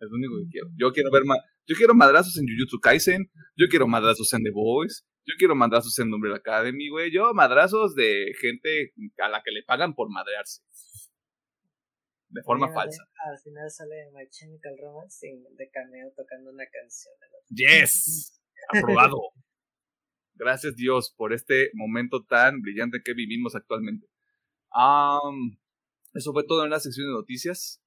[0.00, 0.68] Es lo único que quiero.
[0.76, 1.22] Yo quiero ver
[1.66, 5.96] yo quiero madrazos en Jujutsu Kaisen, yo quiero madrazos en The Boys, yo quiero madrazos
[5.98, 7.12] en Umbrella Academy, güey.
[7.12, 10.62] Yo madrazos de gente a la que le pagan por madrearse
[12.30, 13.02] de forma falsa.
[13.26, 17.14] Al final sale My Chemical Romance de cameo tocando una canción.
[17.48, 18.40] ¡Yes!
[18.68, 19.16] Aprobado.
[20.34, 24.06] Gracias Dios por este momento tan brillante que vivimos actualmente.
[26.14, 27.82] Eso fue todo en la sección de noticias.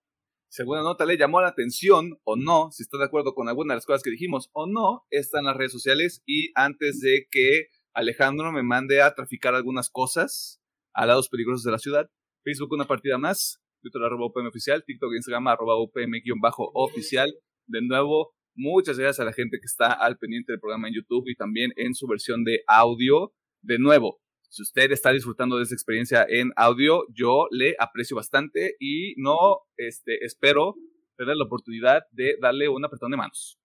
[0.49, 3.77] Segunda nota le llamó la atención o no, si está de acuerdo con alguna de
[3.77, 7.69] las cosas que dijimos o no, está en las redes sociales y antes de que
[7.93, 10.61] Alejandro me mande a traficar algunas cosas
[10.93, 12.09] a lados peligrosos de la ciudad,
[12.43, 17.33] Facebook una partida más, Twitter arroba UPM oficial, TikTok e Instagram arroba UPM-oficial.
[17.67, 21.27] De nuevo, muchas gracias a la gente que está al pendiente del programa en YouTube
[21.27, 23.33] y también en su versión de audio.
[23.61, 24.21] De nuevo,
[24.53, 29.61] si usted está disfrutando de esa experiencia en audio, yo le aprecio bastante y no
[29.77, 30.75] este, espero
[31.17, 33.59] tener la oportunidad de darle un apretón de manos.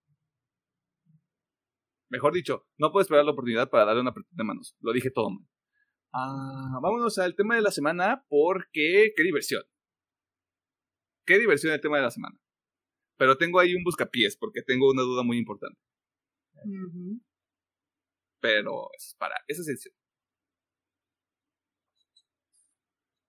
[2.11, 4.77] Mejor dicho, no puedo esperar la oportunidad para darle un apretón de manos.
[4.81, 5.47] Lo dije todo mal.
[6.13, 9.63] Ah, vámonos al tema de la semana porque qué diversión
[11.29, 12.37] qué diversión el tema de la semana.
[13.19, 15.79] Pero tengo ahí un buscapiés porque tengo una duda muy importante.
[18.41, 19.93] Pero eso es para, esa es el...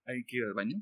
[0.10, 0.82] ¿Hay que ir al baño?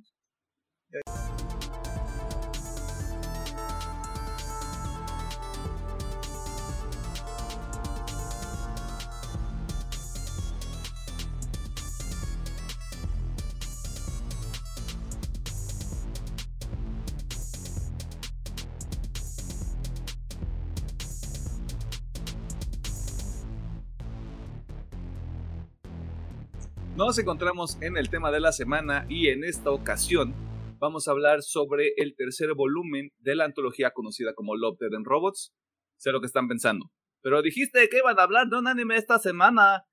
[26.98, 30.34] Nos encontramos en el tema de la semana y en esta ocasión
[30.80, 35.06] vamos a hablar sobre el tercer volumen de la antología conocida como Love, Dead and
[35.06, 35.54] Robots.
[35.98, 36.90] Sé lo que están pensando.
[37.22, 39.84] Pero dijiste que iban a hablar de un anime esta semana.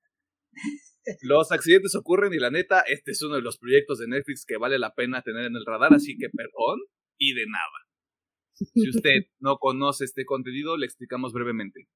[1.21, 4.57] Los accidentes ocurren y la neta, este es uno de los proyectos de Netflix que
[4.57, 6.79] vale la pena tener en el radar, así que perdón
[7.19, 8.73] y de nada.
[8.73, 11.87] Si usted no conoce este contenido, le explicamos brevemente.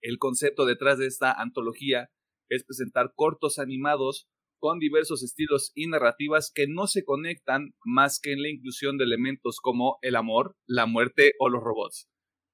[0.00, 2.08] El concepto detrás de esta antología
[2.48, 4.28] es presentar cortos animados
[4.58, 9.04] con diversos estilos y narrativas que no se conectan más que en la inclusión de
[9.04, 12.08] elementos como el amor, la muerte o los robots.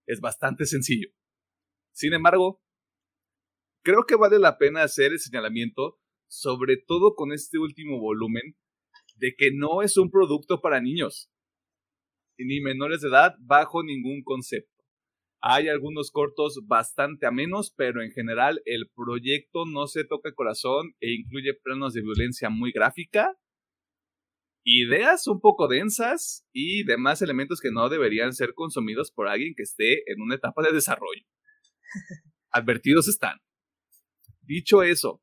[0.07, 1.09] Es bastante sencillo.
[1.92, 2.61] Sin embargo,
[3.82, 8.57] creo que vale la pena hacer el señalamiento, sobre todo con este último volumen,
[9.16, 11.30] de que no es un producto para niños,
[12.36, 14.73] ni menores de edad bajo ningún concepto.
[15.47, 20.95] Hay algunos cortos bastante amenos, pero en general el proyecto no se toca el corazón
[21.01, 23.36] e incluye planos de violencia muy gráfica,
[24.64, 29.64] ideas un poco densas y demás elementos que no deberían ser consumidos por alguien que
[29.64, 31.26] esté en una etapa de desarrollo.
[32.51, 33.36] Advertidos están.
[34.40, 35.20] Dicho eso,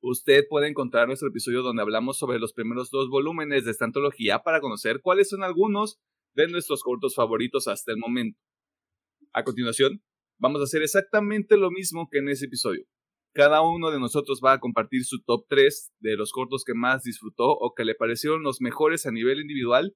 [0.00, 4.44] usted puede encontrar nuestro episodio donde hablamos sobre los primeros dos volúmenes de esta antología
[4.44, 5.98] para conocer cuáles son algunos
[6.34, 8.38] de nuestros cortos favoritos hasta el momento.
[9.38, 10.02] A continuación,
[10.40, 12.82] vamos a hacer exactamente lo mismo que en ese episodio.
[13.32, 17.04] Cada uno de nosotros va a compartir su top 3 de los cortos que más
[17.04, 19.94] disfrutó o que le parecieron los mejores a nivel individual.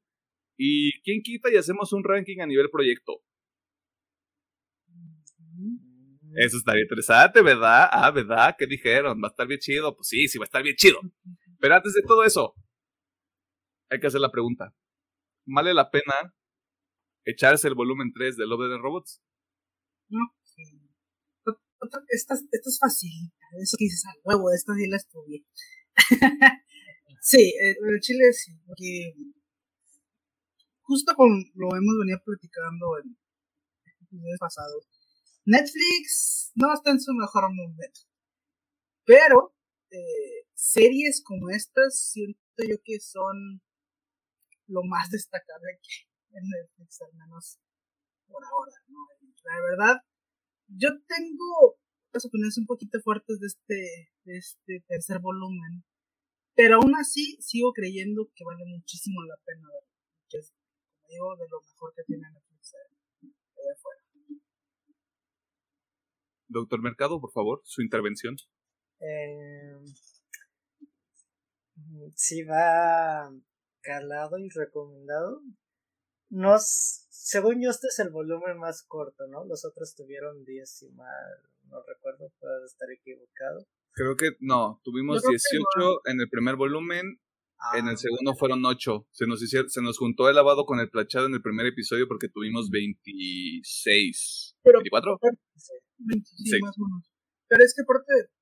[0.57, 3.15] Y quién quita y hacemos un ranking a nivel proyecto.
[6.37, 7.89] Eso estaría interesante, ¿verdad?
[7.91, 8.55] Ah, ¿verdad?
[8.57, 9.21] ¿Qué dijeron?
[9.21, 9.97] ¿Va a estar bien chido?
[9.97, 11.01] Pues sí, sí, va a estar bien chido.
[11.59, 12.55] Pero antes de todo eso,
[13.91, 14.73] hay que hacer la pregunta.
[15.47, 16.33] ¿Vale la pena
[17.25, 19.21] echarse el volumen 3 de Love the Robots?
[20.13, 20.29] No.
[22.09, 23.11] Esto, esto es fácil.
[23.61, 25.45] Eso que dices al huevo, esta sí la estudié.
[27.21, 29.15] sí, el chile sí, porque
[30.83, 33.17] justo con lo hemos venido platicando en
[34.01, 34.87] episodios pasados
[35.45, 38.01] Netflix no está en su mejor momento.
[39.05, 39.55] Pero
[39.91, 43.61] eh, series como estas siento yo que son
[44.67, 47.59] lo más destacable aquí en Netflix, al menos
[48.29, 48.73] por ahora.
[48.89, 48.99] ¿no?
[49.45, 50.01] La verdad,
[50.69, 51.79] yo tengo
[52.13, 55.85] las opiniones un poquito fuertes de este, de este tercer volumen.
[56.55, 59.69] Pero aún así sigo creyendo que vale muchísimo la pena
[60.29, 60.53] Que es,
[61.01, 64.03] como digo, de lo mejor que tiene Netflix allá afuera.
[66.49, 68.37] Doctor Mercado, por favor, su intervención.
[69.01, 69.79] Eh,
[72.15, 73.33] si va
[73.81, 75.43] calado y recomendado.
[76.33, 79.45] No, según yo, este es el volumen más corto, ¿no?
[79.45, 83.67] Los otros tuvieron 10 y mal, no recuerdo, puedo estar equivocado.
[83.93, 87.21] Creo que no, tuvimos 18 en el primer volumen,
[87.75, 89.09] en el ah, segundo fueron 8.
[89.13, 92.31] Se nos, se nos juntó el lavado con el plachado en el primer episodio porque
[92.31, 94.57] tuvimos 26.
[94.65, 95.19] ¿24?
[96.25, 97.13] sí, más o menos.
[97.47, 98.33] Pero es que aparte,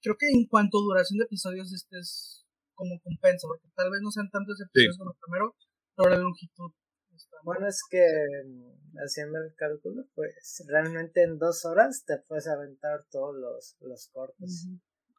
[0.00, 4.00] creo que en cuanto a duración de episodios, este es como compensa, porque tal vez
[4.00, 5.56] no sean tantos episodios como el primero,
[5.96, 6.70] pero la longitud.
[7.44, 8.04] Bueno, es que
[8.46, 14.08] mm, haciendo el cálculo, pues realmente en dos horas te puedes aventar todos los, los
[14.12, 14.66] cortos.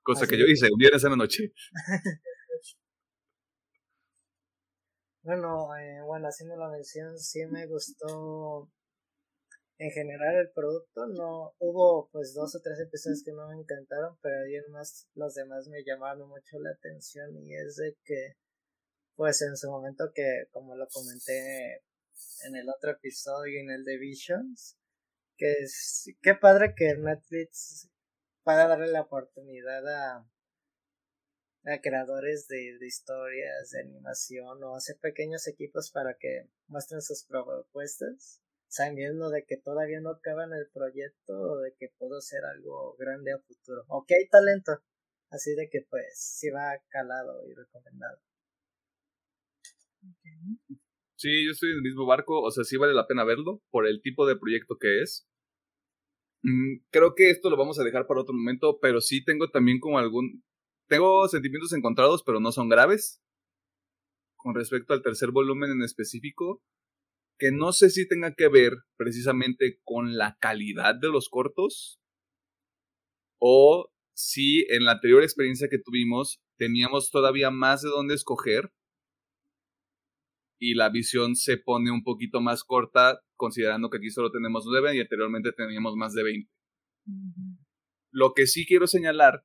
[0.03, 1.53] Cosa que yo hice un viernes en la noche.
[5.23, 8.71] bueno, eh, bueno, haciendo la mención, sí me gustó
[9.81, 14.15] en general el producto no hubo pues dos o tres episodios que no me encantaron
[14.21, 18.33] pero además los demás me llamaron mucho la atención y es de que
[19.15, 21.81] pues en su momento que como lo comenté
[22.45, 24.77] en el otro episodio en el de Visions
[25.37, 27.89] que es qué padre que Netflix
[28.43, 30.27] para darle la oportunidad a
[31.65, 38.41] a creadores de, historias de animación o hacer pequeños equipos para que muestren sus propuestas
[38.71, 43.33] sabiendo de que todavía no acaban el proyecto o de que puedo ser algo grande
[43.33, 43.83] a futuro.
[43.89, 44.81] Ok, talento.
[45.29, 48.21] Así de que pues sí va calado y recomendado.
[51.21, 53.85] Sí, yo estoy en el mismo barco, o sea, sí vale la pena verlo por
[53.85, 55.27] el tipo de proyecto que es.
[56.41, 59.79] Mm, creo que esto lo vamos a dejar para otro momento, pero sí tengo también
[59.79, 60.43] como algún...
[60.87, 63.21] Tengo sentimientos encontrados, pero no son graves.
[64.35, 66.63] Con respecto al tercer volumen en específico,
[67.37, 71.99] que no sé si tenga que ver precisamente con la calidad de los cortos
[73.39, 78.71] o si en la anterior experiencia que tuvimos teníamos todavía más de dónde escoger
[80.61, 84.95] y la visión se pone un poquito más corta considerando que aquí solo tenemos 9
[84.95, 86.51] y anteriormente teníamos más de 20.
[88.11, 89.43] Lo que sí quiero señalar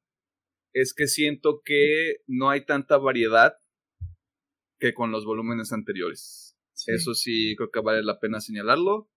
[0.75, 3.55] es que siento que no hay tanta variedad
[4.79, 6.55] que con los volúmenes anteriores.
[6.87, 9.11] Eso sí, creo que vale la pena señalarlo.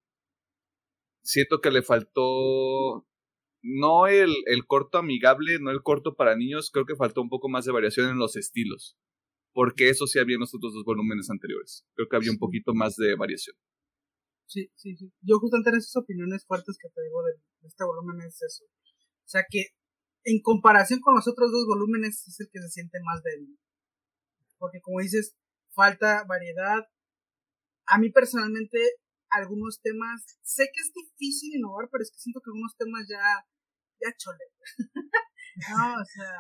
[1.21, 3.05] Siento que le faltó
[3.61, 7.49] no el, el, corto amigable, no el corto para niños, creo que faltó un poco
[7.49, 8.97] más de variación en los estilos.
[9.53, 11.85] Porque eso sí había en los otros dos volúmenes anteriores.
[11.93, 13.55] Creo que había un poquito más de variación.
[14.45, 15.11] Sí, sí, sí.
[15.21, 18.65] Yo justamente en esas opiniones fuertes que te digo de, este volumen es eso.
[18.65, 19.65] O sea que
[20.23, 23.57] en comparación con los otros dos volúmenes es el que se siente más débil.
[24.57, 25.35] Porque como dices,
[25.73, 26.81] falta variedad,
[27.85, 28.79] a mí personalmente
[29.29, 33.21] algunos temas, sé que es difícil innovar, pero es que siento que algunos temas ya,
[34.01, 34.45] ya chole.
[35.69, 36.33] no, o sea,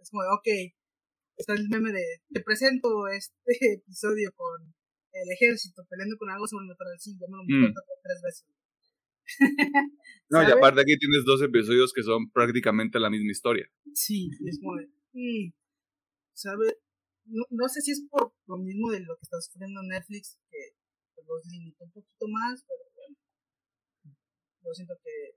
[0.00, 0.46] es como, ok,
[1.38, 3.34] está el meme de, te presento este
[3.78, 4.74] episodio con
[5.12, 7.74] el ejército peleando con algo sobrenatural, sí, ya me lo mm.
[8.02, 8.46] tres veces.
[10.30, 13.70] no, y aparte aquí tienes dos episodios que son prácticamente la misma historia.
[13.94, 14.76] Sí, es como,
[15.12, 15.52] mm,
[16.34, 16.76] ¿sabes?
[17.26, 20.72] No, no sé si es por lo mismo de lo que está sufriendo Netflix, que
[21.26, 23.16] los limitó un poquito más, pero bueno.
[24.64, 25.36] Yo siento que,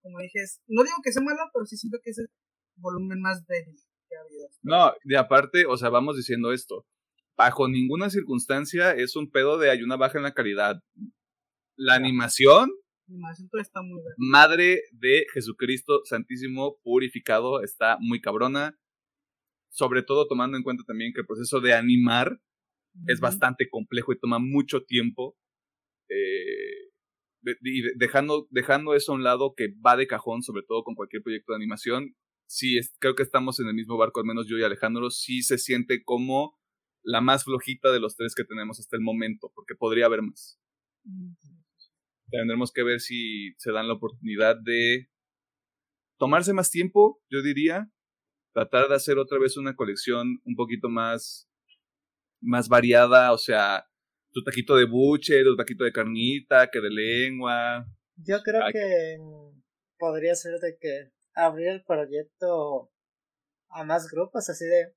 [0.00, 2.28] como dije, no digo que sea malo, pero sí siento que es el
[2.76, 3.76] volumen más débil
[4.12, 4.48] que ha habido.
[4.62, 6.84] No, de aparte, o sea, vamos diciendo esto.
[7.36, 10.82] Bajo ninguna circunstancia es un pedo de hay una baja en la calidad.
[11.76, 12.70] La animación
[13.08, 14.14] animación todo está muy bien.
[14.16, 18.78] Madre de Jesucristo Santísimo Purificado está muy cabrona.
[19.70, 22.38] Sobre todo tomando en cuenta también que el proceso de animar
[23.06, 25.36] es bastante complejo y toma mucho tiempo.
[26.10, 26.90] Eh,
[27.62, 30.94] y de- dejando, dejando eso a un lado que va de cajón, sobre todo con
[30.94, 32.14] cualquier proyecto de animación,
[32.46, 35.42] sí, es, creo que estamos en el mismo barco, al menos yo y Alejandro, sí
[35.42, 36.58] se siente como
[37.02, 40.60] la más flojita de los tres que tenemos hasta el momento, porque podría haber más.
[41.04, 41.36] Ujú.
[42.30, 45.08] Tendremos que ver si se dan la oportunidad de
[46.18, 47.90] tomarse más tiempo, yo diría,
[48.52, 51.50] tratar de hacer otra vez una colección un poquito más,
[52.40, 53.84] más variada, o sea,
[54.32, 57.86] tu taquito de buche, tu taquito de carnita, que de lengua.
[58.16, 58.72] Yo creo Ay.
[58.72, 59.62] que mm,
[59.98, 62.90] podría ser de que abrir el proyecto
[63.68, 64.94] a más grupos, así de,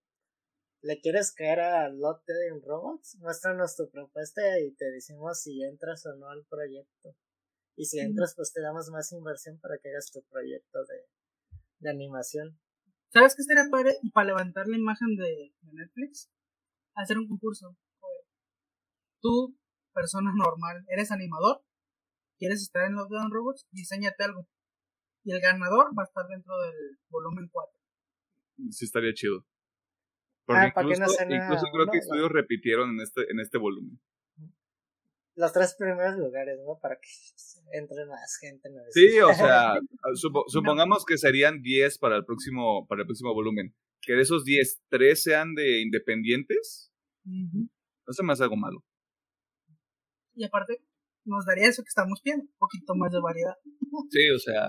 [0.82, 3.18] ¿le quieres caer a Lot Dead Robots?
[3.20, 7.16] Muéstranos tu propuesta y te decimos si entras o no al proyecto.
[7.78, 11.10] Y si entras, pues te damos más inversión para que hagas tu proyecto de,
[11.80, 12.58] de animación.
[13.12, 13.98] ¿Sabes qué estaría padre?
[14.02, 16.30] Y para levantar la imagen de, de Netflix,
[16.96, 17.78] hacer un concurso.
[19.22, 19.58] Tú,
[19.94, 21.64] persona normal, eres animador,
[22.38, 24.48] quieres estar en los Robots, diseñate algo.
[25.26, 27.74] Y el ganador va a estar dentro del volumen 4.
[28.72, 29.46] Sí estaría chido.
[30.46, 32.00] Porque Ah, ¿para qué no incluso, incluso creo que uno?
[32.00, 34.00] estudios repitieron en este, en este volumen.
[35.36, 36.78] Los tres primeros lugares, ¿no?
[36.80, 37.10] Para que
[37.78, 38.70] entre más gente.
[38.70, 38.80] ¿no?
[38.92, 39.74] Sí, o sea,
[40.14, 43.76] supo- supongamos que serían 10 para el próximo, para el próximo volumen.
[44.02, 46.94] Que de esos 10, 3 sean de independientes,
[47.26, 48.84] no se me hace algo malo.
[50.36, 50.80] Y aparte,
[51.26, 53.56] nos daría eso que estamos viendo, un poquito más de variedad.
[54.12, 54.68] Sí, o sea,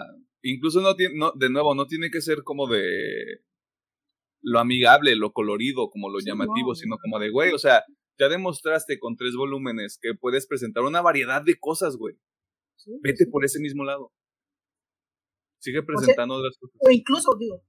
[0.51, 3.43] incluso no tiene, no, de nuevo, no tiene que ser como de
[4.43, 6.75] lo amigable, lo colorido, como lo Sí, llamativo, no.
[6.75, 7.83] sino como de, güey, o sea,
[8.19, 12.15] ya demostraste con tres volúmenes que puedes presentar una variedad de cosas, güey.
[12.77, 13.31] Sí, Vete sí.
[13.31, 14.13] por ese mismo lado.
[15.59, 16.77] Sigue presentando otras cosas.
[16.81, 17.63] O incluso, digo,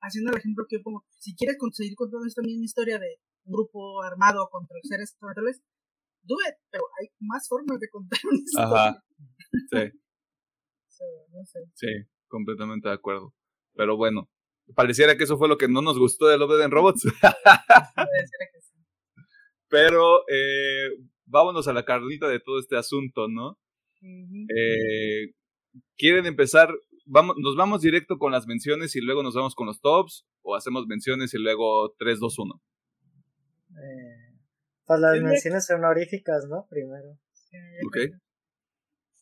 [0.00, 3.52] haciendo el ejemplo que yo pongo, si quieres conseguir contando esta misma historia de un
[3.54, 5.62] grupo armado contra seres naturales,
[6.22, 8.66] do it, pero hay más formas de contar una historia.
[8.66, 9.04] Ajá.
[9.70, 9.98] Sí,
[11.32, 11.60] No sé.
[11.74, 11.86] sí,
[12.28, 13.34] completamente de acuerdo.
[13.74, 14.30] Pero bueno,
[14.74, 17.04] pareciera que eso fue lo que no nos gustó de Love Dead and Robots.
[17.22, 18.74] Pareciera que sí.
[19.68, 20.90] Pero eh,
[21.24, 23.58] vámonos a la carnita de todo este asunto, ¿no?
[24.02, 25.32] Eh,
[25.96, 26.70] ¿Quieren empezar?
[27.04, 30.26] Vamos, ¿Nos vamos directo con las menciones y luego nos vamos con los tops?
[30.42, 32.62] ¿O hacemos menciones y luego 3, 2, 1?
[33.70, 34.38] Eh,
[34.84, 36.66] pues las menciones honoríficas, ¿no?
[36.70, 37.18] Primero.
[37.32, 37.96] Sí, Ok.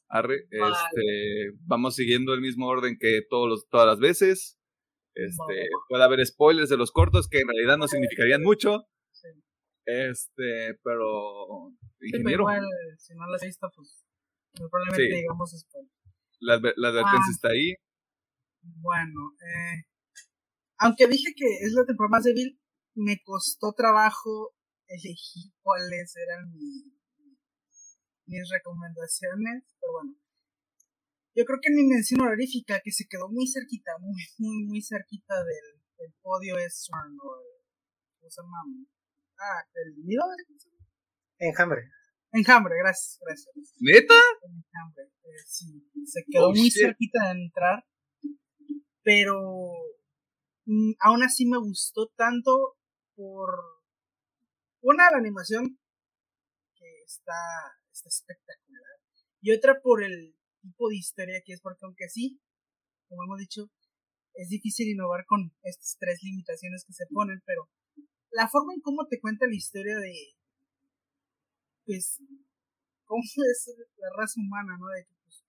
[0.09, 0.72] Arre, Vale.
[0.74, 4.59] este, vamos siguiendo el mismo orden que todos los, todas las veces.
[5.14, 5.66] Este, Vale.
[5.88, 8.84] puede haber spoilers de los cortos que en realidad no significarían mucho.
[9.12, 9.28] Sí.
[9.86, 12.64] Este, pero Sí, pero ingeniero, igual,
[12.98, 14.05] si no lo has visto, pues
[14.55, 15.20] probablemente Sí.
[15.22, 15.90] digamos spoiler.
[16.40, 17.34] la, adver- la advertencia Ah.
[17.34, 17.74] está ahí.
[18.62, 19.82] Bueno, eh,
[20.78, 22.59] aunque dije que es la temporada más débil,
[22.96, 24.55] me costó trabajo
[24.88, 26.92] elegir cuáles eran mi-
[28.27, 30.14] mis recomendaciones, pero bueno.
[31.37, 35.35] Yo creo que mi mención honorífica, que se quedó muy cerquita, muy, muy, muy cerquita
[35.43, 38.59] del, del podio, es ¿cómo se llama?
[39.39, 40.22] Ah, el nido
[41.39, 41.91] Enjambre.
[42.33, 43.55] enjambre, gracias, gracias.
[43.81, 44.14] ¿Neta?
[44.43, 46.83] Enjambre, eh, sí, se quedó Oh, muy shit.
[46.83, 47.85] cerquita de entrar,
[49.03, 49.72] pero
[50.66, 52.77] mm, aún así me gustó tanto
[53.16, 53.51] por
[54.83, 55.79] una la animación
[56.77, 57.33] que está,
[57.95, 59.01] está espectacular
[59.40, 62.40] y otra por el tipo de historia que es porque aunque sí,
[63.09, 63.70] como hemos dicho,
[64.34, 67.70] es difícil innovar con estas tres limitaciones que se ponen, pero
[68.30, 70.12] la forma en cómo te cuenta la historia de
[71.84, 72.22] pues
[73.05, 74.88] cómo es la raza humana, ¿no?
[74.88, 75.45] De que pues,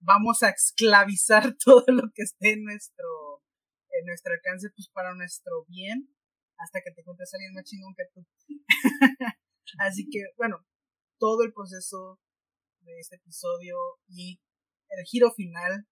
[0.00, 3.06] vamos a esclavizar todo lo que esté en nuestro
[3.90, 6.10] en nuestro alcance pues para nuestro bien
[6.58, 8.26] hasta que te encuentres alguien más chingón que tú.
[9.78, 10.64] Así que, bueno,
[11.18, 12.20] todo el proceso
[12.80, 13.76] de este episodio
[14.08, 14.40] y
[14.90, 15.86] el giro final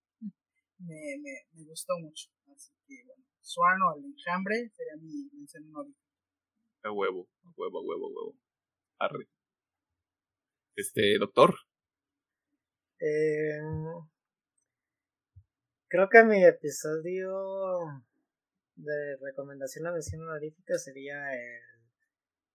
[0.79, 2.31] me, me, me gustó mucho.
[2.55, 6.01] Así que, bueno, Swan o el enjambre sería mi mención honorífica.
[6.85, 8.37] A huevo, a huevo, a huevo, a huevo.
[8.99, 9.29] Arre.
[10.77, 11.55] Este, doctor.
[13.01, 13.61] Eh,
[15.89, 17.33] creo que mi episodio
[18.77, 21.74] de recomendación a mención honorífica sería el,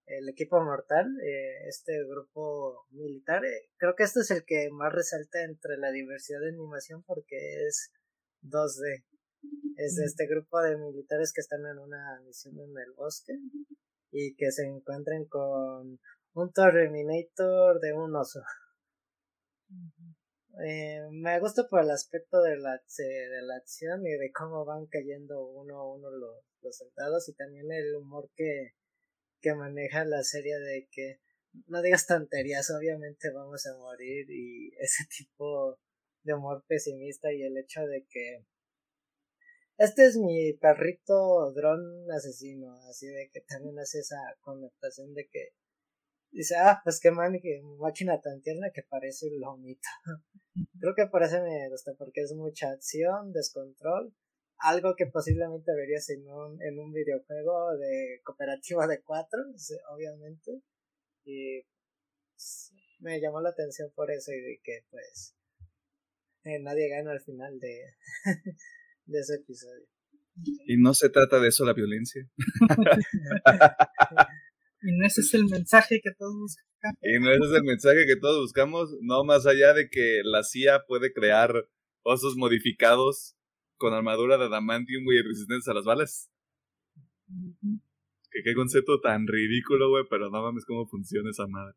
[0.10, 3.45] el equipo mortal, eh, este grupo militar.
[3.45, 7.38] Eh, creo que este es el que más resalta entre la diversidad de animación porque
[7.68, 7.91] es
[8.41, 9.05] 2D.
[9.78, 13.34] Es este grupo de militares que están en una misión en el bosque
[14.12, 15.99] y que se encuentran con
[16.34, 18.41] un Terminator de un oso.
[20.66, 24.88] Eh, me gusta por el aspecto de la, de la acción y de cómo van
[24.88, 28.74] cayendo uno a uno los, los soldados y también el humor que,
[29.42, 31.20] que maneja la serie de que
[31.68, 35.80] no digas tonterías, obviamente vamos a morir y ese tipo
[36.24, 38.46] de humor pesimista y el hecho de que
[39.78, 45.54] este es mi perrito dron asesino, así de que también hace esa connotación de que
[46.32, 47.40] dice, ah, pues qué man,
[47.80, 49.88] máquina tan tierna que parece un lomito.
[50.82, 54.14] Creo que por eso me gusta, porque es mucha acción, descontrol,
[54.60, 59.39] algo que posiblemente verías en un, en un videojuego de cooperativa de cuatro,
[59.93, 60.62] obviamente.
[61.24, 61.62] Y
[62.34, 65.36] pues, me llamó la atención por eso y de que pues
[66.43, 67.95] eh, nadie gana al final de,
[69.05, 69.88] de ese episodio.
[70.68, 72.22] Y no se trata de eso la violencia.
[74.82, 76.97] y no ese es el mensaje que todos buscamos.
[77.01, 80.43] Y no ese es el mensaje que todos buscamos, no más allá de que la
[80.43, 81.53] CIA puede crear
[82.03, 83.36] osos modificados
[83.80, 86.30] con armadura de adamantium, y resistentes a las balas.
[88.32, 91.74] Que qué concepto tan ridículo, güey, pero no mames cómo funciona esa madre.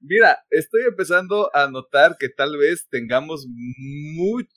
[0.00, 4.48] Mira, estoy empezando a notar que tal vez tengamos mucho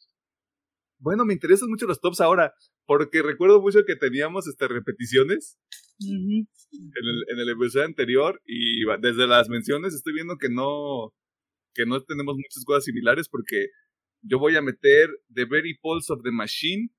[1.02, 2.54] bueno, me interesan mucho los tops ahora,
[2.86, 5.58] porque recuerdo mucho que teníamos este, repeticiones
[6.00, 6.48] en,
[6.80, 11.14] el, en el episodio anterior y desde las menciones estoy viendo que no,
[11.74, 13.68] que no tenemos muchas cosas similares porque
[14.22, 16.90] yo voy a meter The Very Pulse of the Machine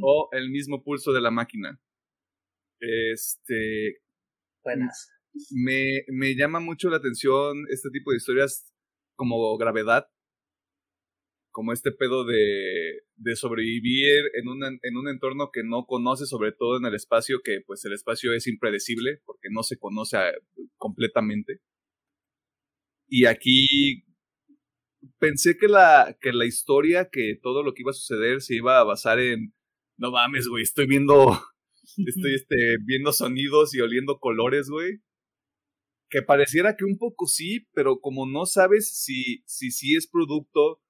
[0.00, 1.80] o El mismo pulso de la máquina.
[2.80, 4.00] Este.
[4.64, 5.10] Buenas.
[5.50, 8.72] Me, me llama mucho la atención este tipo de historias
[9.16, 10.06] como gravedad,
[11.50, 16.52] como este pedo de, de sobrevivir en un, en un entorno que no conoce, sobre
[16.52, 20.18] todo en el espacio, que pues el espacio es impredecible porque no se conoce
[20.76, 21.60] completamente.
[23.08, 24.04] Y aquí
[25.18, 28.78] pensé que la, que la historia, que todo lo que iba a suceder se iba
[28.78, 29.54] a basar en,
[29.96, 31.32] no mames, güey, estoy viendo,
[32.06, 34.98] estoy este, viendo sonidos y oliendo colores, güey.
[36.10, 40.82] Que pareciera que un poco sí, pero como no sabes si, si sí es producto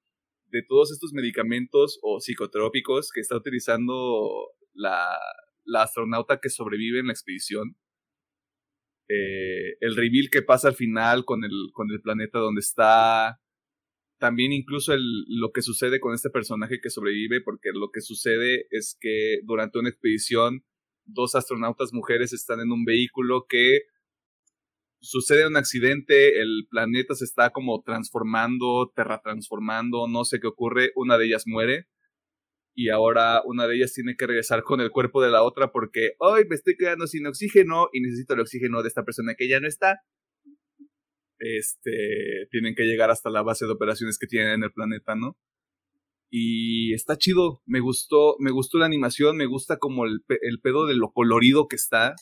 [0.47, 5.17] de todos estos medicamentos o psicotrópicos que está utilizando la,
[5.65, 7.77] la astronauta que sobrevive en la expedición.
[9.09, 13.39] Eh, el reveal que pasa al final con el, con el planeta donde está.
[14.23, 18.97] También incluso lo que sucede con este personaje que sobrevive, porque lo que sucede es
[19.01, 20.63] que durante una expedición
[21.03, 23.81] dos astronautas mujeres están en un vehículo que
[25.01, 31.17] sucede un accidente, el planeta se está como transformando, terratransformando, no sé qué ocurre, una
[31.17, 31.89] de ellas muere
[32.73, 36.13] y ahora una de ellas tiene que regresar con el cuerpo de la otra porque
[36.19, 39.59] hoy me estoy quedando sin oxígeno y necesito el oxígeno de esta persona que ya
[39.59, 39.99] no está.
[41.43, 45.37] Este, tienen que llegar hasta la base de operaciones que tienen en el planeta, ¿no?
[46.31, 50.23] Y está chido, me gustó, me gustó la animación, me gusta como el,
[50.61, 52.15] pedo de lo colorido que está.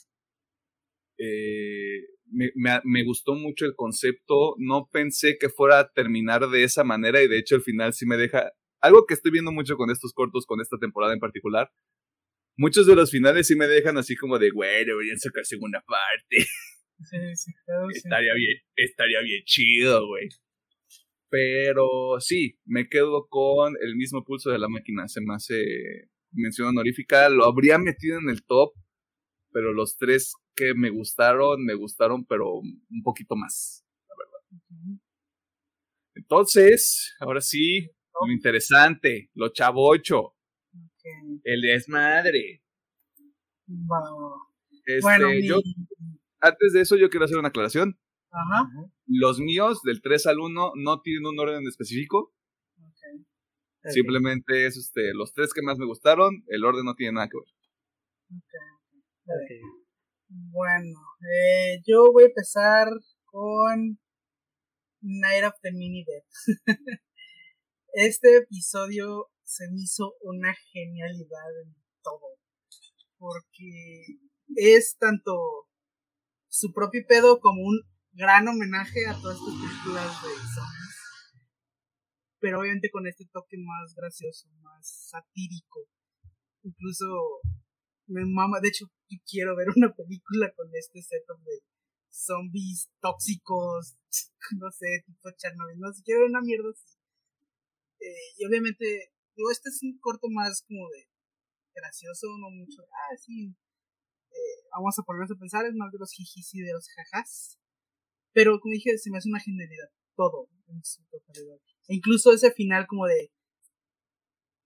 [1.18, 7.22] Eh, me, gustó mucho el concepto, no pensé que fuera a terminar de esa manera
[7.22, 8.50] y de hecho el final sí me deja
[8.80, 11.70] algo que estoy viendo mucho con estos cortos, con esta temporada en particular.
[12.56, 16.48] Muchos de los finales sí me dejan así como de, güey, deberían sacar segunda parte.
[17.04, 20.28] Sí, sí, claro, estaría bien, estaría bien chido, güey.
[21.28, 25.08] Pero sí, me quedo con el mismo pulso de la máquina.
[25.08, 27.28] Se me hace mención honorífica.
[27.30, 28.74] Lo habría metido en el top,
[29.50, 35.00] pero los tres que me gustaron, me gustaron, pero un poquito más, la verdad.
[36.14, 37.88] Entonces, ahora sí,
[38.26, 40.34] lo interesante, lo chavocho.
[41.44, 42.62] El desmadre.
[44.84, 45.60] Este, bueno, yo,
[46.42, 47.98] antes de eso, yo quiero hacer una aclaración.
[48.30, 48.68] Ajá.
[49.06, 52.34] Los míos, del 3 al 1, no tienen un orden específico.
[53.84, 57.38] Simplemente es este, los tres que más me gustaron, el orden no tiene nada que
[57.38, 57.48] ver.
[59.24, 59.60] Okay.
[60.28, 62.88] Bueno, eh, yo voy a empezar
[63.24, 63.98] con
[65.00, 66.66] Night of the Mini Death.
[67.94, 72.38] este episodio se me hizo una genialidad en todo.
[73.18, 74.18] Porque
[74.56, 75.68] es tanto
[76.52, 77.80] su propio pedo como un
[78.12, 80.96] gran homenaje a todas estas películas de zombies.
[82.40, 85.88] Pero obviamente con este toque más gracioso, más satírico.
[86.62, 87.06] Incluso
[88.06, 88.84] me mama, de hecho,
[89.26, 91.62] quiero ver una película con este setup de
[92.10, 93.96] zombies tóxicos,
[94.60, 96.98] no sé, tipo Chernobyl, no sé, quiero ver una mierda así.
[97.98, 101.08] Eh, y obviamente, digo, este es un corto más como de
[101.74, 103.56] gracioso, no mucho, ah, sí,
[104.72, 107.58] vamos a ponernos a pensar, es más de los jijis y de los jajas.
[108.32, 110.80] Pero como dije, se me hace una genialidad, todo, en
[111.88, 113.30] E incluso ese final como de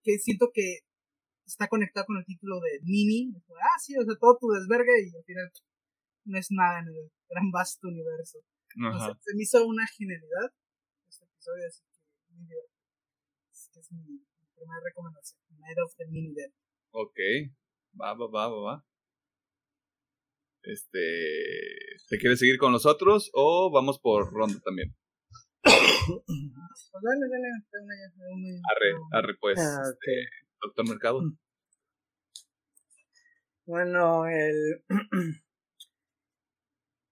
[0.03, 0.87] que siento que
[1.47, 3.35] está conectado con el título de Mini.
[3.63, 5.51] Ah, sí, o sea, todo tu desvergue y al final
[6.25, 8.39] no es nada en el gran vasto universo.
[8.71, 10.53] se me hizo una genialidad
[11.09, 14.21] este episodio, así que Es, mi
[14.55, 15.41] primera recomendación.
[15.59, 16.51] Night of the Mini Dead.
[16.91, 17.19] Ok,
[18.01, 18.87] va, va, va, va, va.
[20.67, 20.99] Este,
[22.09, 24.97] ¿te quieres seguir con nosotros o vamos por ronda también?
[25.63, 27.49] pues dale, dale,
[28.71, 30.29] Arre, arre, pues, ah, este,
[30.61, 31.21] doctor Mercado.
[33.65, 34.85] Bueno, el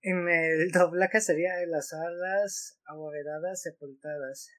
[0.03, 4.51] en el doblaje sería las alas abovedadas sepultadas.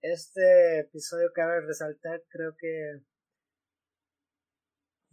[0.00, 3.02] Este episodio cabe resaltar, creo que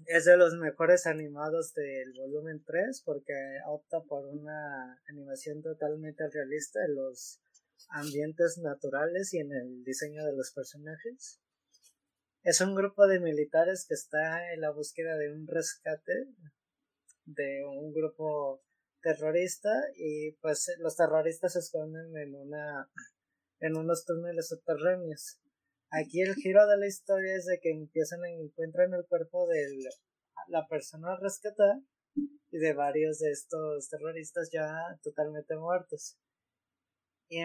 [0.07, 3.33] es de los mejores animados del volumen 3 porque
[3.67, 7.41] opta por una animación totalmente realista en los
[7.89, 11.39] ambientes naturales y en el diseño de los personajes.
[12.43, 16.27] Es un grupo de militares que está en la búsqueda de un rescate
[17.25, 18.63] de un grupo
[19.01, 22.89] terrorista y pues los terroristas se esconden en una
[23.59, 25.39] en unos túneles subterráneos.
[25.93, 29.67] Aquí el giro de la historia es de que empiezan a encuentrar el cuerpo de
[30.47, 31.81] la persona rescatada
[32.15, 34.69] y de varios de estos terroristas ya
[35.03, 36.17] totalmente muertos.
[37.27, 37.41] Y,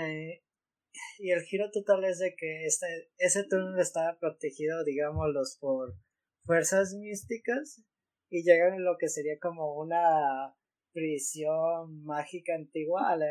[1.19, 2.87] y el giro total es de que este,
[3.19, 5.97] ese túnel estaba protegido, digámoslos, por
[6.45, 7.83] fuerzas místicas
[8.31, 10.55] y llegan en lo que sería como una
[10.93, 13.23] prisión mágica antigua al,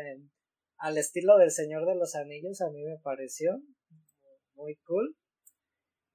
[0.76, 3.62] al estilo del Señor de los Anillos, a mí me pareció
[4.56, 5.16] muy cool.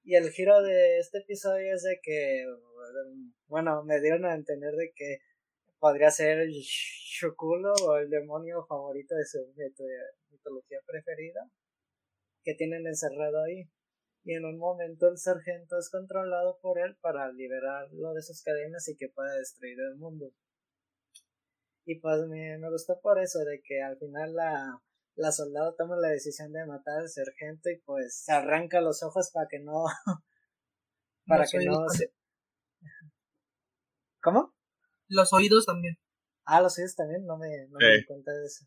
[0.04, 2.44] Y el giro de este episodio es de que,
[3.46, 5.18] bueno, me dieron a entender de que
[5.78, 9.38] podría ser el Shukulo o el demonio favorito de su
[10.30, 11.48] mitología preferida
[12.44, 13.68] que tienen encerrado ahí.
[14.24, 18.88] Y en un momento el sargento es controlado por él para liberarlo de sus cadenas
[18.88, 20.32] y que pueda destruir el mundo.
[21.84, 24.80] Y pues me, me gustó por eso, de que al final la,
[25.14, 29.30] la soldado toma la decisión de matar al sargento y pues se arranca los ojos
[29.32, 29.84] para que no
[31.26, 32.12] para que no se...
[34.22, 34.54] ¿Cómo?
[35.08, 35.98] Los oídos también.
[36.44, 38.64] Ah, los oídos también, no me, no me di cuenta de eso.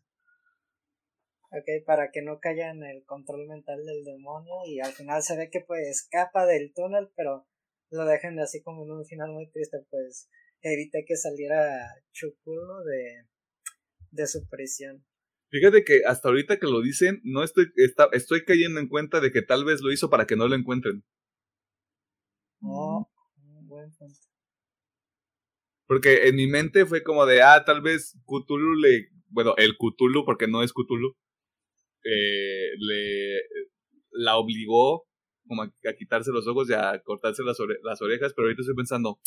[1.50, 5.36] Ok, para que no caiga en el control mental del demonio y al final se
[5.36, 7.46] ve que pues escapa del túnel, pero
[7.90, 10.28] lo dejan así como en un final muy triste, pues
[10.60, 13.26] evita que saliera Chuculo de,
[14.10, 15.04] de su prisión.
[15.50, 19.30] Fíjate que hasta ahorita que lo dicen, no estoy, está, estoy cayendo en cuenta de
[19.30, 21.04] que tal vez lo hizo para que no lo encuentren.
[22.60, 23.08] Oh,
[23.62, 23.90] buen.
[25.86, 30.24] Porque en mi mente fue como de, ah, tal vez Cthulhu le, bueno, el Cthulhu,
[30.24, 31.14] porque no es Cthulhu,
[32.04, 33.40] eh, le,
[34.10, 35.06] la obligó
[35.46, 39.20] como a, quitarse los ojos y a cortarse las, las orejas, pero ahorita estoy pensando,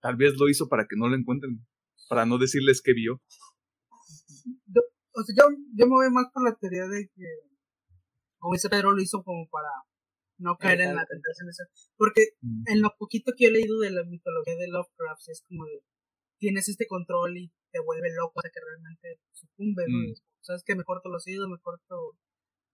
[0.00, 1.64] tal vez lo hizo para que no lo encuentren,
[2.08, 3.22] para no decirles que vio
[5.12, 7.24] o sea, yo, yo me voy más por la teoría de que,
[8.38, 9.68] como dice Pedro, lo hizo como para
[10.38, 11.64] no caer en la tentación esa.
[11.96, 12.64] Porque mm.
[12.66, 15.82] en lo poquito que he leído de la mitología de Lovecraft, es como de,
[16.38, 20.14] tienes este control y te vuelve loco hasta que realmente sucumbe, mm.
[20.42, 22.16] Sabes que me corto los oídos, me corto,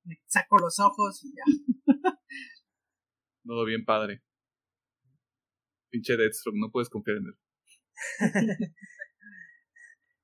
[0.05, 1.43] me saco los ojos y ya.
[3.45, 4.23] Todo bien padre.
[5.91, 7.35] Pinche Deathstroke, no puedes confiar en él.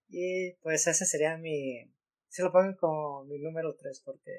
[0.09, 1.93] y pues ese sería mi,
[2.33, 4.33] se lo pongo como mi número 3 porque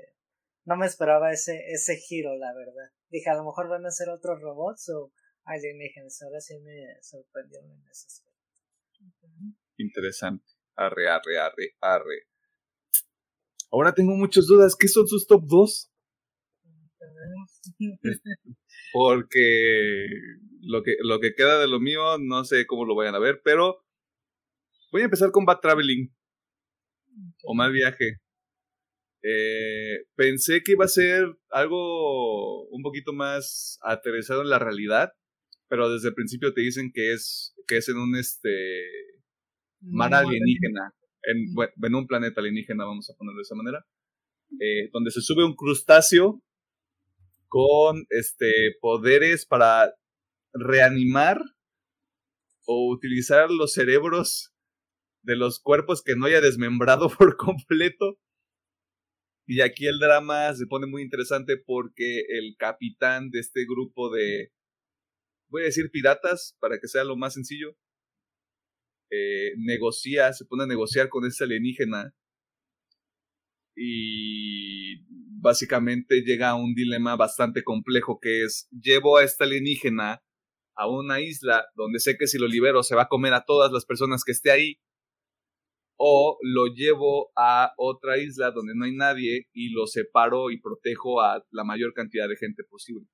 [0.66, 2.92] no me esperaba ese, ese giro, la verdad.
[3.10, 5.14] Dije, a lo mejor van a ser otros robots o
[5.44, 6.20] alienígenas.
[6.24, 8.34] Ahora sí me sorprendieron en ese aspecto.
[9.78, 10.44] Interesante.
[10.76, 12.28] Arre, arre, arre, arre.
[13.72, 14.76] Ahora tengo muchas dudas.
[14.76, 15.92] ¿Qué son sus top 2?
[18.94, 20.08] Porque
[20.62, 23.42] lo que, lo que queda de lo mío, no sé cómo lo vayan a ver,
[23.44, 23.86] pero
[24.92, 26.12] voy a empezar con Bad Traveling
[27.44, 28.20] o mal viaje.
[29.22, 35.14] Eh, pensé que iba a ser algo un poquito más aterrizado en la realidad,
[35.70, 38.50] pero desde el principio te dicen que es, que es en un este
[39.80, 43.86] mar alienígena, en, en un planeta alienígena, vamos a ponerlo de esa manera,
[44.60, 46.42] eh, donde se sube un crustáceo
[47.48, 49.94] con este poderes para
[50.54, 51.40] reanimar
[52.66, 54.53] o utilizar los cerebros
[55.24, 58.20] de los cuerpos que no haya desmembrado por completo.
[59.46, 64.52] Y aquí el drama se pone muy interesante porque el capitán de este grupo de,
[65.50, 67.76] voy a decir piratas, para que sea lo más sencillo,
[69.12, 72.16] eh, negocia, se pone a negociar con ese alienígena
[73.76, 75.04] y
[75.42, 80.24] básicamente llega a un dilema bastante complejo que es, llevo a esta alienígena
[80.76, 83.72] a una isla donde sé que si lo libero se va a comer a todas
[83.72, 84.80] las personas que esté ahí,
[86.06, 91.22] o lo llevo a otra isla donde no hay nadie y lo separo y protejo
[91.22, 93.08] a la mayor cantidad de gente posible.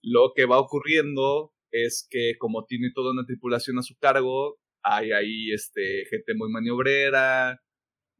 [0.00, 5.10] Lo que va ocurriendo es que como tiene toda una tripulación a su cargo, hay
[5.10, 7.60] ahí este, gente muy maniobrera,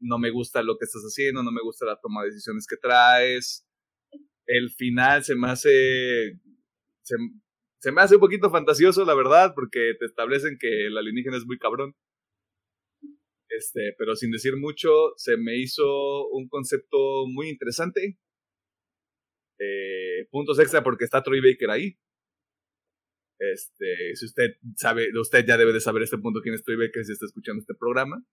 [0.01, 2.75] no me gusta lo que estás haciendo, no me gusta la toma de decisiones que
[2.75, 3.65] traes.
[4.45, 6.41] El final se me hace.
[7.01, 7.15] Se,
[7.79, 11.45] se me hace un poquito fantasioso, la verdad, porque te establecen que el alienígena es
[11.45, 11.95] muy cabrón.
[13.57, 18.17] Este, pero sin decir mucho, se me hizo un concepto muy interesante.
[19.59, 21.97] Eh, puntos extra porque está Troy Baker ahí.
[23.39, 27.03] Este, si usted sabe, usted ya debe de saber este punto quién es Troy Baker
[27.05, 28.23] si está escuchando este programa.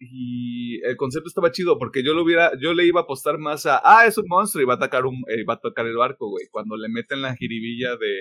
[0.00, 3.66] Y el concepto estaba chido porque yo lo hubiera, yo le iba a apostar más
[3.66, 6.46] a, ah, es un monstruo y va a atacar eh, el barco, güey.
[6.50, 8.14] Cuando le meten la jiribilla de,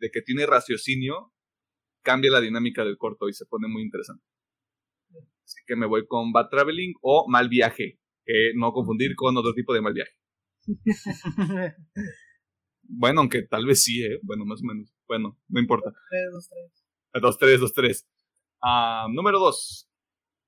[0.00, 1.32] de que tiene raciocinio,
[2.02, 4.24] cambia la dinámica del corto y se pone muy interesante.
[5.44, 9.54] Así que me voy con Bad Traveling o Mal Viaje, que no confundir con otro
[9.54, 10.12] tipo de mal viaje.
[12.82, 14.20] bueno, aunque tal vez sí, ¿eh?
[14.22, 14.94] Bueno, más o menos.
[15.06, 15.92] Bueno, no importa.
[17.14, 18.06] 2-3, 2-3.
[18.62, 19.88] Ah, número 2.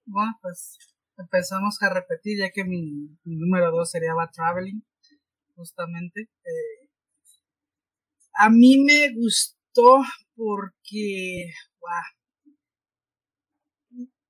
[0.04, 0.76] Bueno, pues
[1.16, 4.82] empezamos a repetir, ya que mi, número 2 sería Bad Traveling,
[5.54, 6.22] justamente.
[6.22, 6.90] Eh,
[8.34, 9.59] a mí me gustó
[10.34, 12.06] porque, wow,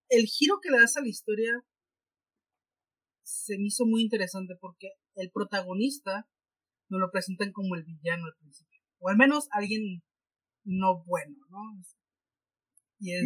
[0.08, 1.52] el giro que le das a la historia
[3.22, 6.28] se me hizo muy interesante porque el protagonista
[6.88, 10.02] nos lo presentan como el villano al principio, o al menos alguien
[10.64, 11.58] no bueno, ¿no?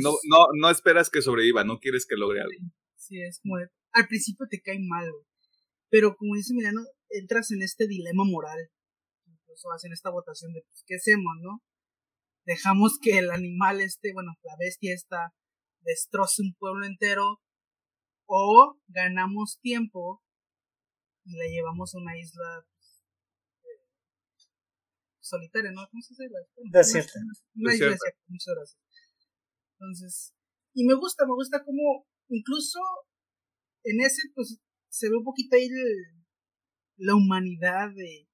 [0.01, 2.71] no, no, no esperas que sobreviva, no quieres que logre algo.
[2.97, 5.11] Sí, es como, al principio te cae mal,
[5.89, 8.59] pero como dice Milano, entras en este dilema moral,
[9.27, 11.63] incluso hacen esta votación de, pues, ¿qué hacemos, no?
[12.45, 15.35] Dejamos que el animal este, bueno, la bestia esta,
[15.81, 17.41] destroce un pueblo entero,
[18.27, 20.23] o ganamos tiempo
[21.25, 23.05] y la llevamos a una isla pues,
[23.63, 23.85] eh,
[25.21, 25.87] solitaria, ¿no?
[25.91, 26.35] ¿Cómo se dice?
[26.71, 27.13] Desierta.
[27.55, 28.81] Una, isla desierta, muchas gracias.
[29.73, 30.35] Entonces,
[30.75, 32.79] y me gusta, me gusta como incluso
[33.85, 34.59] en ese, pues,
[34.89, 35.69] se ve un poquito ahí
[36.97, 38.29] la humanidad de,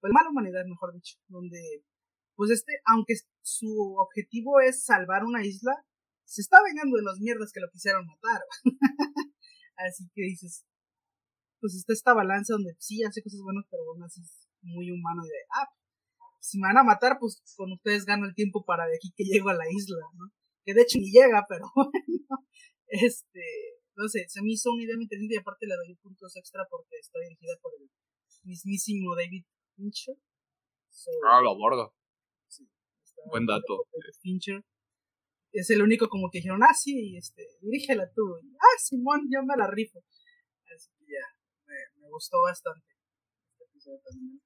[0.00, 1.84] pues, mala humanidad, mejor dicho, donde,
[2.38, 5.74] pues, este, aunque su objetivo es salvar una isla,
[6.24, 8.42] se está vengando de los mierdas que lo quisieron matar.
[9.76, 10.64] así que dices,
[11.58, 15.26] pues está esta balanza donde sí hace cosas buenas, pero bueno, así es muy humano
[15.26, 15.66] y de, ah,
[16.38, 19.24] si me van a matar, pues con ustedes gano el tiempo para de aquí que
[19.24, 20.30] llego a la isla, ¿no?
[20.68, 22.44] que de hecho ni llega, pero bueno,
[22.88, 23.40] este,
[23.96, 26.62] no sé, se me hizo una idea muy interesante y aparte le doy puntos extra
[26.68, 27.88] porque está dirigida por el
[28.44, 29.44] mismísimo David
[29.74, 30.16] Fincher.
[31.32, 31.94] ah, lo bordo.
[33.26, 33.84] Buen dato.
[34.22, 34.62] Fincher.
[35.52, 38.22] Es el único como que dijeron, ah, sí, este, dirígela tú.
[38.60, 40.04] ah, Simón, yo me la rifo.
[40.74, 41.24] Así que ya,
[41.66, 42.86] me, me gustó bastante
[43.52, 44.40] este episodio también.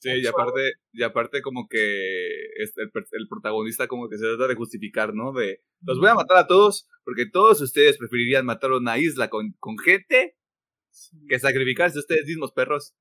[0.00, 2.24] Sí, y aparte, y aparte como que
[2.56, 5.32] este, el, el, protagonista como que se trata de justificar, ¿no?
[5.32, 9.52] De, los voy a matar a todos porque todos ustedes preferirían matar una isla con,
[9.58, 10.38] con gente
[11.28, 12.94] que sacrificarse ustedes mismos, perros.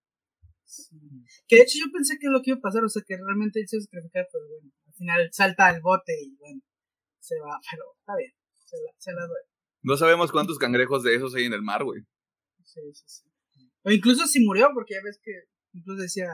[1.47, 3.15] Que de hecho yo pensé que es lo que iba a pasar, o sea, que
[3.15, 6.61] realmente él se iba a sacrificar, pero bueno, final salta al bote y bueno,
[7.19, 8.31] se va, pero está bien,
[8.63, 9.43] se la, se la doy.
[9.81, 12.01] No sabemos cuántos cangrejos de esos hay en el mar, güey.
[12.63, 13.29] Sí, sí, sí.
[13.83, 15.31] O incluso si murió, porque ya ves que
[15.71, 16.27] incluso decía,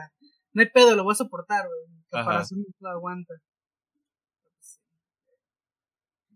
[0.52, 2.02] no hay pedo, lo voy a soportar, güey.
[2.10, 3.34] Comparación lo aguanta.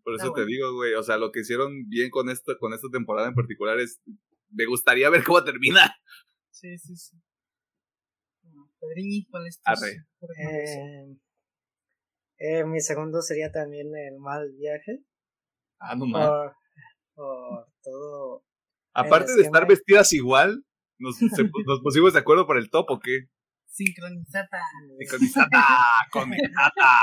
[0.03, 2.89] Por eso te digo, güey, o sea, lo que hicieron bien con esta, con esta
[2.91, 4.01] temporada en particular es,
[4.51, 5.95] me gustaría ver cómo termina.
[6.51, 7.17] Sí, sí, sí.
[8.81, 11.17] Pedriñi, ¿cuál es eh,
[12.41, 15.05] eh, mi segundo sería también el mal viaje.
[15.79, 16.53] Ah, no mal.
[17.15, 18.45] Por, todo.
[18.95, 20.65] Aparte de estar vestidas igual,
[20.99, 21.17] nos,
[21.67, 23.27] nos pusimos de acuerdo por el top, ¿o qué?
[23.67, 24.49] Sincronizada.
[24.99, 25.65] Sincronizada,
[26.13, 27.03] conectada.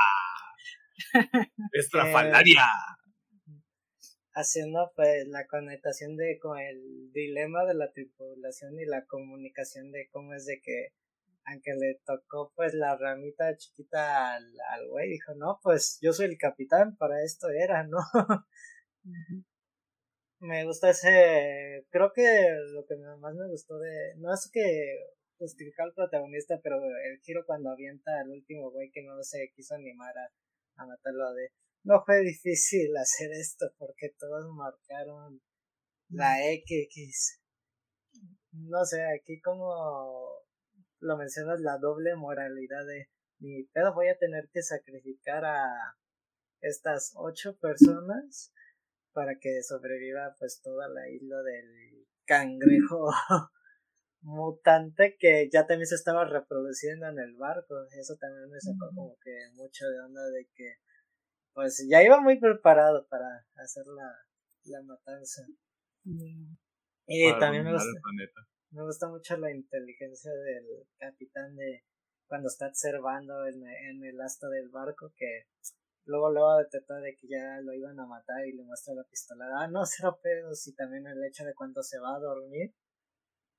[1.72, 2.66] Estrafalaria.
[4.34, 10.10] haciendo pues la conectación de con el dilema de la tripulación y la comunicación de
[10.12, 10.88] cómo es de que
[11.48, 16.26] aunque le tocó pues la ramita chiquita al, al güey, dijo, no, pues yo soy
[16.28, 18.00] el capitán, para esto era, ¿no?
[20.40, 22.24] me gusta ese, creo que
[22.74, 24.62] lo que más me gustó de, no es que
[25.38, 29.76] justificar al protagonista, pero el giro cuando avienta al último güey que no se quiso
[29.76, 31.50] animar a, a matarlo de
[31.84, 35.42] no fue difícil hacer esto porque todos marcaron
[36.10, 37.42] la X.
[38.52, 40.47] no sé, aquí como
[41.00, 43.10] lo mencionas, la doble moralidad de
[43.40, 45.96] mi pedo voy a tener que sacrificar a
[46.62, 48.52] estas ocho personas
[49.14, 53.10] para que sobreviva pues toda la isla del cangrejo
[54.22, 57.76] mutante que ya también se estaba reproduciendo en el barco.
[58.00, 60.76] Eso también me sacó como que mucho de onda de que
[61.54, 64.14] pues ya iba muy preparado para hacer la,
[64.66, 65.48] la matanza.
[67.08, 67.90] Y también me gusta,
[68.78, 71.84] me gusta mucho la inteligencia del capitán de
[72.28, 75.46] cuando está observando en, en el asta del barco que
[76.06, 79.46] luego luego detectó de que ya lo iban a matar y le muestra la pistola.
[79.58, 80.68] Ah, no, cero pedos.
[80.68, 82.72] Y también el hecho de cuando se va a dormir,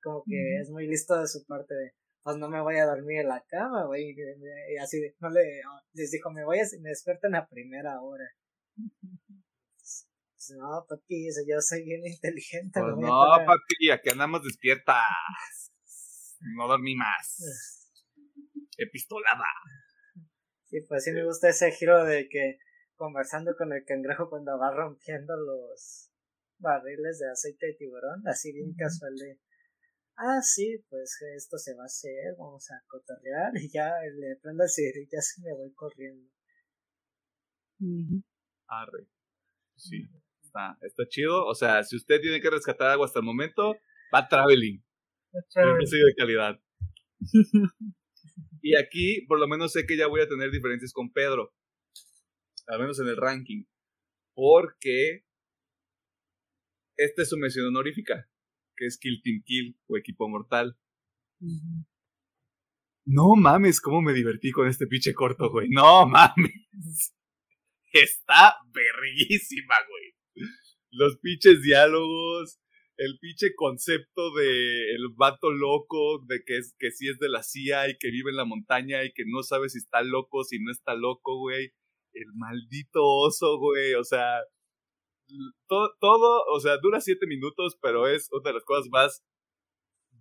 [0.02, 3.20] como que es muy listo de su parte de, pues no me voy a dormir
[3.22, 4.14] en la cama, güey.
[4.14, 5.42] Y así, de, no le,
[5.94, 8.24] les dijo, me voy a, me despierto en la primera hora.
[10.56, 12.80] No, papi, yo soy bien inteligente.
[12.80, 15.72] Pues no, papi, aquí andamos despiertas.
[16.56, 17.84] No dormí más.
[18.76, 19.44] Epistolada.
[20.70, 22.58] Y pues sí me gusta ese giro de que
[22.96, 26.10] conversando con el cangrejo cuando va rompiendo los
[26.58, 29.40] barriles de aceite de tiburón, así bien casual de,
[30.16, 34.64] ah, sí, pues esto se va a hacer, vamos a cotorrear y ya le prendo
[34.64, 36.28] el cigarro y ya se me voy corriendo.
[38.66, 39.06] Arre.
[39.76, 40.08] Sí,
[40.48, 41.46] está, está chido.
[41.46, 43.76] O sea, si usted tiene que rescatar algo hasta el momento,
[44.14, 44.82] va traveling.
[45.34, 45.86] Va traveling.
[45.90, 46.60] de calidad.
[48.60, 51.54] Y aquí, por lo menos sé que ya voy a tener diferencias con Pedro.
[52.66, 53.64] Al menos en el ranking.
[54.34, 55.24] Porque
[56.96, 58.28] esta es su mención honorífica,
[58.76, 60.76] que es Kill Team Kill o Equipo Mortal.
[63.06, 65.68] No mames, cómo me divertí con este pinche corto, güey.
[65.70, 67.14] No mames.
[67.92, 69.97] Está verguísima, güey.
[70.90, 72.58] Los pinches diálogos,
[72.96, 77.42] el pinche concepto de el vato loco, de que es que sí es de la
[77.42, 80.58] CIA y que vive en la montaña y que no sabe si está loco, si
[80.58, 81.72] no está loco, güey.
[82.12, 83.94] El maldito oso, güey.
[83.94, 84.40] O sea,
[85.68, 89.24] todo, todo, o sea, dura siete minutos, pero es una de las cosas más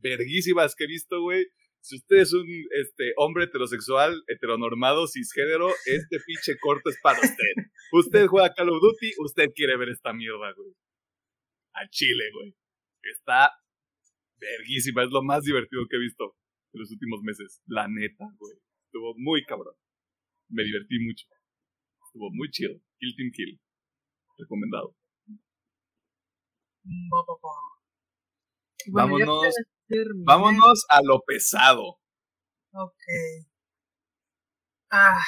[0.02, 1.48] verguísimas que he visto, güey.
[1.82, 7.54] Si usted es un este, hombre heterosexual, heteronormado, cisgénero, este pinche corto es para usted.
[7.92, 10.74] Usted juega Call of Duty, usted quiere ver esta mierda, güey.
[11.74, 12.56] A Chile, güey.
[13.04, 13.52] Está
[14.38, 16.36] verguísima, es lo más divertido que he visto
[16.74, 17.62] en los últimos meses.
[17.68, 18.58] La neta, güey.
[18.86, 19.76] Estuvo muy cabrón.
[20.50, 21.26] Me divertí mucho.
[22.06, 22.80] Estuvo muy chido.
[23.00, 23.62] Kill Team Kill.
[24.38, 24.96] Recomendado.
[28.92, 29.54] vámonos,
[30.26, 32.00] vámonos a lo pesado.
[32.72, 33.04] Ok.
[34.90, 35.20] Ah.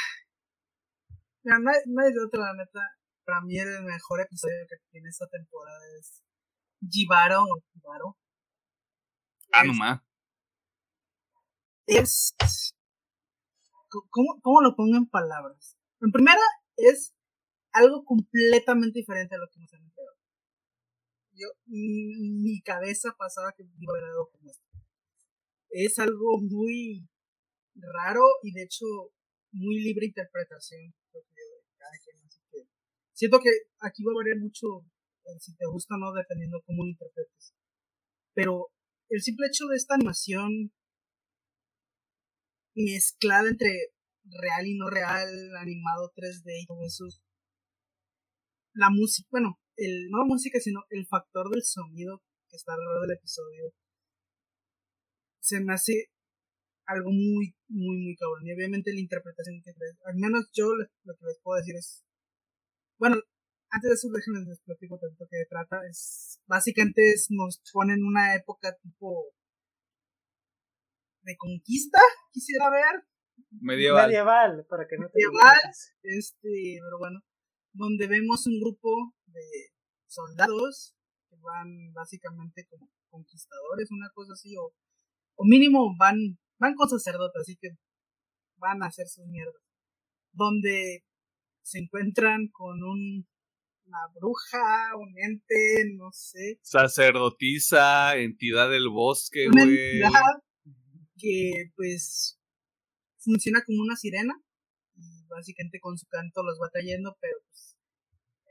[1.44, 2.82] No, no hay de otra, la neta.
[3.26, 6.24] Para mí el mejor episodio que tiene esta temporada es
[6.90, 8.18] Jibaro o Jibaro.
[9.52, 10.02] Ah, nomás.
[11.86, 12.36] Es.
[13.90, 15.78] ¿cómo, ¿Cómo lo pongo en palabras?
[16.02, 16.41] En primera,
[16.78, 17.14] es
[17.72, 20.18] algo completamente diferente a lo que nos han enterado.
[21.34, 24.68] Yo, mi cabeza pasaba que iba a ver algo como esto.
[25.70, 27.07] Es algo muy
[27.76, 28.86] raro y de hecho
[29.52, 30.94] muy libre interpretación.
[33.20, 33.52] Siento que
[33.82, 34.88] aquí va a variar mucho
[35.40, 37.54] si te gusta o no, dependiendo cómo lo interpretes.
[38.34, 38.72] Pero
[39.10, 40.72] el simple hecho de esta animación
[42.74, 43.91] mezclada entre
[44.24, 47.06] real y no real, animado 3D y todo eso.
[48.74, 53.08] La música, bueno, el, no la música, sino el factor del sonido que está alrededor
[53.08, 53.74] del episodio.
[55.41, 56.10] Se me hace
[56.86, 58.48] algo muy, muy, muy cabrón.
[58.48, 59.74] Y obviamente la interpretación que
[60.06, 62.06] al menos yo lo que les puedo decir es,
[62.99, 63.15] bueno,
[63.71, 65.80] antes de eso déjenme les platico tanto que trata.
[65.89, 69.34] Es, básicamente nos ponen una época tipo
[71.21, 71.99] de conquista,
[72.31, 73.03] quisiera ver.
[73.61, 74.07] Medieval.
[74.07, 75.59] Medieval, para que no te Medieval,
[76.03, 77.19] este, pero bueno,
[77.73, 79.71] donde vemos un grupo de
[80.07, 80.95] soldados
[81.30, 84.73] que van básicamente como conquistadores, una cosa así, o,
[85.35, 86.17] o mínimo van,
[86.59, 87.69] van con sacerdotes, así que
[88.57, 89.61] van a hacer sus mierdas.
[90.31, 91.03] Donde
[91.70, 93.28] se encuentran con un
[93.90, 96.60] una bruja, un ente, no sé.
[96.62, 100.02] Sacerdotisa, entidad del bosque, güey.
[101.18, 102.40] que pues
[103.18, 104.34] funciona como una sirena
[104.96, 107.78] y básicamente con su canto los va trayendo, pero pues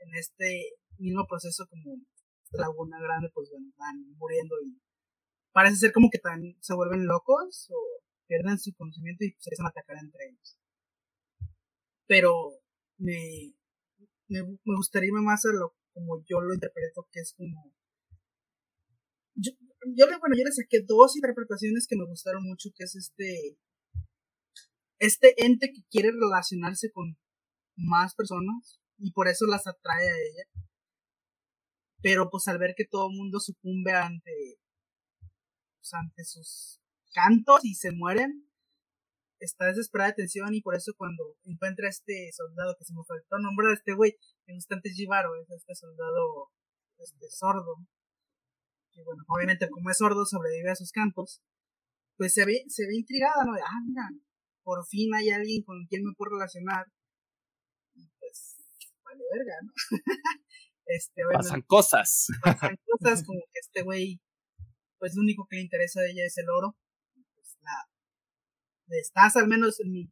[0.01, 0.61] en este
[0.97, 1.97] mismo proceso como
[2.51, 4.79] laguna grande pues van muriendo y
[5.51, 9.65] parece ser como que también se vuelven locos o pierden su conocimiento y se empiezan
[9.65, 10.57] a atacar entre ellos.
[12.05, 12.59] Pero
[12.99, 13.53] me,
[14.27, 17.73] me, gustaría irme más a lo como yo lo interpreto, que es como...
[19.35, 23.57] yo le, bueno, yo le saqué dos interpretaciones que me gustaron mucho, que es este,
[24.99, 27.17] este ente que quiere relacionarse con
[27.75, 30.65] más personas y por eso las atrae a ella.
[32.01, 34.59] Pero pues al ver que todo el mundo sucumbe ante,
[35.79, 36.79] pues, ante sus
[37.13, 38.48] cantos y se mueren,
[39.39, 43.03] está desesperada de atención y por eso cuando encuentra a este soldado que se me
[43.07, 44.11] faltó nombrar a este güey,
[44.45, 46.51] que no es Jivaro, es este soldado
[46.97, 47.77] este, sordo,
[48.91, 51.41] que bueno, obviamente como es sordo sobrevive a sus cantos,
[52.17, 53.53] pues se ve, se ve intrigada, ¿no?
[53.53, 54.03] De, ah, mira,
[54.63, 56.85] por fin hay alguien con quien me puedo relacionar.
[57.95, 58.57] Y pues,
[59.03, 59.71] vale verga, ¿no?
[60.85, 62.27] este, pasan cosas.
[62.43, 64.19] Pasan cosas como que este güey,
[64.97, 66.75] pues lo único que le interesa de ella es el oro.
[68.89, 70.11] Estás al menos en mi,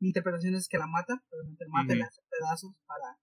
[0.00, 3.18] interpretación es que la mata, obviamente la mata y le hace pedazos para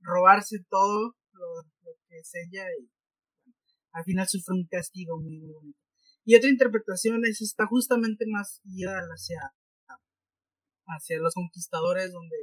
[0.00, 1.62] robarse todo lo,
[2.08, 2.90] que es ella y
[3.92, 5.78] al final sufre un castigo muy, muy bonito.
[6.24, 9.40] Y otra interpretación es está justamente más guiada hacia,
[10.86, 12.36] hacia los conquistadores donde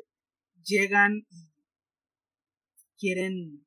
[0.64, 1.52] llegan y
[2.98, 3.66] quieren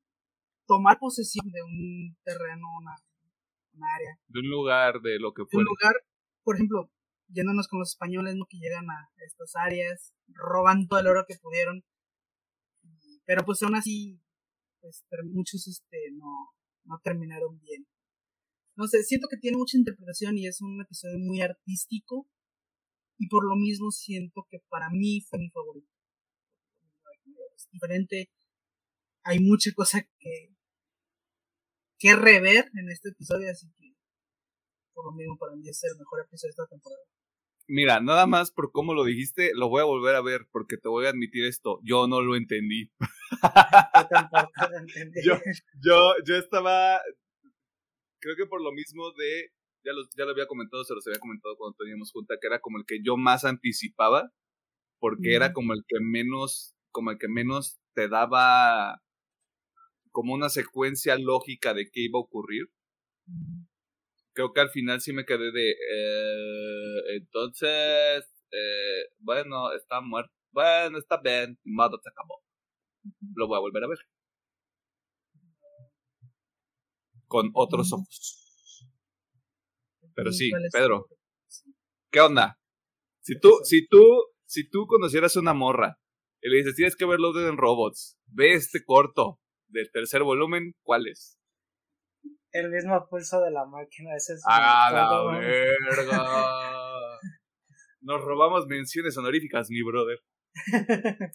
[0.67, 4.19] tomar posesión de un terreno, una, área.
[4.29, 5.63] De un lugar, de lo que fuera.
[5.63, 5.95] un lugar,
[6.43, 6.91] por ejemplo,
[7.33, 8.47] yéndonos con los españoles, ¿no?
[8.49, 11.85] Que llegan a estas áreas, roban todo el oro que pudieron.
[13.25, 14.21] Pero pues aún así,
[14.81, 16.51] pues muchos este, no,
[16.85, 17.87] no terminaron bien.
[18.77, 22.27] No sé, siento que tiene mucha interpretación y es un episodio muy artístico.
[23.19, 25.89] Y por lo mismo siento que para mí fue mi favorito.
[27.55, 28.31] Es diferente.
[29.25, 30.55] Hay mucha cosa que,
[31.99, 33.95] que rever en este episodio, así que
[34.95, 37.03] por lo mismo para mí es el mejor episodio de esta temporada.
[37.73, 40.89] Mira, nada más por cómo lo dijiste, lo voy a volver a ver porque te
[40.89, 42.91] voy a admitir esto, yo no lo entendí.
[45.25, 45.39] yo,
[45.81, 47.01] yo, yo estaba,
[48.21, 49.53] creo que por lo mismo de,
[49.85, 52.59] ya lo, ya lo había comentado, se los había comentado cuando teníamos junta, que era
[52.59, 54.33] como el que yo más anticipaba,
[54.99, 59.01] porque era como el que menos, como el que menos te daba
[60.11, 62.69] como una secuencia lógica de qué iba a ocurrir
[64.41, 70.99] creo que al final sí me quedé de, eh, entonces, eh, bueno, está muerto, bueno,
[70.99, 72.43] está bien, modo se acabó.
[73.35, 73.99] Lo voy a volver a ver.
[77.27, 78.87] Con otros ojos.
[80.15, 81.07] Pero sí, Pedro,
[82.11, 82.59] ¿qué onda?
[83.21, 84.05] Si tú, si tú,
[84.47, 85.99] si tú conocieras una morra
[86.43, 89.39] y le dices, tienes que verlo en Robots, ve este corto
[89.69, 91.40] del tercer volumen, ¿cuál es?
[92.53, 94.15] El mismo pulso de la máquina.
[94.17, 97.19] Ese es ¡Ah, la verga!
[98.01, 100.19] Nos robamos menciones honoríficas, mi brother.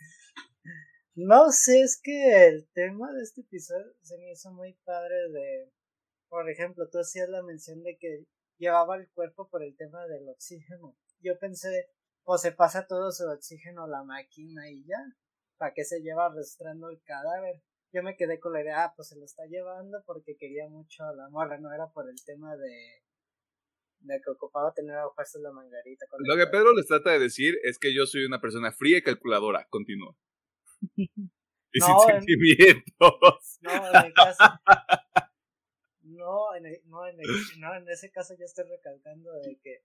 [1.16, 5.72] no sé, es que el tema de este episodio se me hizo muy padre de...
[6.28, 8.26] Por ejemplo, tú hacías la mención de que
[8.58, 10.98] llevaba el cuerpo por el tema del oxígeno.
[11.20, 11.92] Yo pensé,
[12.24, 14.98] o se pasa todo su oxígeno a la máquina y ya.
[15.58, 17.62] ¿Para qué se lleva arrastrando el cadáver?
[17.96, 21.06] Yo me quedé con la idea, ah, pues se lo está llevando porque quería mucho
[21.06, 23.04] a la morra, no era por el tema de,
[24.00, 26.06] de que ocupaba tener a fuerza la mangarita.
[26.20, 29.02] Lo que Pedro les trata de decir es que yo soy una persona fría y
[29.02, 30.14] calculadora, continúa.
[30.96, 32.84] y sin sentimientos.
[33.62, 34.44] No, en el caso.
[36.02, 37.18] No, en no, en
[37.60, 39.84] no, en ese caso yo estoy recalcando de que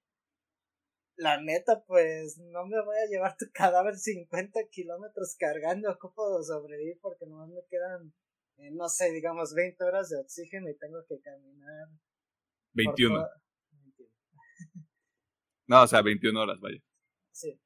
[1.21, 6.99] la neta, pues no me voy a llevar tu cadáver 50 kilómetros cargando, ocupo sobrevivir
[7.03, 8.15] porque nomás me quedan,
[8.57, 11.89] eh, no sé, digamos 20 horas de oxígeno y tengo que caminar.
[12.73, 13.29] 21.
[15.69, 16.79] no, o sea, 21 horas, vaya.
[17.33, 17.61] Sí.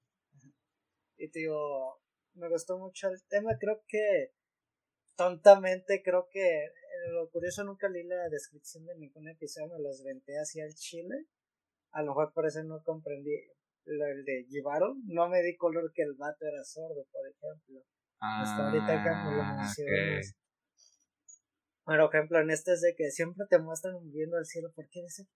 [1.16, 2.02] Y te digo,
[2.34, 4.32] me gustó mucho el tema, creo que
[5.16, 10.02] tontamente creo que eh, lo curioso nunca leí la descripción de ningún episodio, me los
[10.02, 11.28] venté hacia el chile
[11.94, 13.30] a lo mejor por eso no comprendí
[13.86, 15.00] lo de llevaron.
[15.06, 17.84] No me di color que el vato era sordo, por ejemplo.
[18.18, 20.36] Hasta ahorita cuando lo ah, mencionas.
[21.84, 24.72] Por ejemplo, en este es de que siempre te muestran viendo el cielo.
[24.74, 25.28] ¿Por qué ese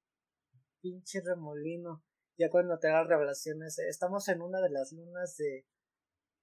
[0.81, 2.03] pinche remolino?
[2.37, 5.65] Ya cuando te da las revelaciones, estamos en una de las lunas de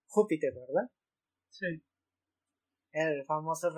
[0.08, 0.90] Júpiter, ¿verdad?
[1.50, 1.84] Sí.
[2.92, 3.70] El famoso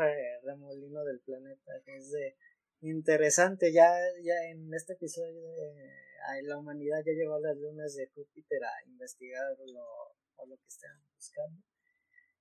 [0.44, 2.36] remolino del planeta, que es de
[2.82, 3.72] interesante.
[3.74, 3.90] Ya,
[4.22, 6.07] ya en este episodio de
[6.44, 11.00] la humanidad ya llegó a las lunas de Júpiter a investigar lo, lo que están
[11.16, 11.62] buscando.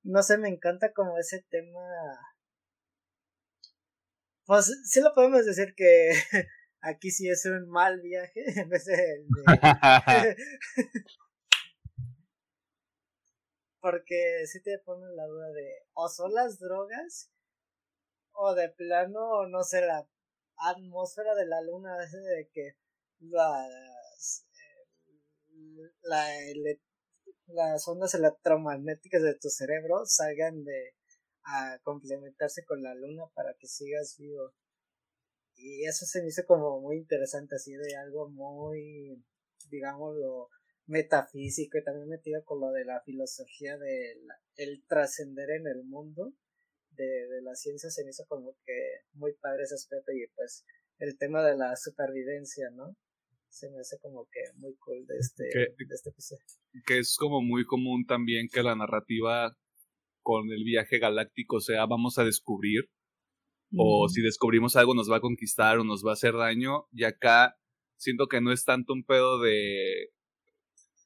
[0.02, 1.80] No sé, me encanta como ese tema.
[4.44, 6.12] Pues sí lo podemos decir que
[6.80, 9.26] aquí sí es un mal viaje en vez de...
[13.80, 17.30] Porque si te ponen la duda de o son las drogas
[18.32, 20.08] o de plano no sé la
[20.56, 22.76] atmósfera de la luna, de que
[23.20, 24.46] las,
[26.02, 26.28] la,
[27.48, 30.94] las ondas electromagnéticas de tu cerebro salgan de
[31.44, 34.52] a complementarse con la luna para que sigas vivo.
[35.54, 39.24] Y eso se me hizo como muy interesante, así de algo muy,
[39.70, 40.48] digámoslo,
[40.86, 46.32] metafísico y también metido con lo de la filosofía de trascender en el mundo
[46.96, 50.64] de, de la ciencia se me hizo como que muy padre ese aspecto y pues
[50.98, 52.96] el tema de la supervivencia, ¿no?
[53.56, 56.44] Se me hace como que muy cool de este, de este episodio.
[56.84, 59.56] Que es como muy común también que la narrativa
[60.22, 62.90] con el viaje galáctico sea vamos a descubrir
[63.74, 67.04] o si descubrimos algo nos va a conquistar o nos va a hacer daño y
[67.04, 67.56] acá
[67.96, 70.10] siento que no es tanto un pedo de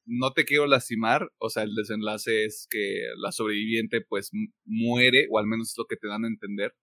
[0.05, 4.31] no te quiero lastimar, o sea, el desenlace es que la sobreviviente pues
[4.65, 6.75] muere, o al menos es lo que te dan a entender,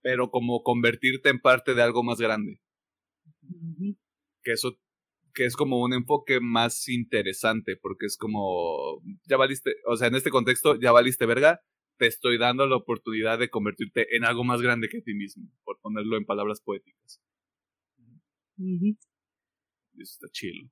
[0.00, 2.63] pero como convertirte en parte de algo más grande.
[4.42, 4.78] Que eso
[5.34, 10.14] que es como un enfoque más interesante, porque es como, ya valiste, o sea, en
[10.14, 11.60] este contexto, ya valiste verga,
[11.98, 15.80] te estoy dando la oportunidad de convertirte en algo más grande que ti mismo, por
[15.80, 17.20] ponerlo en palabras poéticas.
[18.56, 18.96] Eso
[19.94, 20.70] está chido.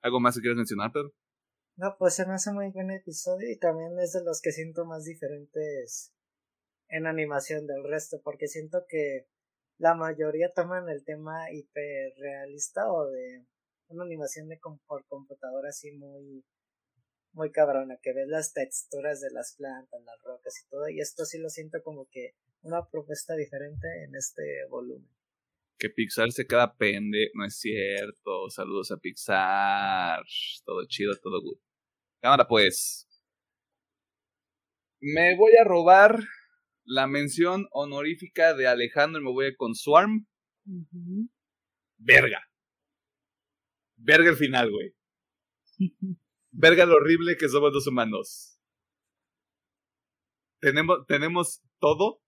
[0.00, 1.12] ¿Algo más que quieras mencionar, Pedro?
[1.76, 4.84] No, pues se me hace muy buen episodio y también es de los que siento
[4.84, 6.14] más diferentes
[6.88, 9.26] en animación del resto, porque siento que
[9.78, 13.46] la mayoría toman el tema hiperrealista o de
[13.88, 16.44] una animación de por computadora así muy
[17.34, 21.24] muy cabrona, que ves las texturas de las plantas, las rocas y todo, y esto
[21.24, 25.10] sí lo siento como que una propuesta diferente en este volumen.
[25.76, 28.48] Que Pixar se queda pende, no es cierto.
[28.48, 30.22] Saludos a Pixar.
[30.64, 31.58] Todo chido, todo good.
[32.20, 33.08] Cámara pues.
[35.00, 36.20] Me voy a robar
[36.84, 40.26] la mención honorífica de Alejandro y me voy a con Swarm.
[41.98, 42.42] Verga.
[43.96, 44.94] Verga el final, güey.
[46.50, 48.60] Verga lo horrible que somos los humanos.
[50.60, 52.22] Tenemos, tenemos todo.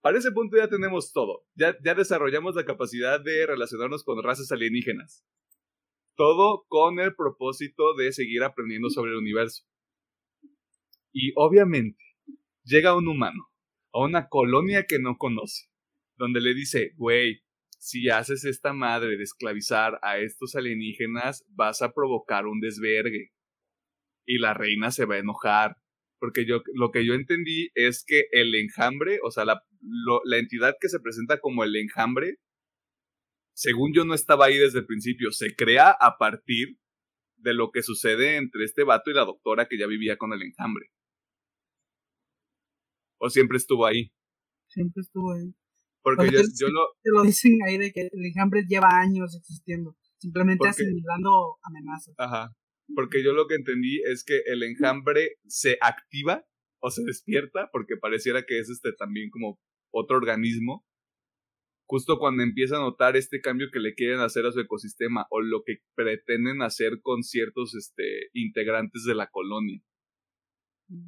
[0.00, 1.46] Para ese punto ya tenemos todo.
[1.54, 5.24] Ya, ya desarrollamos la capacidad de relacionarnos con razas alienígenas.
[6.16, 9.64] Todo con el propósito de seguir aprendiendo sobre el universo.
[11.12, 12.05] Y obviamente,
[12.66, 13.48] llega un humano
[13.92, 15.68] a una colonia que no conoce,
[16.16, 17.40] donde le dice, güey,
[17.78, 23.30] si haces esta madre de esclavizar a estos alienígenas, vas a provocar un desvergue.
[24.26, 25.76] Y la reina se va a enojar.
[26.18, 29.62] Porque yo, lo que yo entendí es que el enjambre, o sea, la,
[30.24, 32.38] la entidad que se presenta como el enjambre,
[33.54, 36.78] según yo no estaba ahí desde el principio, se crea a partir
[37.36, 40.42] de lo que sucede entre este vato y la doctora que ya vivía con el
[40.42, 40.90] enjambre.
[43.18, 44.12] ¿O siempre estuvo ahí?
[44.68, 45.54] Siempre estuvo ahí.
[46.02, 46.94] Porque yo, lo...
[47.02, 52.14] Te lo dicen ahí de que el enjambre lleva años existiendo, simplemente asimilando amenazas.
[52.18, 52.54] Ajá.
[52.94, 56.44] Porque yo lo que entendí es que el enjambre se activa
[56.80, 59.58] o se despierta, porque pareciera que es este también como
[59.92, 60.86] otro organismo,
[61.88, 65.40] justo cuando empieza a notar este cambio que le quieren hacer a su ecosistema o
[65.40, 69.80] lo que pretenden hacer con ciertos este, integrantes de la colonia.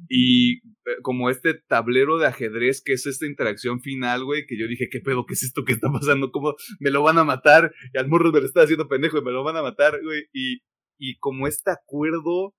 [0.09, 0.61] Y eh,
[1.03, 4.99] como este tablero de ajedrez que es esta interacción final, güey, que yo dije, ¿qué
[4.99, 5.25] pedo?
[5.25, 6.31] ¿Qué es esto que está pasando?
[6.31, 7.73] ¿Cómo me lo van a matar?
[7.93, 10.23] Y al morro me lo está haciendo pendejo y me lo van a matar, güey.
[10.33, 10.61] Y,
[10.97, 12.55] y como este acuerdo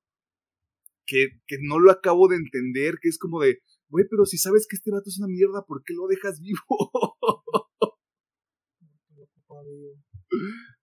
[1.06, 4.66] que, que no lo acabo de entender, que es como de, güey, pero si sabes
[4.68, 7.18] que este vato es una mierda, ¿por qué lo dejas vivo?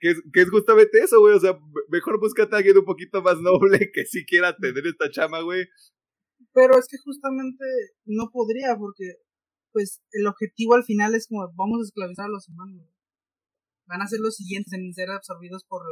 [0.00, 1.34] que es, que es justamente eso, güey.
[1.34, 5.10] O sea, mejor búscate a alguien un poquito más noble que si quiera tener esta
[5.10, 5.66] chama, güey.
[6.52, 7.64] Pero es que justamente
[8.04, 9.16] no podría, porque
[9.72, 12.86] pues el objetivo al final es como vamos a esclavizar a los humanos.
[13.86, 15.82] Van a ser los siguientes en ser absorbidos por,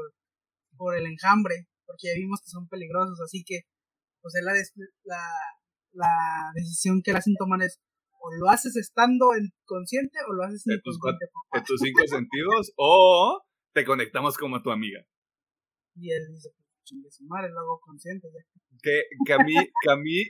[0.77, 3.63] por el enjambre, porque ya vimos que son peligrosos, así que
[4.21, 4.53] pues la,
[5.05, 5.23] la,
[5.93, 7.81] la decisión que le hacen tomar es
[8.21, 9.27] o lo haces estando
[9.65, 10.99] consciente o lo haces en tus,
[11.53, 13.41] en tus cinco sentidos o
[13.73, 15.05] te conectamos como tu amiga.
[15.95, 16.51] Y él dice,
[17.03, 18.45] pues su madre, lo hago consciente ya.
[18.83, 20.23] Que, que a mí, que a mí,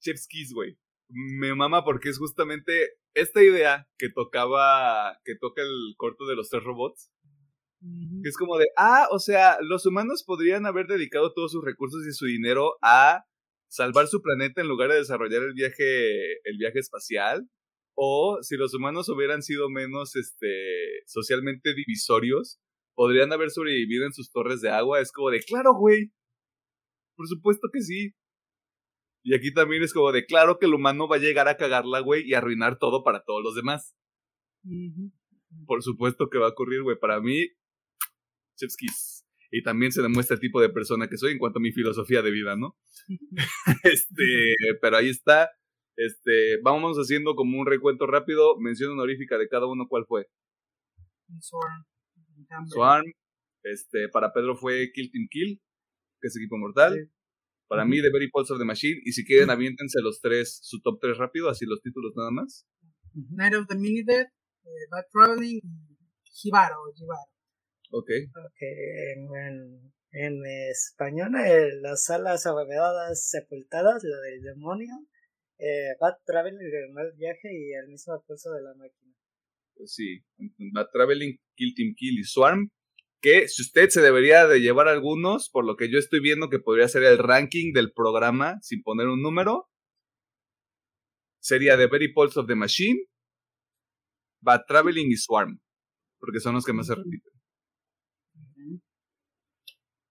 [0.00, 2.72] Chef's güey, me mama porque es justamente
[3.14, 7.10] esta idea que tocaba, que toca el corto de los tres robots.
[8.22, 12.04] Que es como de, ah, o sea, los humanos podrían haber dedicado todos sus recursos
[12.06, 13.24] y su dinero a
[13.68, 17.48] salvar su planeta en lugar de desarrollar el viaje, el viaje espacial
[17.96, 22.60] o si los humanos hubieran sido menos este, socialmente divisorios,
[22.94, 25.00] podrían haber sobrevivido en sus torres de agua.
[25.00, 26.12] Es como de, claro, güey.
[27.16, 28.14] Por supuesto que sí.
[29.22, 32.00] Y aquí también es como de claro que el humano va a llegar a cagarla,
[32.00, 33.96] güey, y arruinar todo para todos los demás.
[35.66, 36.98] Por supuesto que va a ocurrir, güey.
[36.98, 37.48] Para mí,
[38.56, 39.26] chefskis.
[39.50, 42.20] Y también se demuestra el tipo de persona que soy en cuanto a mi filosofía
[42.20, 42.76] de vida, ¿no?
[43.84, 45.50] este, pero ahí está.
[45.96, 48.58] Este, vamos haciendo como un recuento rápido.
[48.58, 50.26] Mención honorífica de cada uno, ¿cuál fue?
[51.40, 51.84] Swarm.
[52.68, 53.12] Swarm.
[53.62, 55.60] Este, para Pedro fue Kill Team Kill,
[56.20, 57.10] que es equipo mortal.
[57.68, 59.00] Para mí, The Very Pulse of the Machine.
[59.04, 62.64] Y si quieren, aviéntense los tres, su top tres rápido, así los títulos nada más.
[63.30, 66.76] Night of the Mini Dead, eh, Bad Traveling y Jibaro.
[66.94, 67.32] Jibaro.
[67.90, 68.10] Ok.
[68.52, 68.68] okay
[69.16, 74.92] en, en, español, eh, las alas abovedadas sepultadas, lo del demonio,
[75.58, 79.14] eh, Bad Traveling, el mal viaje y el mismo pulso de la máquina.
[79.74, 80.24] Pues sí,
[80.72, 82.70] Bad Traveling, Kill Team Kill y Swarm
[83.20, 86.58] que si usted se debería de llevar algunos, por lo que yo estoy viendo que
[86.58, 89.68] podría ser el ranking del programa sin poner un número,
[91.40, 93.06] sería The Very Pulse of the Machine,
[94.40, 95.60] Bad Traveling y Swarm,
[96.18, 97.32] porque son los que más se repiten.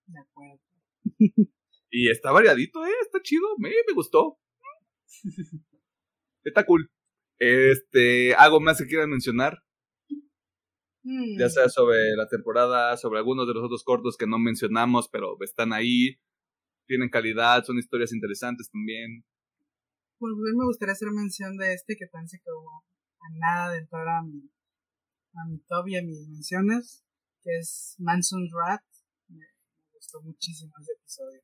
[0.07, 0.61] De acuerdo.
[1.97, 4.37] Y está variadito, eh, está chido, me, me gustó.
[6.43, 6.89] Está cool.
[7.39, 9.59] Este, ¿algo más que quieran mencionar?
[11.37, 15.37] Ya sea sobre la temporada, sobre algunos de los otros cortos que no mencionamos, pero
[15.41, 16.19] están ahí,
[16.87, 19.23] tienen calidad, son historias interesantes también.
[20.17, 22.85] Pues mí me gustaría hacer mención de este que pensé que hubo
[23.19, 24.49] a nada de entrar a mi,
[25.35, 27.05] a mi top y a mis menciones,
[27.43, 28.81] que es Manson's Rat.
[29.27, 29.45] Me,
[29.93, 31.41] gustó muchísimo ese episodio.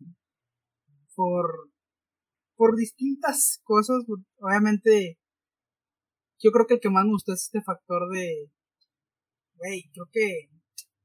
[1.16, 1.70] Por,
[2.62, 4.06] por distintas cosas,
[4.38, 5.18] obviamente,
[6.38, 8.52] yo creo que el que más me gustó es este factor de
[9.56, 10.52] güey, creo que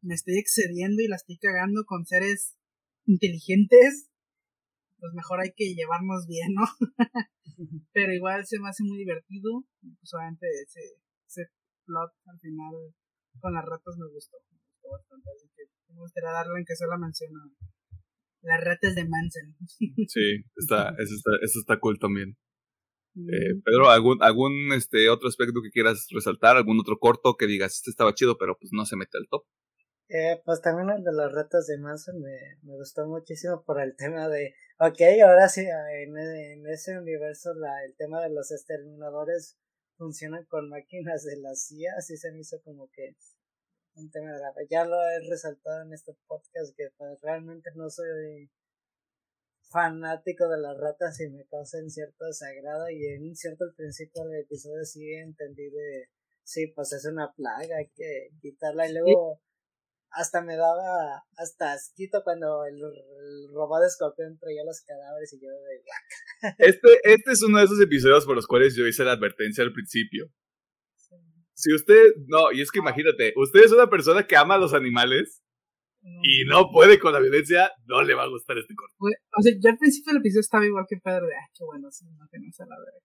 [0.02, 2.58] me estoy excediendo y la estoy cagando con seres
[3.06, 4.10] inteligentes,
[4.98, 6.66] pues mejor hay que llevarnos bien, ¿no?
[7.94, 11.48] Pero igual se me hace muy divertido, pues obviamente ese, ese
[11.86, 12.92] plot al final
[13.40, 15.62] con las ratas me gustó, me gustó bastante, así que
[15.94, 17.40] me gustaría darle en que solo menciono
[18.42, 19.56] las ratas de Manson.
[20.08, 22.36] Sí, está, eso está, eso está cool también.
[23.16, 26.56] Eh, Pedro, ¿algún, algún este, otro aspecto que quieras resaltar?
[26.56, 29.44] ¿Algún otro corto que digas, este estaba chido, pero pues no se mete al top?
[30.08, 33.96] Eh, pues también el de las retas de Manson me, me gustó muchísimo por el
[33.96, 39.58] tema de, ok, ahora sí, en, en ese universo la, el tema de los exterminadores
[39.96, 43.16] funcionan con máquinas de la CIA, así se me hizo como que
[43.96, 44.66] un tema de.
[44.70, 48.50] Ya lo he resaltado en este podcast que pues, realmente no soy
[49.70, 54.42] fanático de las ratas y me causa cierto desagrado y en cierto al principio del
[54.42, 56.08] episodio sí entendí de
[56.44, 59.40] sí pues es una plaga hay que quitarla y luego
[60.10, 62.80] hasta me daba hasta asquito cuando el,
[63.52, 65.82] robot de escorpión traía los cadáveres y yo de
[66.58, 69.72] este este es uno de esos episodios por los cuales yo hice la advertencia al
[69.72, 70.30] principio
[71.56, 74.74] si usted no y es que imagínate usted es una persona que ama a los
[74.74, 75.42] animales
[76.22, 78.94] y no puede con la violencia, no le va a gustar este corto.
[79.00, 81.90] O sea, yo al principio del episodio estaba igual que Pedro, de, ay, qué bueno,
[81.90, 83.02] sí, no, que no se la veré.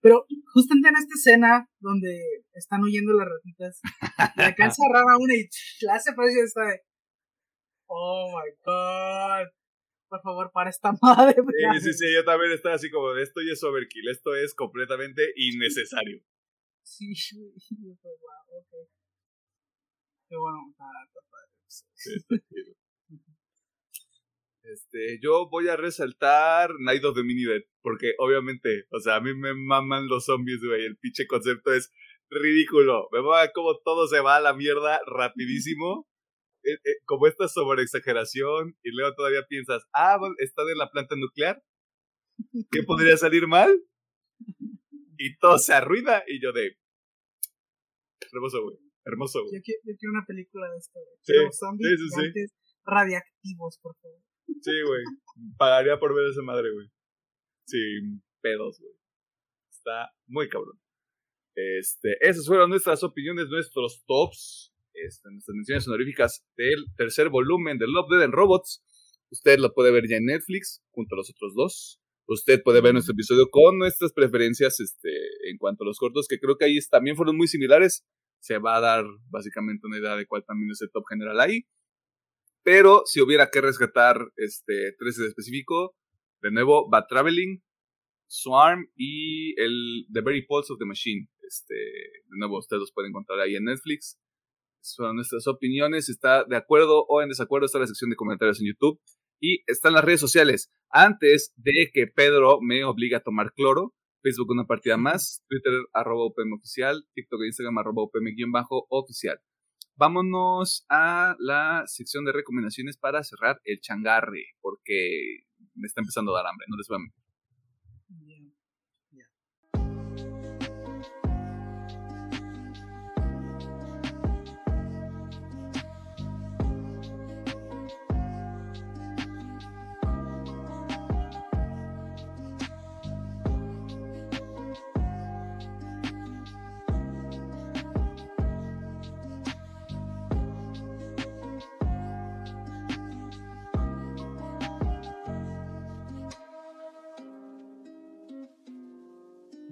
[0.00, 2.20] Pero justamente en esta escena donde
[2.52, 3.80] están huyendo las ratitas,
[4.36, 5.48] le alcanza a agarrar a una y
[5.80, 6.80] la hace parecer esta de,
[7.86, 9.48] oh my god,
[10.08, 11.34] por favor, para esta madre.
[11.34, 15.32] Sí, sí, sí, yo también estaba así como, esto ya es overkill, esto es completamente
[15.34, 16.22] innecesario.
[16.84, 18.88] Sí, yo pues, wow, ok.
[20.28, 20.84] Qué bueno, está,
[24.62, 29.20] este, yo voy a resaltar Night of the Mini Dead, porque obviamente, o sea, a
[29.20, 31.92] mí me maman los zombies, güey, el pinche concepto es
[32.30, 36.08] ridículo, me mama como todo se va a la mierda rapidísimo,
[36.64, 41.14] eh, eh, como esta sobre exageración, y luego todavía piensas, ah, está en la planta
[41.16, 41.62] nuclear,
[42.70, 43.78] ¿qué podría salir mal?
[45.18, 46.76] Y todo se arruina, y yo de...
[48.32, 48.76] Hermoso, güey.
[49.06, 52.46] Hermoso, Yo, quiero, una película de esto, Sí, zombies sí, sí,
[52.86, 54.18] radiactivos, por favor.
[54.46, 55.02] Sí, güey.
[55.58, 56.88] Pagaría por ver esa madre, güey.
[57.66, 58.94] Sin pedos, güey.
[59.70, 60.78] Está muy cabrón.
[61.54, 67.86] Este, esas fueron nuestras opiniones, nuestros tops, este, nuestras menciones honoríficas del tercer volumen de
[67.86, 68.82] Love, Dead and Robots.
[69.30, 72.00] Usted lo puede ver ya en Netflix, junto a los otros dos.
[72.26, 75.10] Usted puede ver nuestro episodio con nuestras preferencias este,
[75.50, 78.04] en cuanto a los cortos, que creo que ahí también fueron muy similares
[78.44, 81.62] se va a dar básicamente una idea de cuál también es el top general ahí.
[82.62, 85.96] Pero si hubiera que rescatar este, tres en específico,
[86.42, 87.62] de nuevo, Bad Traveling,
[88.26, 91.26] Swarm y el The Very Pulse of the Machine.
[91.40, 94.18] Este, de nuevo, ustedes los pueden encontrar ahí en Netflix.
[94.82, 96.10] Son nuestras opiniones.
[96.10, 99.00] está de acuerdo o en desacuerdo, está la sección de comentarios en YouTube.
[99.44, 100.72] Y están las redes sociales.
[100.88, 106.28] Antes de que Pedro me obligue a tomar cloro, Facebook una partida más, Twitter arroba
[106.28, 109.38] UPM oficial, TikTok e Instagram arroba UPM-oficial.
[109.96, 115.40] Vámonos a la sección de recomendaciones para cerrar el changarre, porque
[115.74, 117.23] me está empezando a dar hambre, no les voy a mentir.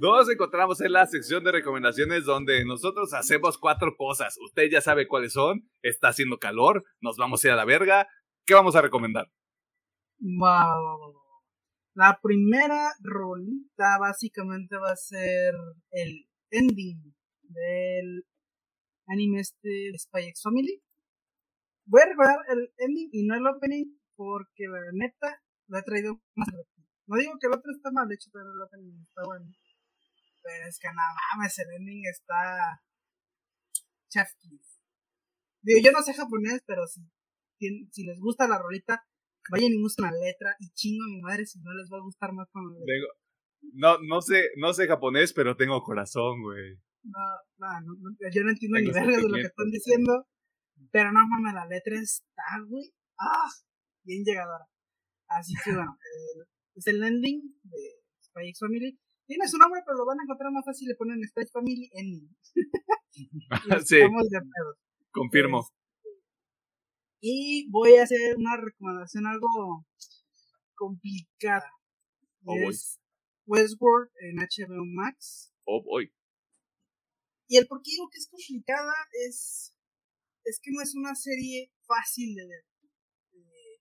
[0.02, 4.36] Nos encontramos en la sección de recomendaciones donde nosotros hacemos cuatro cosas.
[4.44, 5.70] Usted ya sabe cuáles son.
[5.80, 6.82] Está haciendo calor.
[7.00, 8.08] Nos vamos a ir a la verga.
[8.44, 9.30] ¿Qué vamos a recomendar?
[11.94, 15.54] La primera rolita básicamente va a ser
[15.92, 18.24] el ending del
[19.06, 20.82] anime este Spy X Family.
[21.86, 23.84] Voy a recordar el ending y no el opening
[24.16, 26.48] porque la neta lo he traído más
[27.06, 29.46] No digo que el otro está mal hecho, pero el opening está bueno.
[30.42, 31.02] Pero es que no
[31.34, 32.82] mames, el ending está.
[34.10, 34.28] Chef
[35.62, 37.00] Digo, yo no sé japonés, pero si,
[37.58, 39.06] si les gusta la rolita,
[39.50, 42.02] vayan y busquen la letra y chingo a mi madre si no les va a
[42.02, 43.08] gustar más con la letra.
[43.74, 46.78] no, no sé, no sé japonés, pero tengo corazón, güey.
[47.04, 47.18] No,
[47.58, 50.26] no, yo no entiendo ni verga de lo que están diciendo.
[50.90, 52.92] Pero no mames, la letra está, güey.
[53.18, 53.48] ¡Ah!
[54.04, 54.66] Bien llegadora.
[55.28, 55.96] Así que bueno,
[56.74, 57.78] es el ending de
[58.20, 58.98] Spy X Family.
[59.32, 60.88] Tiene su nombre, pero lo van a encontrar más fácil.
[60.88, 62.28] Le ponen Space Family en.
[63.86, 63.96] sí.
[65.10, 65.60] Confirmo.
[65.60, 65.72] Este,
[67.22, 69.86] y voy a hacer una recomendación algo
[70.74, 71.70] complicada.
[72.44, 73.00] Oh, es
[73.46, 75.54] Westworld en HBO Max.
[75.64, 76.12] Oh, boy.
[77.48, 78.92] Y el por qué digo que es complicada
[79.26, 79.74] es.
[80.44, 82.64] Es que no es una serie fácil de ver.
[83.32, 83.80] Eh,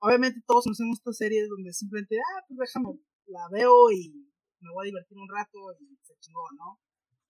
[0.00, 4.29] obviamente todos conocemos estas series donde simplemente, ah, pues déjame, la veo y
[4.60, 6.80] me voy a divertir un rato y se chingó, ¿no?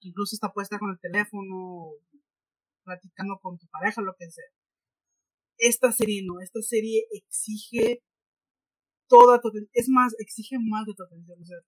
[0.01, 1.93] Incluso está puesta con el teléfono,
[2.85, 4.51] platicando con tu pareja, lo que sea.
[5.59, 8.03] Esta serie no, esta serie exige
[9.09, 11.59] toda tu es más, exige más de tu atención, o sea,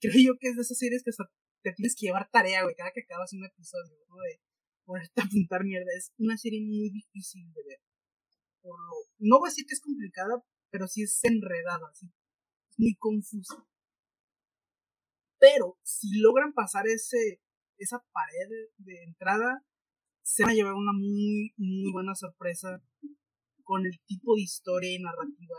[0.00, 1.24] creo yo que es de esas series que hasta
[1.62, 4.16] te tienes que llevar tarea, güey, cada que acabas un episodio, ¿no?
[4.16, 4.40] De
[4.84, 7.80] ponerte a apuntar mierda, es una serie muy difícil de ver.
[8.62, 12.06] Por lo, no voy a decir que es complicada, pero sí es enredada, sí,
[12.70, 13.64] es muy confusa.
[15.38, 17.40] Pero si logran pasar ese,
[17.78, 18.48] esa pared
[18.78, 19.62] de, entrada,
[20.22, 22.82] se van a llevar una muy, muy buena sorpresa
[23.62, 25.56] con el tipo de historia y narrativa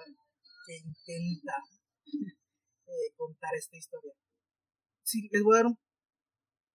[0.65, 1.53] que intenta
[2.05, 4.13] eh, contar esta historia.
[5.03, 5.77] Si les voy a dar un,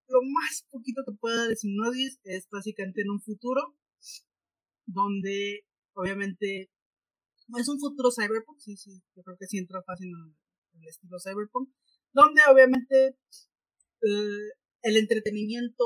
[0.08, 3.76] lo más poquito que pueda de Sinodis, es básicamente en un futuro
[4.86, 5.64] donde
[5.94, 6.70] obviamente
[7.58, 11.18] es un futuro cyberpunk, sí, sí, yo creo que sí entra fácil en el estilo
[11.20, 11.68] cyberpunk,
[12.12, 13.16] donde obviamente
[14.02, 14.48] eh,
[14.82, 15.84] el entretenimiento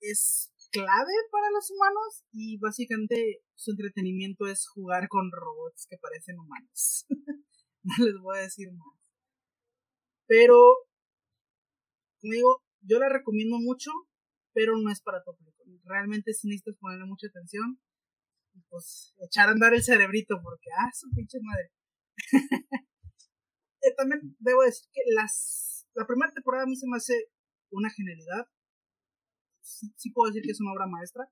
[0.00, 6.38] es clave para los humanos y básicamente su entretenimiento es jugar con robots que parecen
[6.38, 7.06] humanos.
[7.82, 8.98] no les voy a decir más.
[10.26, 10.56] Pero,
[12.20, 13.90] como digo, yo la recomiendo mucho,
[14.52, 15.64] pero no es para todo público.
[15.84, 17.80] Realmente sí necesitas ponerle mucha atención
[18.54, 21.72] y pues echar a andar el cerebrito porque, ah, su pinche madre.
[23.82, 27.30] Eh, también debo decir que las, la primera temporada a mí se me hace
[27.70, 28.46] una genialidad.
[29.62, 31.28] Sí, puedo decir que es una obra maestra.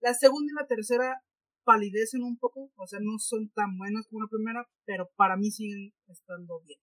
[0.00, 1.22] La segunda y la tercera
[1.64, 5.50] palidecen un poco, o sea, no son tan buenas como la primera, pero para mí
[5.50, 6.78] siguen estando bien.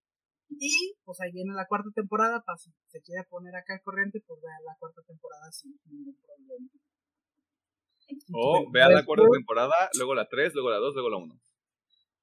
[0.48, 4.40] Y pues ahí viene la cuarta temporada, para si se quiere poner acá corriente, pues
[4.42, 6.68] vea la cuarta temporada sin ningún problema.
[8.32, 11.40] O vea la cuarta temporada, luego la tres, luego la dos, luego la uno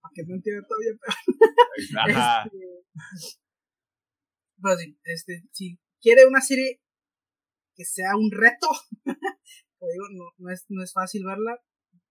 [0.02, 0.94] para que no entienda todavía
[2.46, 2.58] este,
[4.62, 6.82] pues este, si quiere una serie
[7.76, 8.68] que sea un reto,
[9.06, 11.58] como digo, no, no, es, no es fácil verla,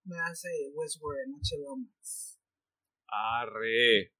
[0.05, 2.39] me hace Westworld en HBO Max.
[3.07, 4.13] Arre.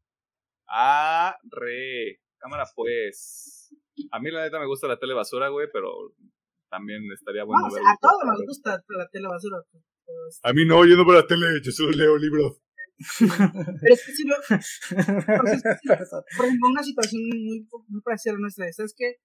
[0.68, 2.20] Arre.
[2.38, 3.74] Cámara pues.
[4.12, 6.14] A mí la neta me gusta la tele basura, güey, pero
[6.70, 7.68] también estaría bueno.
[7.68, 9.58] No, a todos nos gusta la tele basura.
[10.44, 12.62] A mí no, yo no veo la tele, yo solo leo libros.
[13.20, 14.36] Pero es que si lo.
[14.48, 18.68] por ejemplo, una situación muy, muy parecida a la nuestra.
[18.68, 19.18] Es que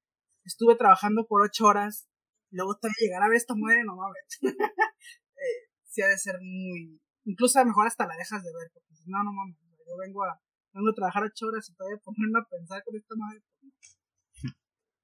[0.45, 2.09] estuve trabajando por ocho horas,
[2.51, 4.25] luego te llegar a ver esta mujer, no mames.
[4.43, 7.01] eh, sí ha de ser muy.
[7.25, 10.25] Incluso a lo mejor hasta la dejas de ver, porque no, no mames, yo vengo
[10.25, 10.41] a,
[10.73, 13.43] vengo a trabajar ocho horas y todavía ponerme a pensar con esta madre.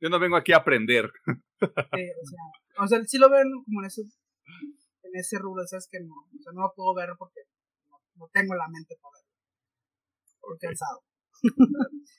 [0.00, 1.06] Yo no vengo aquí a aprender.
[1.60, 2.44] o sea,
[2.78, 6.42] o sea, sí lo ven como en ese, en ese rubro, es que no, o
[6.42, 7.40] sea, no lo puedo ver porque
[8.22, 9.32] no, tengo la mente para verlo.
[10.40, 11.04] Porque cansado.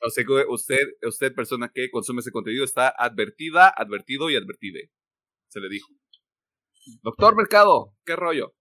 [0.06, 4.92] o sea que usted, usted, persona que consume ese contenido, está advertida, advertido y advertide.
[5.50, 5.88] Se le dijo.
[7.02, 8.54] Doctor Mercado, ¿qué rollo?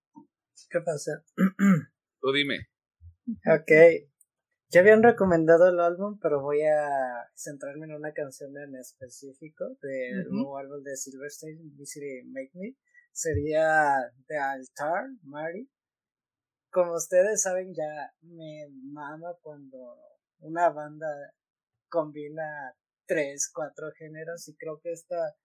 [0.69, 1.23] ¿Qué pasa?
[2.21, 2.67] Tú dime.
[3.45, 3.71] Ok.
[4.69, 10.29] Ya habían recomendado el álbum, pero voy a centrarme en una canción en específico del
[10.31, 12.75] nuevo álbum de Silverstein, Misery Make Me.
[13.11, 15.69] Sería The Altar, Mary.
[16.73, 19.95] Como ustedes saben, ya me mama cuando
[20.39, 21.05] una banda
[21.87, 22.75] combina
[23.05, 25.35] tres, cuatro géneros y creo que esta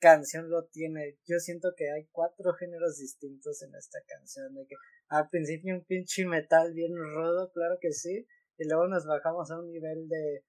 [0.00, 1.18] canción lo tiene.
[1.24, 4.56] Yo siento que hay cuatro géneros distintos en esta canción.
[4.56, 4.74] De que
[5.08, 8.26] al principio un pinche metal bien rodo, claro que sí.
[8.58, 10.44] Y luego nos bajamos a un nivel de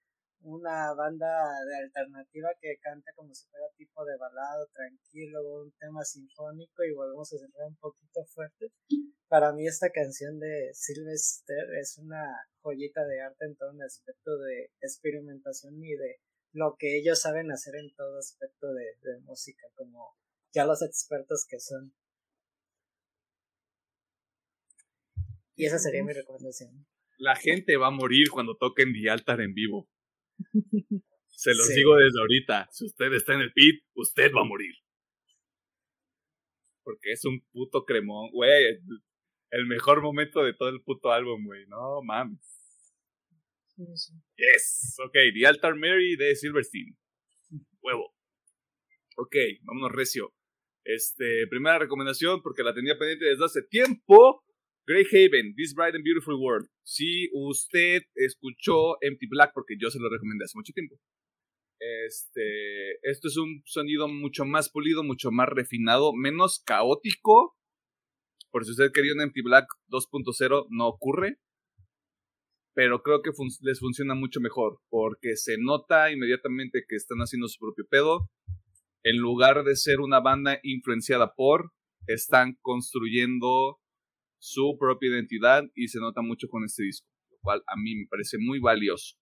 [0.48, 1.28] una banda
[1.68, 6.94] de alternativa que canta como si fuera tipo de balado, tranquilo, un tema sinfónico y
[6.94, 8.72] volvemos a cerrar un poquito fuerte.
[9.28, 12.24] Para mí esta canción de Sylvester es una
[12.62, 16.22] joyita de arte en todo un aspecto de experimentación y de
[16.54, 20.16] lo que ellos saben hacer en todo aspecto de, de música, como
[20.54, 21.94] ya los expertos que son.
[25.56, 26.88] Y esa sería mi recomendación.
[27.18, 29.90] La gente va a morir cuando toquen The Altar en vivo.
[31.28, 32.68] Se los digo desde ahorita.
[32.72, 34.74] Si usted está en el pit, usted va a morir.
[36.84, 38.80] Porque es un puto cremón, güey.
[39.52, 41.66] El mejor momento de todo el puto álbum, güey.
[41.68, 42.58] No mames.
[44.36, 44.96] Yes.
[45.06, 46.98] Ok, The Altar Mary de Silverstein.
[47.82, 48.16] Huevo.
[49.18, 50.34] Ok, vámonos recio.
[50.84, 54.44] Este, primera recomendación, porque la tenía pendiente desde hace tiempo.
[54.88, 56.70] Grey Haven, This Bright and Beautiful World.
[56.84, 60.96] Si usted escuchó Empty Black, porque yo se lo recomendé hace mucho tiempo.
[61.80, 67.56] Este, esto es un sonido mucho más pulido, mucho más refinado, menos caótico.
[68.50, 71.38] Por si usted quería un Empty Black 2.0, no ocurre
[72.78, 73.32] pero creo que
[73.62, 78.30] les funciona mucho mejor, porque se nota inmediatamente que están haciendo su propio pedo.
[79.04, 81.72] En lugar de ser una banda influenciada por,
[82.06, 83.80] están construyendo
[84.40, 88.08] su propia identidad y se nota mucho con este disco, lo cual a mí me
[88.10, 89.16] parece muy valioso.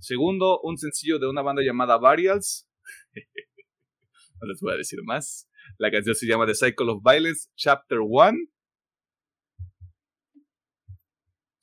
[0.00, 2.68] Segundo, un sencillo de una banda llamada Varials.
[4.40, 5.48] no les voy a decir más.
[5.78, 8.38] La canción se llama The Cycle of Violence, Chapter 1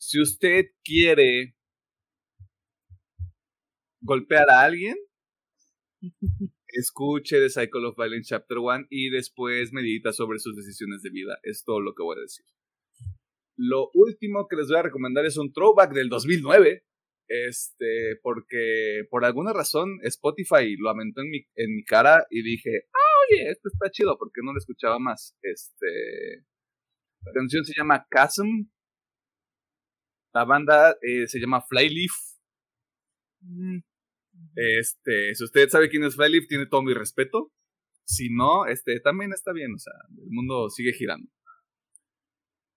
[0.07, 1.53] si usted quiere
[3.99, 4.95] golpear a alguien,
[6.69, 11.38] escuche The Cycle of Violence Chapter 1 y después medita sobre sus decisiones de vida.
[11.44, 12.45] Es todo lo que voy a decir.
[13.57, 16.84] Lo último que les voy a recomendar es un throwback del 2009.
[17.30, 22.85] Este, porque por alguna razón Spotify lo aumentó en mi, en mi cara y dije,
[22.94, 25.35] ah, oye, esto está chido, porque no lo escuchaba más.
[25.41, 26.45] Este,
[27.26, 28.69] la canción se llama Chasm
[30.38, 32.11] la banda eh, se llama Flyleaf.
[33.41, 33.80] Mm.
[34.58, 37.52] Este, si usted sabe quién es Flyleaf, tiene todo mi respeto.
[38.06, 41.30] Si no, este, también está bien, o sea, el mundo sigue girando.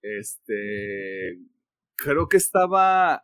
[0.02, 1.38] Este,
[1.96, 3.22] creo que estaba,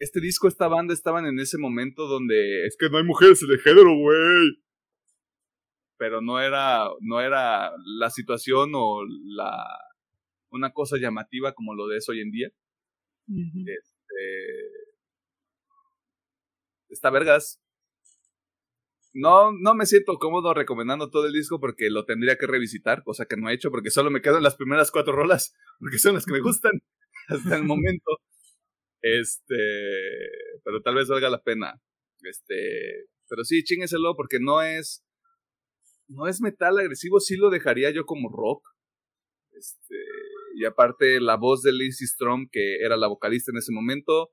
[0.00, 3.58] este disco, esta banda estaban en ese momento donde es que no hay mujeres de
[3.58, 4.60] género, güey.
[5.98, 9.04] Pero no era, no era la situación o
[9.36, 9.64] la,
[10.50, 12.48] una cosa llamativa como lo de es hoy en día.
[13.28, 14.68] Este,
[16.88, 17.60] está vergas.
[19.20, 23.26] No, no me siento cómodo recomendando todo el disco porque lo tendría que revisitar, cosa
[23.26, 26.24] que no he hecho porque solo me quedan las primeras cuatro rolas, porque son las
[26.24, 26.70] que me gustan
[27.28, 28.18] hasta el momento.
[29.02, 29.56] Este,
[30.62, 31.80] pero tal vez valga la pena.
[32.22, 35.04] Este, pero sí, chingueselo porque no es,
[36.06, 38.62] no es metal agresivo, sí lo dejaría yo como rock.
[39.50, 39.96] Este,
[40.54, 44.30] y aparte, la voz de Lizzie Strom, que era la vocalista en ese momento,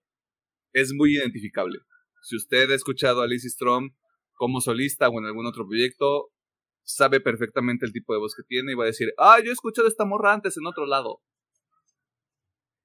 [0.74, 1.80] es muy identificable.
[2.22, 3.96] Si usted ha escuchado a Lizzie Strom
[4.36, 6.32] como solista o en algún otro proyecto,
[6.84, 9.54] sabe perfectamente el tipo de voz que tiene y va a decir, ah, yo he
[9.54, 11.22] escuchado esta morra antes en otro lado.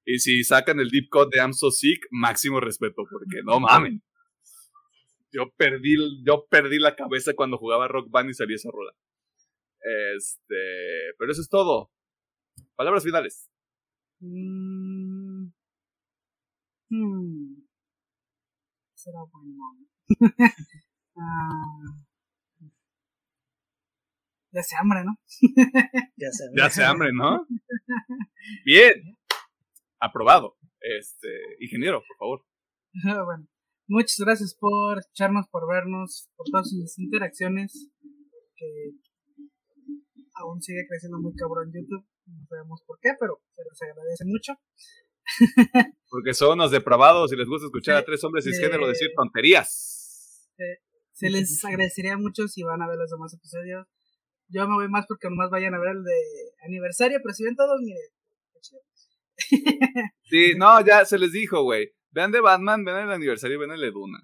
[0.05, 4.03] Y si sacan el deep cut de I'm So Sick, máximo respeto, porque no mamen.
[5.33, 5.97] Yo perdí,
[6.27, 8.93] yo perdí la cabeza cuando jugaba Rock Band y salía esa rola.
[10.17, 11.93] Este, pero eso es todo.
[12.75, 13.49] Palabras finales.
[14.21, 15.53] Mm.
[16.91, 17.63] Hmm.
[18.95, 19.79] Será bueno.
[21.21, 22.01] ah.
[24.53, 25.17] Ya se hambre, ¿no?
[26.17, 26.63] ya se hambre.
[26.63, 27.47] Ya se hambre, ¿no?
[28.65, 29.17] Bien.
[30.01, 30.57] Aprobado.
[30.81, 31.29] Este,
[31.61, 32.45] ingeniero, por favor.
[33.27, 33.47] bueno,
[33.87, 37.91] muchas gracias por echarnos, por vernos, por todas sus interacciones.
[38.57, 38.91] Que
[40.35, 42.05] aún sigue creciendo muy cabrón YouTube.
[42.27, 44.55] No sabemos por qué, pero se les agradece mucho.
[46.11, 50.49] Porque son unos depravados y les gusta escuchar a tres hombres cisgénero decir tonterías.
[51.21, 53.87] Se les agradecería mucho si van a ver los demás episodios.
[54.49, 56.19] Yo me voy más porque nomás vayan a ver el de
[56.65, 58.01] aniversario, pero si ven todos, mire.
[60.31, 61.93] Sí, no, ya se les dijo, güey.
[62.13, 64.21] Vean de Batman, ven el aniversario, ven el de Duna.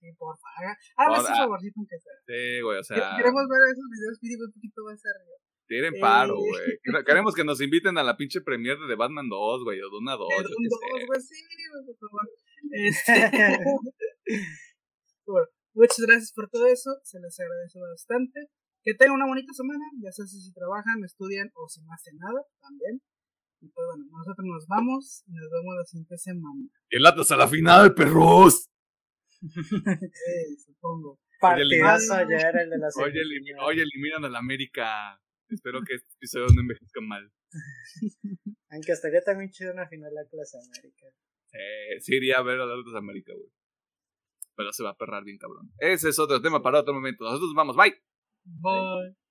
[0.00, 0.48] Sí, porfa.
[0.96, 2.12] Háganme ese favorcito aunque sea.
[2.26, 3.16] Sí, güey, o sea.
[3.16, 5.36] Queremos ver esos videos, pide un poquito más arriba.
[5.68, 6.78] Tienen paro, güey.
[7.06, 10.28] Queremos que nos inviten a la pinche premier de Batman 2, güey, o Duna 2.
[10.28, 11.36] De Duna 2, güey, sí,
[11.86, 12.28] por favor.
[12.72, 13.58] Este...
[15.26, 18.48] bueno, muchas gracias por todo eso, se les agradece bastante.
[18.84, 22.42] Que tengan una bonita semana, ya sea si trabajan, estudian o si no hacen nada,
[22.60, 23.00] también.
[23.60, 26.64] Y pues bueno, nosotros nos vamos y nos vemos la siguiente semana.
[26.90, 28.68] ¡El latas a la final, perros!
[29.40, 29.48] sí,
[30.66, 31.20] supongo.
[31.40, 33.12] Partidazo ayer el de la Hoy,
[33.60, 35.20] hoy eliminan a la América.
[35.48, 37.30] Espero que este episodio no envejezca mal.
[38.70, 41.06] Aunque estaría también chido una final de la clase América.
[41.52, 43.50] Eh, sí, iría a ver a la Clase América, güey.
[44.70, 45.70] Se va a perrar bien cabrón.
[45.78, 47.24] Ese es otro tema para otro momento.
[47.24, 47.94] Nosotros vamos, bye.
[48.44, 49.21] Bye.